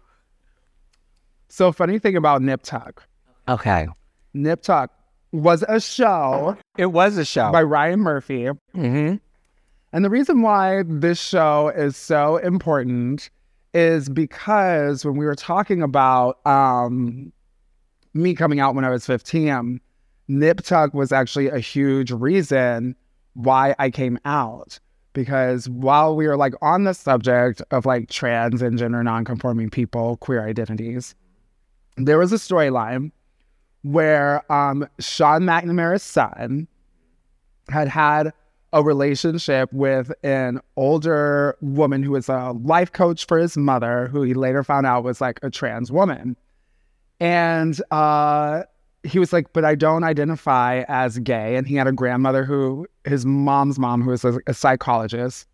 so 1.49 1.71
funny 1.71 1.99
thing 1.99 2.15
about 2.15 2.41
Nip 2.41 2.61
Tuck. 2.63 3.03
Okay. 3.47 3.87
Nip 4.33 4.61
Tuck 4.61 4.91
was 5.31 5.63
a 5.67 5.79
show 5.79 6.57
It 6.77 6.87
was 6.87 7.17
a 7.17 7.25
show. 7.25 7.51
by 7.51 7.63
Ryan 7.63 7.99
Murphy. 7.99 8.43
mm-hmm. 8.75 9.15
And 9.91 10.05
the 10.05 10.09
reason 10.09 10.43
why 10.43 10.83
this 10.85 11.19
show 11.19 11.69
is 11.69 11.97
so 11.97 12.37
important 12.37 13.31
is 13.73 14.07
because 14.07 15.03
when 15.03 15.15
we 15.15 15.25
were 15.25 15.35
talking 15.35 15.81
about 15.81 16.45
um, 16.45 17.31
me 18.13 18.35
coming 18.35 18.59
out 18.59 18.75
when 18.75 18.85
I 18.85 18.89
was 18.89 19.05
15, 19.07 19.81
Nip 20.27 20.61
Tuck 20.61 20.93
was 20.93 21.11
actually 21.11 21.47
a 21.49 21.57
huge 21.59 22.11
reason 22.11 22.95
why 23.33 23.73
I 23.79 23.89
came 23.89 24.19
out. 24.25 24.79
Because 25.13 25.67
while 25.69 26.15
we 26.15 26.27
were 26.27 26.37
like 26.37 26.53
on 26.61 26.83
the 26.83 26.93
subject 26.93 27.63
of 27.71 27.87
like 27.87 28.09
trans 28.09 28.61
and 28.61 28.77
gender 28.77 29.03
nonconforming 29.03 29.71
people, 29.71 30.17
queer 30.17 30.47
identities, 30.47 31.15
there 31.97 32.17
was 32.17 32.31
a 32.31 32.37
storyline 32.37 33.11
where 33.83 34.49
um, 34.51 34.87
Sean 34.99 35.41
McNamara's 35.41 36.03
son 36.03 36.67
had 37.69 37.87
had 37.87 38.33
a 38.71 38.83
relationship 38.83 39.71
with 39.73 40.11
an 40.23 40.59
older 40.75 41.57
woman 41.61 42.03
who 42.03 42.11
was 42.11 42.29
a 42.29 42.51
life 42.63 42.91
coach 42.91 43.25
for 43.25 43.37
his 43.37 43.57
mother, 43.57 44.07
who 44.07 44.21
he 44.21 44.33
later 44.33 44.63
found 44.63 44.85
out 44.85 45.03
was 45.03 45.21
like 45.21 45.39
a 45.41 45.49
trans 45.49 45.91
woman. 45.91 46.35
And 47.19 47.81
uh, 47.91 48.63
he 49.03 49.19
was 49.19 49.33
like, 49.33 49.51
but 49.53 49.65
I 49.65 49.75
don't 49.75 50.03
identify 50.03 50.83
as 50.87 51.17
gay. 51.19 51.55
And 51.55 51.67
he 51.67 51.75
had 51.75 51.87
a 51.87 51.91
grandmother 51.91 52.43
who, 52.43 52.87
his 53.05 53.25
mom's 53.25 53.79
mom, 53.79 54.01
who 54.01 54.11
was 54.11 54.23
a, 54.23 54.39
a 54.45 54.53
psychologist. 54.53 55.47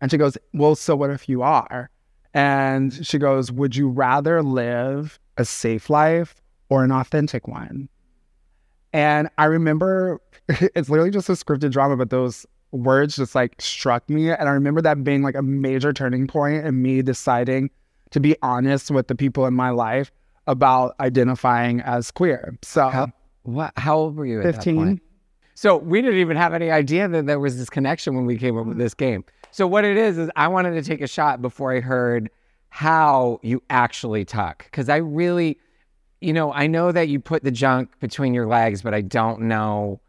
And 0.00 0.10
she 0.10 0.16
goes, 0.16 0.36
Well, 0.54 0.74
so 0.74 0.96
what 0.96 1.10
if 1.10 1.28
you 1.28 1.42
are? 1.42 1.90
And 2.34 3.04
she 3.04 3.18
goes, 3.18 3.50
Would 3.50 3.76
you 3.76 3.88
rather 3.88 4.42
live 4.42 5.18
a 5.36 5.44
safe 5.44 5.90
life 5.90 6.42
or 6.68 6.84
an 6.84 6.92
authentic 6.92 7.48
one? 7.48 7.88
And 8.92 9.28
I 9.38 9.44
remember 9.46 10.20
it's 10.48 10.88
literally 10.88 11.10
just 11.10 11.28
a 11.28 11.32
scripted 11.32 11.70
drama, 11.70 11.96
but 11.96 12.10
those 12.10 12.46
words 12.72 13.16
just 13.16 13.34
like 13.34 13.60
struck 13.60 14.08
me. 14.08 14.30
And 14.30 14.48
I 14.48 14.52
remember 14.52 14.80
that 14.82 15.02
being 15.02 15.22
like 15.22 15.34
a 15.34 15.42
major 15.42 15.92
turning 15.92 16.26
point 16.26 16.64
in 16.64 16.82
me 16.82 17.02
deciding 17.02 17.70
to 18.10 18.20
be 18.20 18.36
honest 18.42 18.90
with 18.90 19.08
the 19.08 19.14
people 19.14 19.46
in 19.46 19.54
my 19.54 19.70
life 19.70 20.10
about 20.46 20.94
identifying 21.00 21.80
as 21.82 22.10
queer. 22.10 22.56
So 22.62 22.88
How, 22.88 23.12
what, 23.42 23.72
how 23.76 23.96
old 23.96 24.16
were 24.16 24.26
you 24.26 24.42
15. 24.42 25.00
So 25.54 25.76
we 25.76 26.00
didn't 26.00 26.18
even 26.18 26.36
have 26.36 26.54
any 26.54 26.70
idea 26.70 27.06
that 27.06 27.26
there 27.26 27.38
was 27.38 27.58
this 27.58 27.68
connection 27.68 28.14
when 28.14 28.24
we 28.24 28.38
came 28.38 28.56
up 28.56 28.66
with 28.66 28.76
hmm. 28.76 28.82
this 28.82 28.94
game. 28.94 29.24
So 29.52 29.66
what 29.66 29.84
it 29.84 29.96
is 29.96 30.18
is 30.18 30.30
I 30.36 30.48
wanted 30.48 30.72
to 30.72 30.82
take 30.82 31.00
a 31.00 31.06
shot 31.06 31.42
before 31.42 31.74
I 31.74 31.80
heard 31.80 32.30
how 32.68 33.40
you 33.42 33.62
actually 33.68 34.24
tuck 34.24 34.64
because 34.64 34.88
I 34.88 34.96
really, 34.96 35.58
you 36.20 36.32
know, 36.32 36.52
I 36.52 36.66
know 36.66 36.92
that 36.92 37.08
you 37.08 37.20
put 37.20 37.42
the 37.42 37.50
junk 37.50 37.98
between 37.98 38.32
your 38.32 38.46
legs, 38.46 38.82
but 38.82 38.94
I 38.94 39.00
don't 39.00 39.42
know 39.42 40.00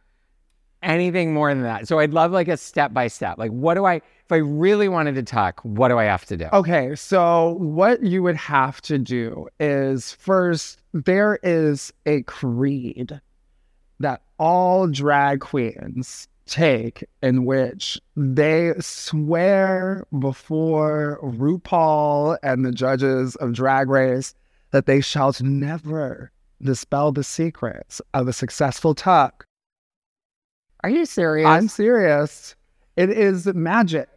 anything 0.83 1.33
more 1.33 1.49
than 1.53 1.63
that. 1.63 1.87
So 1.87 1.99
I'd 1.99 2.13
love 2.13 2.31
like 2.31 2.47
a 2.47 2.57
step 2.57 2.93
by 2.93 3.07
step. 3.07 3.37
Like, 3.37 3.51
what 3.51 3.75
do 3.75 3.85
I, 3.85 3.95
if 3.95 4.31
I 4.31 4.37
really 4.37 4.89
wanted 4.89 5.15
to 5.15 5.23
tuck, 5.23 5.59
what 5.61 5.89
do 5.89 5.97
I 5.97 6.05
have 6.05 6.25
to 6.25 6.37
do? 6.37 6.45
Okay, 6.53 6.95
so 6.95 7.55
what 7.59 8.03
you 8.03 8.23
would 8.23 8.35
have 8.35 8.81
to 8.83 8.97
do 8.97 9.47
is 9.59 10.13
first, 10.13 10.81
there 10.93 11.39
is 11.43 11.93
a 12.05 12.23
creed 12.23 13.19
that 13.99 14.21
all 14.39 14.87
drag 14.87 15.41
queens 15.41 16.27
take 16.51 17.03
in 17.23 17.45
which 17.45 17.99
they 18.15 18.73
swear 18.79 20.05
before 20.19 21.19
RuPaul 21.23 22.37
and 22.43 22.65
the 22.65 22.71
judges 22.71 23.35
of 23.37 23.53
Drag 23.53 23.89
Race 23.89 24.35
that 24.71 24.85
they 24.85 25.01
shall 25.01 25.33
never 25.39 26.31
dispel 26.61 27.11
the 27.11 27.23
secrets 27.23 28.01
of 28.13 28.27
a 28.27 28.33
successful 28.33 28.93
tuck. 28.93 29.45
Are 30.83 30.89
you 30.89 31.05
serious? 31.05 31.47
I'm 31.47 31.67
serious. 31.67 32.55
It 32.97 33.09
is 33.09 33.45
magic 33.47 34.09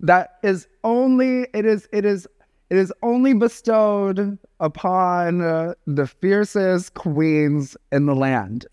that 0.00 0.38
is 0.42 0.66
only 0.84 1.46
it 1.54 1.64
is 1.64 1.88
it 1.92 2.04
is 2.04 2.26
it 2.68 2.76
is 2.76 2.92
only 3.02 3.32
bestowed 3.32 4.38
upon 4.58 5.40
uh, 5.40 5.74
the 5.86 6.06
fiercest 6.06 6.94
queens 6.94 7.76
in 7.92 8.06
the 8.06 8.14
land. 8.14 8.66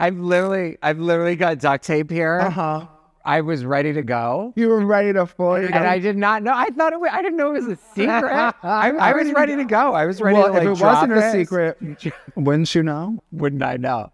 I've 0.00 0.18
literally, 0.18 0.78
I've 0.82 0.98
literally 0.98 1.36
got 1.36 1.58
duct 1.58 1.84
tape 1.84 2.10
here. 2.10 2.50
huh. 2.50 2.86
I 3.24 3.42
was 3.42 3.66
ready 3.66 3.92
to 3.92 4.02
go. 4.02 4.54
You 4.56 4.68
were 4.68 4.84
ready 4.84 5.12
to 5.12 5.26
fall. 5.26 5.56
And 5.56 5.74
I 5.74 5.98
did 5.98 6.16
not 6.16 6.42
know. 6.42 6.52
I 6.54 6.70
thought 6.70 6.94
it 6.94 7.00
was, 7.00 7.10
I 7.12 7.20
didn't 7.20 7.36
know 7.36 7.50
it 7.50 7.64
was 7.64 7.66
a 7.66 7.76
secret. 7.94 8.32
I, 8.32 8.54
I 8.62 9.12
was 9.12 9.30
ready 9.32 9.56
to 9.56 9.64
go. 9.64 9.92
I 9.92 10.06
was 10.06 10.22
ready 10.22 10.38
well, 10.38 10.46
to 10.46 10.52
like 10.52 10.62
if 10.62 10.80
it 10.80 10.82
wasn't 10.82 11.12
a 11.12 11.30
secret, 11.30 11.78
wouldn't 12.36 12.74
you 12.74 12.82
know? 12.82 13.22
wouldn't 13.30 13.62
I 13.62 13.76
know? 13.76 14.10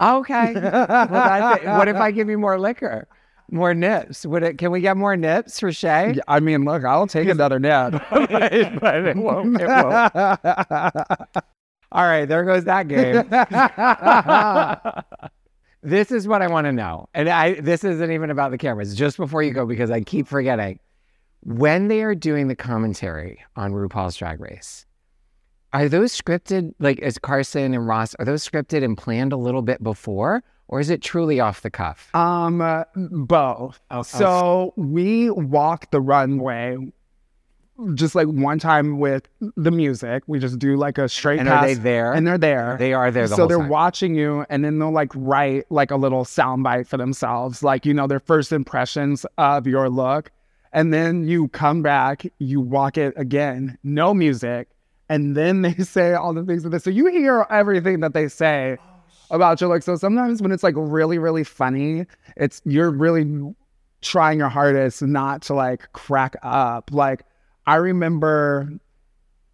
Okay. 0.00 0.52
well. 0.54 1.78
What 1.78 1.88
if 1.88 1.96
I 1.96 2.10
give 2.10 2.28
you 2.28 2.38
more 2.38 2.60
liquor, 2.60 3.08
more 3.50 3.72
nips? 3.72 4.26
Would 4.26 4.42
it? 4.42 4.58
Can 4.58 4.72
we 4.72 4.82
get 4.82 4.96
more 4.96 5.16
nips 5.16 5.58
for 5.58 5.72
Shea? 5.72 6.12
Yeah, 6.16 6.22
I 6.28 6.40
mean, 6.40 6.64
look, 6.64 6.84
I'll 6.84 7.06
take 7.06 7.28
another 7.28 7.58
net. 7.58 7.92
but 8.10 8.52
it 8.52 9.16
won't. 9.16 9.60
It 9.60 9.66
won't. 9.66 11.44
All 11.90 12.04
right, 12.04 12.26
there 12.26 12.44
goes 12.44 12.64
that 12.64 12.86
game. 12.88 13.28
this 15.82 16.10
is 16.10 16.28
what 16.28 16.42
I 16.42 16.48
want 16.48 16.66
to 16.66 16.72
know, 16.72 17.08
and 17.14 17.28
I 17.28 17.60
this 17.60 17.82
isn't 17.82 18.12
even 18.12 18.30
about 18.30 18.50
the 18.50 18.58
cameras. 18.58 18.94
Just 18.94 19.16
before 19.16 19.42
you 19.42 19.52
go, 19.52 19.64
because 19.64 19.90
I 19.90 20.02
keep 20.02 20.26
forgetting, 20.26 20.80
when 21.40 21.88
they 21.88 22.02
are 22.02 22.14
doing 22.14 22.48
the 22.48 22.56
commentary 22.56 23.42
on 23.56 23.72
RuPaul's 23.72 24.16
Drag 24.16 24.38
Race, 24.38 24.84
are 25.72 25.88
those 25.88 26.14
scripted? 26.14 26.74
Like 26.78 27.00
as 27.00 27.18
Carson 27.18 27.72
and 27.72 27.86
Ross, 27.86 28.14
are 28.16 28.24
those 28.26 28.46
scripted 28.46 28.84
and 28.84 28.96
planned 28.96 29.32
a 29.32 29.38
little 29.38 29.62
bit 29.62 29.82
before, 29.82 30.44
or 30.68 30.80
is 30.80 30.90
it 30.90 31.00
truly 31.00 31.40
off 31.40 31.62
the 31.62 31.70
cuff? 31.70 32.14
Um, 32.14 32.60
uh, 32.60 32.84
both. 32.94 33.80
Oh, 33.90 34.02
so 34.02 34.74
we 34.76 35.30
walk 35.30 35.90
the 35.90 36.02
runway 36.02 36.76
just 37.94 38.14
like 38.14 38.26
one 38.26 38.58
time 38.58 38.98
with 38.98 39.28
the 39.56 39.70
music. 39.70 40.24
We 40.26 40.38
just 40.38 40.58
do 40.58 40.76
like 40.76 40.98
a 40.98 41.08
straight 41.08 41.38
And 41.38 41.48
are 41.48 41.64
they 41.64 41.74
there? 41.74 42.12
And 42.12 42.26
they're 42.26 42.38
there. 42.38 42.76
They 42.78 42.92
are 42.92 43.10
there 43.10 43.28
the 43.28 43.36
so 43.36 43.46
they're 43.46 43.58
time. 43.58 43.68
watching 43.68 44.14
you, 44.14 44.44
and 44.48 44.64
then 44.64 44.78
they'll 44.78 44.90
like 44.90 45.12
write 45.14 45.64
like 45.70 45.90
a 45.90 45.96
little 45.96 46.24
soundbite 46.24 46.86
for 46.86 46.96
themselves, 46.96 47.62
like 47.62 47.86
you 47.86 47.94
know 47.94 48.06
their 48.06 48.20
first 48.20 48.52
impressions 48.52 49.24
of 49.36 49.66
your 49.66 49.88
look, 49.88 50.30
and 50.72 50.92
then 50.92 51.26
you 51.26 51.48
come 51.48 51.82
back, 51.82 52.26
you 52.38 52.60
walk 52.60 52.98
it 52.98 53.14
again, 53.16 53.78
no 53.84 54.12
music, 54.12 54.68
and 55.08 55.36
then 55.36 55.62
they 55.62 55.74
say 55.74 56.14
all 56.14 56.32
the 56.34 56.44
things 56.44 56.64
that 56.64 56.70
this. 56.70 56.84
So 56.84 56.90
you 56.90 57.06
hear 57.06 57.46
everything 57.50 58.00
that 58.00 58.12
they 58.12 58.28
say 58.28 58.78
about 59.30 59.60
your 59.60 59.70
look. 59.70 59.82
So 59.82 59.94
sometimes 59.96 60.42
when 60.42 60.52
it's 60.52 60.62
like 60.64 60.74
really 60.76 61.18
really 61.18 61.44
funny, 61.44 62.06
it's 62.36 62.60
you're 62.64 62.90
really 62.90 63.54
trying 64.00 64.38
your 64.38 64.48
hardest 64.48 65.02
not 65.02 65.42
to 65.42 65.54
like 65.54 65.92
crack 65.92 66.36
up. 66.42 66.90
Like 66.92 67.24
I 67.68 67.76
remember 67.76 68.68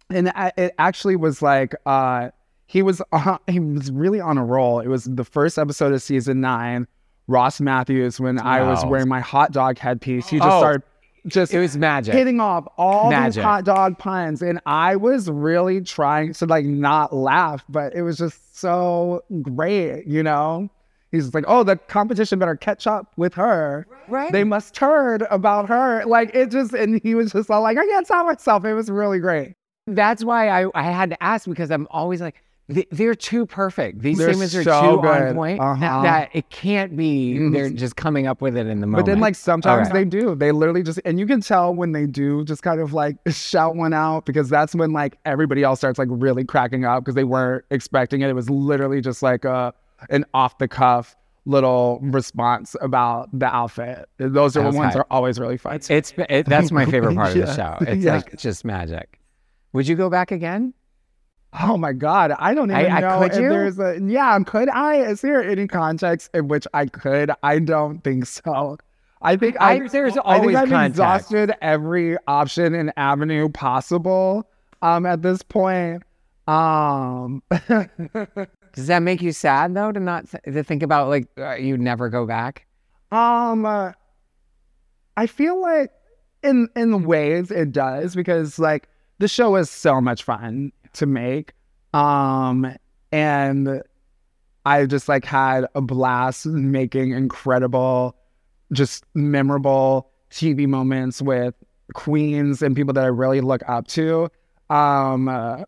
and 0.09 0.29
I- 0.29 0.51
it 0.57 0.73
actually 0.79 1.15
was 1.15 1.41
like 1.41 1.75
uh 1.85 2.29
he 2.67 2.81
was 2.81 3.01
on, 3.11 3.39
he 3.47 3.59
was 3.59 3.91
really 3.91 4.19
on 4.19 4.37
a 4.37 4.45
roll. 4.45 4.79
It 4.79 4.87
was 4.87 5.03
the 5.05 5.23
first 5.23 5.57
episode 5.57 5.93
of 5.93 6.01
season 6.01 6.41
nine. 6.41 6.87
Ross 7.27 7.59
Mathews, 7.59 8.19
when 8.19 8.39
I 8.39 8.61
was 8.61 8.85
wearing 8.85 9.07
my 9.07 9.19
hot 9.19 9.51
dog 9.51 9.79
headpiece, 9.79 10.27
he 10.29 10.37
just 10.37 10.47
Oh, 10.47 10.59
started 10.59 10.83
just 11.27 11.51
It 11.55 11.59
was 11.59 11.75
magic. 11.75 12.13
hitting 12.13 12.39
off 12.39 12.67
all 12.77 13.09
these 13.09 13.35
hot 13.35 13.65
dog 13.65 13.97
puns, 13.97 14.43
and 14.43 14.59
I 14.67 14.95
was 14.95 15.27
really 15.27 15.81
trying 15.81 16.33
to 16.33 16.45
like 16.45 16.65
not 16.65 17.15
laugh, 17.15 17.65
but 17.67 17.95
it 17.95 18.03
was 18.03 18.19
just 18.19 18.55
so 18.59 19.23
great, 19.41 20.05
you 20.05 20.21
know. 20.21 20.69
He's 21.11 21.33
like, 21.33 21.45
"Oh, 21.47 21.63
the 21.63 21.75
competition 21.77 22.39
better 22.39 22.55
catch 22.55 22.87
up 22.87 23.13
with 23.15 23.33
her. 23.35 23.87
Right. 24.07 24.31
They 24.31 24.43
must 24.43 24.73
turn 24.73 25.21
about 25.29 25.69
her." 25.69 26.03
Like 26.05 26.33
it 26.35 26.51
just, 26.51 26.73
and 26.73 26.99
he 27.03 27.15
was 27.15 27.31
just 27.31 27.49
all 27.49 27.61
like, 27.61 27.77
"I 27.77 27.85
can't 27.85 28.05
stop 28.05 28.25
myself." 28.25 28.65
It 28.65 28.73
was 28.73 28.89
really 28.89 29.19
great. 29.19 29.53
That's 29.87 30.23
why 30.23 30.49
I, 30.49 30.69
I 30.73 30.83
had 30.83 31.11
to 31.11 31.23
ask 31.23 31.47
because 31.47 31.69
I'm 31.69 31.87
always 31.91 32.19
like, 32.19 32.41
they- 32.67 32.87
they're 32.89 33.13
too 33.13 33.45
perfect. 33.45 33.99
These 33.99 34.17
They're 34.17 34.29
statements 34.29 34.55
are 34.55 34.63
so 34.63 34.99
too 34.99 35.07
on 35.07 35.35
point 35.35 35.59
Uh-huh. 35.59 35.79
that, 35.79 36.01
that 36.01 36.29
it 36.33 36.49
can't 36.49 36.97
be 36.97 37.49
they're 37.49 37.69
just 37.69 37.95
coming 37.95 38.25
up 38.25 38.41
with 38.41 38.57
it 38.57 38.65
in 38.65 38.79
the 38.81 38.87
moment. 38.87 39.05
But 39.05 39.11
then, 39.11 39.19
like, 39.19 39.35
sometimes 39.35 39.89
right. 39.89 39.93
they 39.93 40.05
do. 40.05 40.33
They 40.33 40.51
literally 40.51 40.81
just, 40.81 40.99
and 41.05 41.19
you 41.19 41.27
can 41.27 41.39
tell 41.41 41.75
when 41.75 41.91
they 41.91 42.07
do 42.07 42.43
just 42.45 42.63
kind 42.63 42.81
of 42.81 42.93
like 42.93 43.17
shout 43.27 43.75
one 43.75 43.93
out 43.93 44.25
because 44.25 44.49
that's 44.49 44.73
when 44.73 44.91
like 44.91 45.19
everybody 45.23 45.61
else 45.61 45.79
starts 45.79 45.99
like 45.99 46.07
really 46.09 46.43
cracking 46.43 46.83
up 46.83 47.03
because 47.03 47.13
they 47.13 47.23
weren't 47.23 47.63
expecting 47.69 48.21
it. 48.21 48.29
It 48.31 48.33
was 48.33 48.49
literally 48.49 49.01
just 49.01 49.21
like 49.21 49.45
a 49.45 49.71
an 50.09 50.25
off 50.33 50.57
the 50.57 50.67
cuff 50.67 51.15
little 51.45 51.99
response 52.01 52.75
about 52.81 53.29
the 53.37 53.45
outfit. 53.45 54.09
Those 54.17 54.57
are 54.57 54.63
the 54.71 54.75
ones 54.77 54.93
that 54.93 54.99
are 55.01 55.07
always 55.11 55.39
really 55.39 55.57
fun. 55.57 55.75
It's 55.89 56.13
it, 56.17 56.45
that's 56.47 56.71
my 56.71 56.85
favorite 56.85 57.15
part 57.15 57.35
of 57.35 57.45
the 57.45 57.55
show. 57.55 57.77
It's 57.81 58.03
Yeah. 58.03 58.15
like 58.15 58.35
just 58.37 58.65
magic. 58.65 59.19
Would 59.73 59.87
you 59.87 59.95
go 59.95 60.09
back 60.09 60.31
again? 60.31 60.73
Oh 61.61 61.77
my 61.77 61.93
god, 61.93 62.31
I 62.37 62.53
don't 62.53 62.71
even 62.71 62.91
I- 62.91 62.97
I- 62.97 62.99
know 62.99 63.19
could 63.19 63.31
if 63.33 63.39
you? 63.41 63.49
there's 63.49 63.79
a 63.79 63.99
yeah. 64.01 64.37
Could 64.45 64.69
I? 64.69 64.95
Is 65.03 65.21
there 65.21 65.43
any 65.43 65.67
context 65.67 66.29
in 66.33 66.47
which 66.49 66.67
I 66.73 66.87
could? 66.87 67.31
I 67.43 67.59
don't 67.59 68.03
think 68.03 68.25
so. 68.25 68.77
I 69.21 69.37
think 69.37 69.55
I, 69.61 69.75
I- 69.75 69.87
there's 69.87 70.17
I 70.17 70.21
always 70.21 70.47
think 70.47 70.57
I've 70.57 70.69
context. 70.69 70.89
exhausted 71.31 71.53
every 71.61 72.17
option 72.27 72.73
and 72.75 72.91
avenue 72.97 73.49
possible. 73.49 74.49
Um, 74.81 75.05
at 75.05 75.21
this 75.21 75.41
point, 75.43 76.03
um, 76.47 77.41
Does 78.75 78.87
that 78.87 78.99
make 78.99 79.21
you 79.21 79.31
sad 79.31 79.73
though 79.73 79.91
to 79.91 79.99
not 79.99 80.29
th- 80.29 80.43
to 80.43 80.63
think 80.63 80.83
about 80.83 81.09
like 81.09 81.27
uh, 81.37 81.55
you'd 81.55 81.79
never 81.79 82.09
go 82.09 82.25
back? 82.25 82.67
um, 83.11 83.65
uh, 83.65 83.93
I 85.17 85.27
feel 85.27 85.61
like 85.61 85.91
in 86.43 86.67
in 86.75 87.03
ways 87.05 87.51
it 87.51 87.71
does 87.71 88.15
because 88.15 88.59
like 88.59 88.89
the 89.19 89.27
show 89.27 89.55
is 89.55 89.69
so 89.69 90.01
much 90.01 90.23
fun 90.23 90.71
to 90.93 91.05
make. 91.05 91.53
Um, 91.93 92.75
and 93.11 93.81
I 94.65 94.85
just 94.85 95.07
like 95.07 95.23
had 95.23 95.65
a 95.73 95.81
blast 95.81 96.45
making 96.45 97.11
incredible, 97.11 98.15
just 98.73 99.05
memorable 99.13 100.11
TV 100.31 100.67
moments 100.67 101.21
with 101.21 101.53
queens 101.93 102.61
and 102.61 102.75
people 102.75 102.93
that 102.93 103.03
I 103.05 103.07
really 103.07 103.39
look 103.39 103.61
up 103.67 103.87
to. 103.89 104.29
Um, 104.69 105.29
uh, 105.29 105.63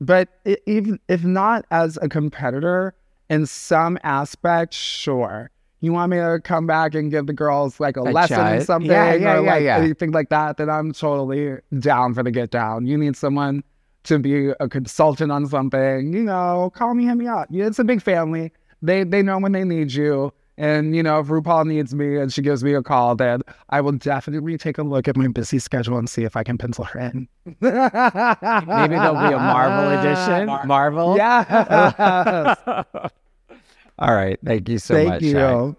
but 0.00 0.28
i 0.46 0.56
even 0.66 0.98
if 1.08 1.24
not 1.24 1.64
as 1.70 1.98
a 2.02 2.08
competitor, 2.08 2.94
in 3.28 3.46
some 3.46 3.98
aspect, 4.02 4.74
sure. 4.74 5.50
You 5.82 5.92
want 5.92 6.10
me 6.10 6.18
to 6.18 6.40
come 6.44 6.66
back 6.66 6.94
and 6.94 7.10
give 7.10 7.26
the 7.26 7.32
girls 7.32 7.80
like 7.80 7.96
a, 7.96 8.00
A 8.00 8.10
lesson 8.12 8.38
in 8.46 8.58
shot. 8.58 8.66
something 8.66 8.90
Yeah, 8.90 9.14
yeah, 9.14 9.32
or 9.38 9.44
yeah, 9.44 9.50
like 9.52 9.62
yeah. 9.62 9.76
anything 9.78 10.10
like 10.10 10.28
that, 10.28 10.58
then 10.58 10.68
I'm 10.68 10.92
totally 10.92 11.56
down 11.78 12.12
for 12.12 12.22
the 12.22 12.30
get 12.30 12.50
down. 12.50 12.86
You 12.86 12.98
need 12.98 13.16
someone 13.16 13.62
to 14.04 14.18
be 14.18 14.48
a 14.60 14.68
consultant 14.68 15.30
on 15.32 15.46
something, 15.46 16.12
you 16.12 16.22
know, 16.22 16.70
call 16.74 16.94
me, 16.94 17.04
hit 17.06 17.14
me 17.16 17.28
up. 17.28 17.48
It's 17.50 17.78
a 17.78 17.84
big 17.84 18.02
family. 18.02 18.52
They 18.82 19.04
they 19.04 19.22
know 19.22 19.38
when 19.38 19.52
they 19.52 19.64
need 19.64 19.92
you. 19.92 20.32
And 20.60 20.94
you 20.94 21.02
know, 21.02 21.18
if 21.20 21.28
RuPaul 21.28 21.64
needs 21.64 21.94
me 21.94 22.18
and 22.18 22.30
she 22.30 22.42
gives 22.42 22.62
me 22.62 22.74
a 22.74 22.82
call, 22.82 23.16
then 23.16 23.40
I 23.70 23.80
will 23.80 23.92
definitely 23.92 24.58
take 24.58 24.76
a 24.76 24.82
look 24.82 25.08
at 25.08 25.16
my 25.16 25.26
busy 25.28 25.58
schedule 25.58 25.96
and 25.96 26.06
see 26.08 26.24
if 26.24 26.36
I 26.36 26.42
can 26.42 26.58
pencil 26.58 26.84
her 26.84 27.00
in. 27.00 27.28
Maybe 27.46 27.56
there'll 27.70 29.26
be 29.26 29.32
a 29.32 29.38
Marvel 29.38 29.98
edition. 29.98 30.46
Marvel. 30.68 31.16
Yeah. 31.16 32.54
All 33.98 34.14
right. 34.14 34.38
Thank 34.44 34.68
you 34.68 34.78
so 34.78 34.92
Thank 34.92 35.08
much. 35.08 35.22
you. 35.22 35.32
Shea. 35.32 35.74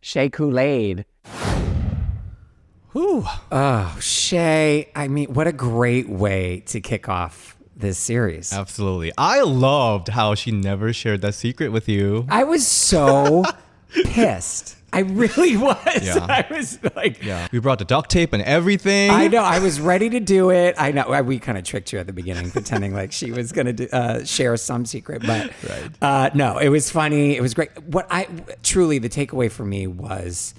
Shay 0.00 0.28
Kool 0.30 0.58
Aid. 0.58 1.04
Whew. 2.92 3.26
Oh, 3.50 3.98
Shea. 4.00 4.90
I 4.96 5.08
mean, 5.08 5.34
what 5.34 5.46
a 5.46 5.52
great 5.52 6.08
way 6.08 6.62
to 6.68 6.80
kick 6.80 7.06
off 7.06 7.58
this 7.76 7.98
series. 7.98 8.50
Absolutely. 8.50 9.12
I 9.18 9.42
loved 9.42 10.08
how 10.08 10.34
she 10.34 10.52
never 10.52 10.94
shared 10.94 11.20
that 11.20 11.34
secret 11.34 11.68
with 11.68 11.86
you. 11.86 12.24
I 12.30 12.44
was 12.44 12.66
so 12.66 13.44
pissed. 14.04 14.76
I 14.94 15.00
really 15.00 15.56
was. 15.68 15.76
Yeah. 16.02 16.18
I 16.18 16.46
was 16.50 16.78
like, 16.94 17.22
Yeah. 17.24 17.48
We 17.50 17.60
brought 17.60 17.78
the 17.78 17.84
duct 17.86 18.10
tape 18.10 18.32
and 18.34 18.42
everything. 18.42 19.10
I 19.10 19.28
know. 19.28 19.42
I 19.42 19.58
was 19.58 19.80
ready 19.80 20.10
to 20.10 20.20
do 20.20 20.50
it. 20.50 20.74
I 20.78 20.92
know. 20.92 21.22
We 21.22 21.38
kind 21.38 21.56
of 21.56 21.64
tricked 21.64 21.92
you 21.92 21.98
at 21.98 22.06
the 22.06 22.12
beginning, 22.12 22.50
pretending 22.50 22.92
like 22.92 23.10
she 23.12 23.30
was 23.30 23.52
going 23.52 23.74
to 23.74 23.90
uh, 23.96 24.24
share 24.24 24.56
some 24.58 24.84
secret, 24.84 25.22
but 25.26 25.50
uh, 26.02 26.30
no, 26.34 26.58
it 26.58 26.68
was 26.68 26.90
funny. 26.90 27.36
It 27.36 27.40
was 27.40 27.54
great. 27.54 27.70
What 27.84 28.06
I 28.10 28.28
truly 28.62 28.98
the 28.98 29.08
takeaway 29.08 29.50
for 29.50 29.64
me 29.64 29.86
was 29.86 30.54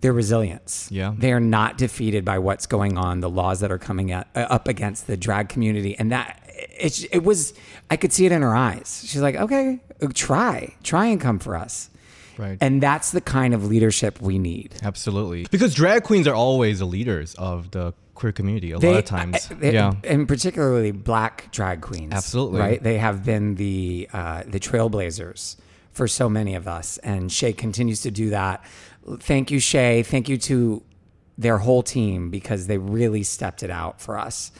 their 0.00 0.12
resilience. 0.12 0.88
Yeah. 0.90 1.12
they 1.18 1.32
are 1.32 1.40
not 1.40 1.76
defeated 1.76 2.24
by 2.24 2.38
what's 2.38 2.66
going 2.66 2.96
on, 2.96 3.20
the 3.20 3.28
laws 3.28 3.60
that 3.60 3.70
are 3.70 3.78
coming 3.78 4.12
at, 4.12 4.28
uh, 4.34 4.46
up 4.48 4.66
against 4.68 5.06
the 5.08 5.16
drag 5.16 5.48
community, 5.50 5.94
and 5.98 6.10
that 6.12 6.40
it, 6.48 7.04
it 7.12 7.24
was. 7.24 7.52
I 7.90 7.96
could 7.96 8.12
see 8.12 8.26
it 8.26 8.32
in 8.32 8.42
her 8.42 8.54
eyes. 8.54 9.04
She's 9.06 9.20
like, 9.20 9.34
okay, 9.34 9.80
try, 10.14 10.74
try 10.84 11.06
and 11.06 11.20
come 11.20 11.38
for 11.40 11.56
us. 11.56 11.89
Right. 12.40 12.58
And 12.60 12.82
that's 12.82 13.10
the 13.12 13.20
kind 13.20 13.52
of 13.54 13.66
leadership 13.66 14.20
we 14.20 14.38
need. 14.38 14.74
Absolutely. 14.82 15.46
Because 15.50 15.74
drag 15.74 16.04
queens 16.04 16.26
are 16.26 16.34
always 16.34 16.78
the 16.78 16.86
leaders 16.86 17.34
of 17.34 17.70
the 17.70 17.92
queer 18.14 18.32
community 18.32 18.70
a 18.72 18.78
lot 18.78 18.96
of 18.96 19.04
times. 19.04 19.50
uh, 19.50 19.54
they- 19.58 19.74
yeah. 19.74 19.92
and 20.04 20.26
particularly 20.26 20.90
black 20.90 21.50
drag 21.52 21.80
queens. 21.82 22.12
Absolutely. 22.12 22.60
right. 22.60 22.82
They 22.82 22.98
have 22.98 23.24
been 23.24 23.54
the 23.56 24.08
uh, 24.12 24.42
the 24.46 24.60
trailblazers 24.60 25.56
for 25.92 26.06
so 26.08 26.28
many 26.28 26.54
of 26.54 26.66
us, 26.68 26.98
and 26.98 27.30
Shea 27.32 27.52
continues 27.52 28.02
to 28.02 28.10
do 28.10 28.30
that. 28.30 28.64
Thank 29.20 29.50
you, 29.50 29.58
Shea. 29.60 30.02
Thank 30.02 30.28
you 30.28 30.36
to 30.38 30.82
their 31.36 31.58
whole 31.58 31.82
team 31.82 32.30
because 32.30 32.66
they 32.66 32.78
really 32.78 33.22
stepped 33.22 33.62
it 33.62 33.70
out 33.70 34.00
for 34.00 34.18
us 34.18 34.52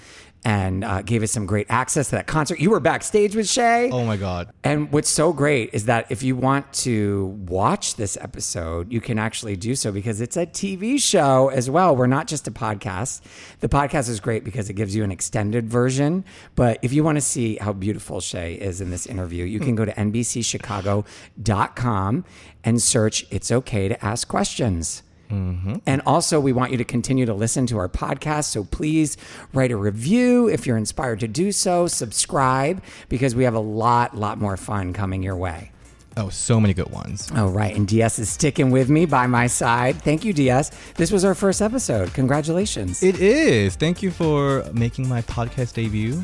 and 0.45 0.85
uh, 0.85 1.03
gave 1.03 1.23
us 1.23 1.31
some 1.31 1.47
great 1.47 1.67
access 1.69 2.09
to 2.11 2.17
that 2.17 2.27
concert. 2.27 2.61
You 2.61 2.71
were 2.71 2.81
backstage 2.81 3.37
with 3.37 3.49
Shea. 3.49 3.91
Oh 3.91 4.05
my 4.05 4.17
God. 4.17 4.51
And 4.65 4.91
what's 4.91 5.11
so 5.11 5.33
great 5.33 5.71
is 5.73 5.85
that 5.87 6.11
if 6.11 6.23
you 6.23 6.35
want 6.35 6.73
to 6.75 7.27
watch 7.47 7.97
this 7.97 8.17
episode, 8.21 8.93
you 8.93 9.01
can 9.01 9.19
actually 9.19 9.57
do 9.57 9.75
so 9.75 9.93
because 9.93 10.21
it's 10.21 10.37
a 10.37 10.47
TV 10.47 11.01
show 11.01 11.49
as 11.49 11.69
well. 11.69 11.95
We're 11.95 12.07
not 12.07 12.27
just 12.27 12.49
a 12.49 12.51
podcast. 12.51 13.21
The 13.61 13.69
podcast 13.69 14.09
is 14.09 14.21
great 14.21 14.45
because 14.45 14.71
it 14.71 14.75
gives 14.75 14.97
you 14.97 15.05
an 15.05 15.13
extended 15.13 15.69
version. 15.69 16.25
But 16.55 16.79
if 16.83 16.93
you 16.93 17.05
want 17.05 17.17
to 17.17 17.23
see 17.23 17.57
how 17.57 17.75
beautiful 17.75 18.21
Shea 18.21 18.55
is 18.55 18.81
in 18.81 18.91
this 18.91 19.07
interview, 19.07 19.45
you 19.45 19.61
can 19.61 19.75
go 19.75 19.85
to 19.85 19.93
NBCChicago.com 19.93 22.25
and 22.65 22.83
search 22.83 23.27
It's 23.31 23.51
Okay 23.51 23.89
to 23.89 24.05
Ask 24.05 24.29
Questions. 24.29 25.03
Mm-hmm. 25.31 25.77
And 25.87 26.03
also, 26.07 26.41
we 26.41 26.53
want 26.53 26.73
you 26.73 26.79
to 26.79 26.85
continue 26.85 27.27
to 27.27 27.35
listen 27.35 27.67
to 27.67 27.79
our 27.79 27.89
podcast. 27.89 28.45
So 28.45 28.65
please 28.65 29.17
write 29.53 29.71
a 29.71 29.77
review 29.77 30.49
if 30.49 30.67
you're 30.67 30.77
inspired 30.77 31.21
to 31.21 31.29
do 31.29 31.53
so. 31.53 31.87
Subscribe 31.87 32.83
because 33.09 33.35
we 33.35 33.45
have 33.45 33.55
a 33.55 33.61
lot, 33.61 34.17
lot 34.17 34.39
more 34.39 34.57
fun 34.57 34.93
coming 34.93 35.23
your 35.23 35.37
way. 35.37 35.73
Oh, 36.17 36.29
so 36.29 36.61
many 36.61 36.75
good 36.75 36.91
ones. 36.91 37.31
Oh, 37.37 37.49
right. 37.49 37.75
And 37.75 37.87
DS 37.87 38.19
is 38.19 38.29
sticking 38.29 38.71
with 38.71 38.91
me 38.91 39.07
by 39.07 39.27
my 39.27 39.47
side. 39.47 40.03
Thank 40.03 40.25
you, 40.25 40.33
DS. 40.33 40.71
This 40.97 41.13
was 41.13 41.25
our 41.25 41.35
first 41.35 41.63
episode. 41.63 42.13
Congratulations. 42.15 43.03
It 43.03 43.21
is. 43.21 43.77
Thank 43.77 44.03
you 44.03 44.11
for 44.11 44.65
making 44.73 45.09
my 45.09 45.23
podcast 45.23 45.75
debut. 45.75 46.23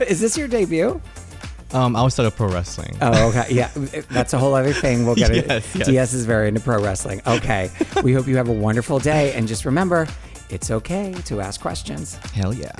is 0.08 0.20
this 0.20 0.36
your 0.36 0.48
debut? 0.48 1.00
Um, 1.72 1.96
I 1.96 2.02
was 2.02 2.18
out 2.18 2.26
of 2.26 2.34
pro 2.34 2.48
wrestling. 2.48 2.96
Oh, 3.00 3.28
okay. 3.28 3.46
Yeah, 3.50 3.70
that's 4.10 4.32
a 4.32 4.38
whole 4.38 4.54
other 4.54 4.72
thing. 4.72 5.04
We'll 5.04 5.14
get 5.14 5.34
yes, 5.34 5.74
it. 5.74 5.78
Yes. 5.78 5.86
DS 5.86 6.12
is 6.14 6.24
very 6.24 6.48
into 6.48 6.60
pro 6.60 6.82
wrestling. 6.82 7.20
Okay. 7.26 7.70
we 8.02 8.12
hope 8.12 8.26
you 8.26 8.36
have 8.36 8.48
a 8.48 8.52
wonderful 8.52 8.98
day. 8.98 9.32
And 9.34 9.46
just 9.46 9.64
remember, 9.64 10.08
it's 10.48 10.70
okay 10.70 11.14
to 11.26 11.40
ask 11.40 11.60
questions. 11.60 12.14
Hell 12.32 12.54
yeah. 12.54 12.72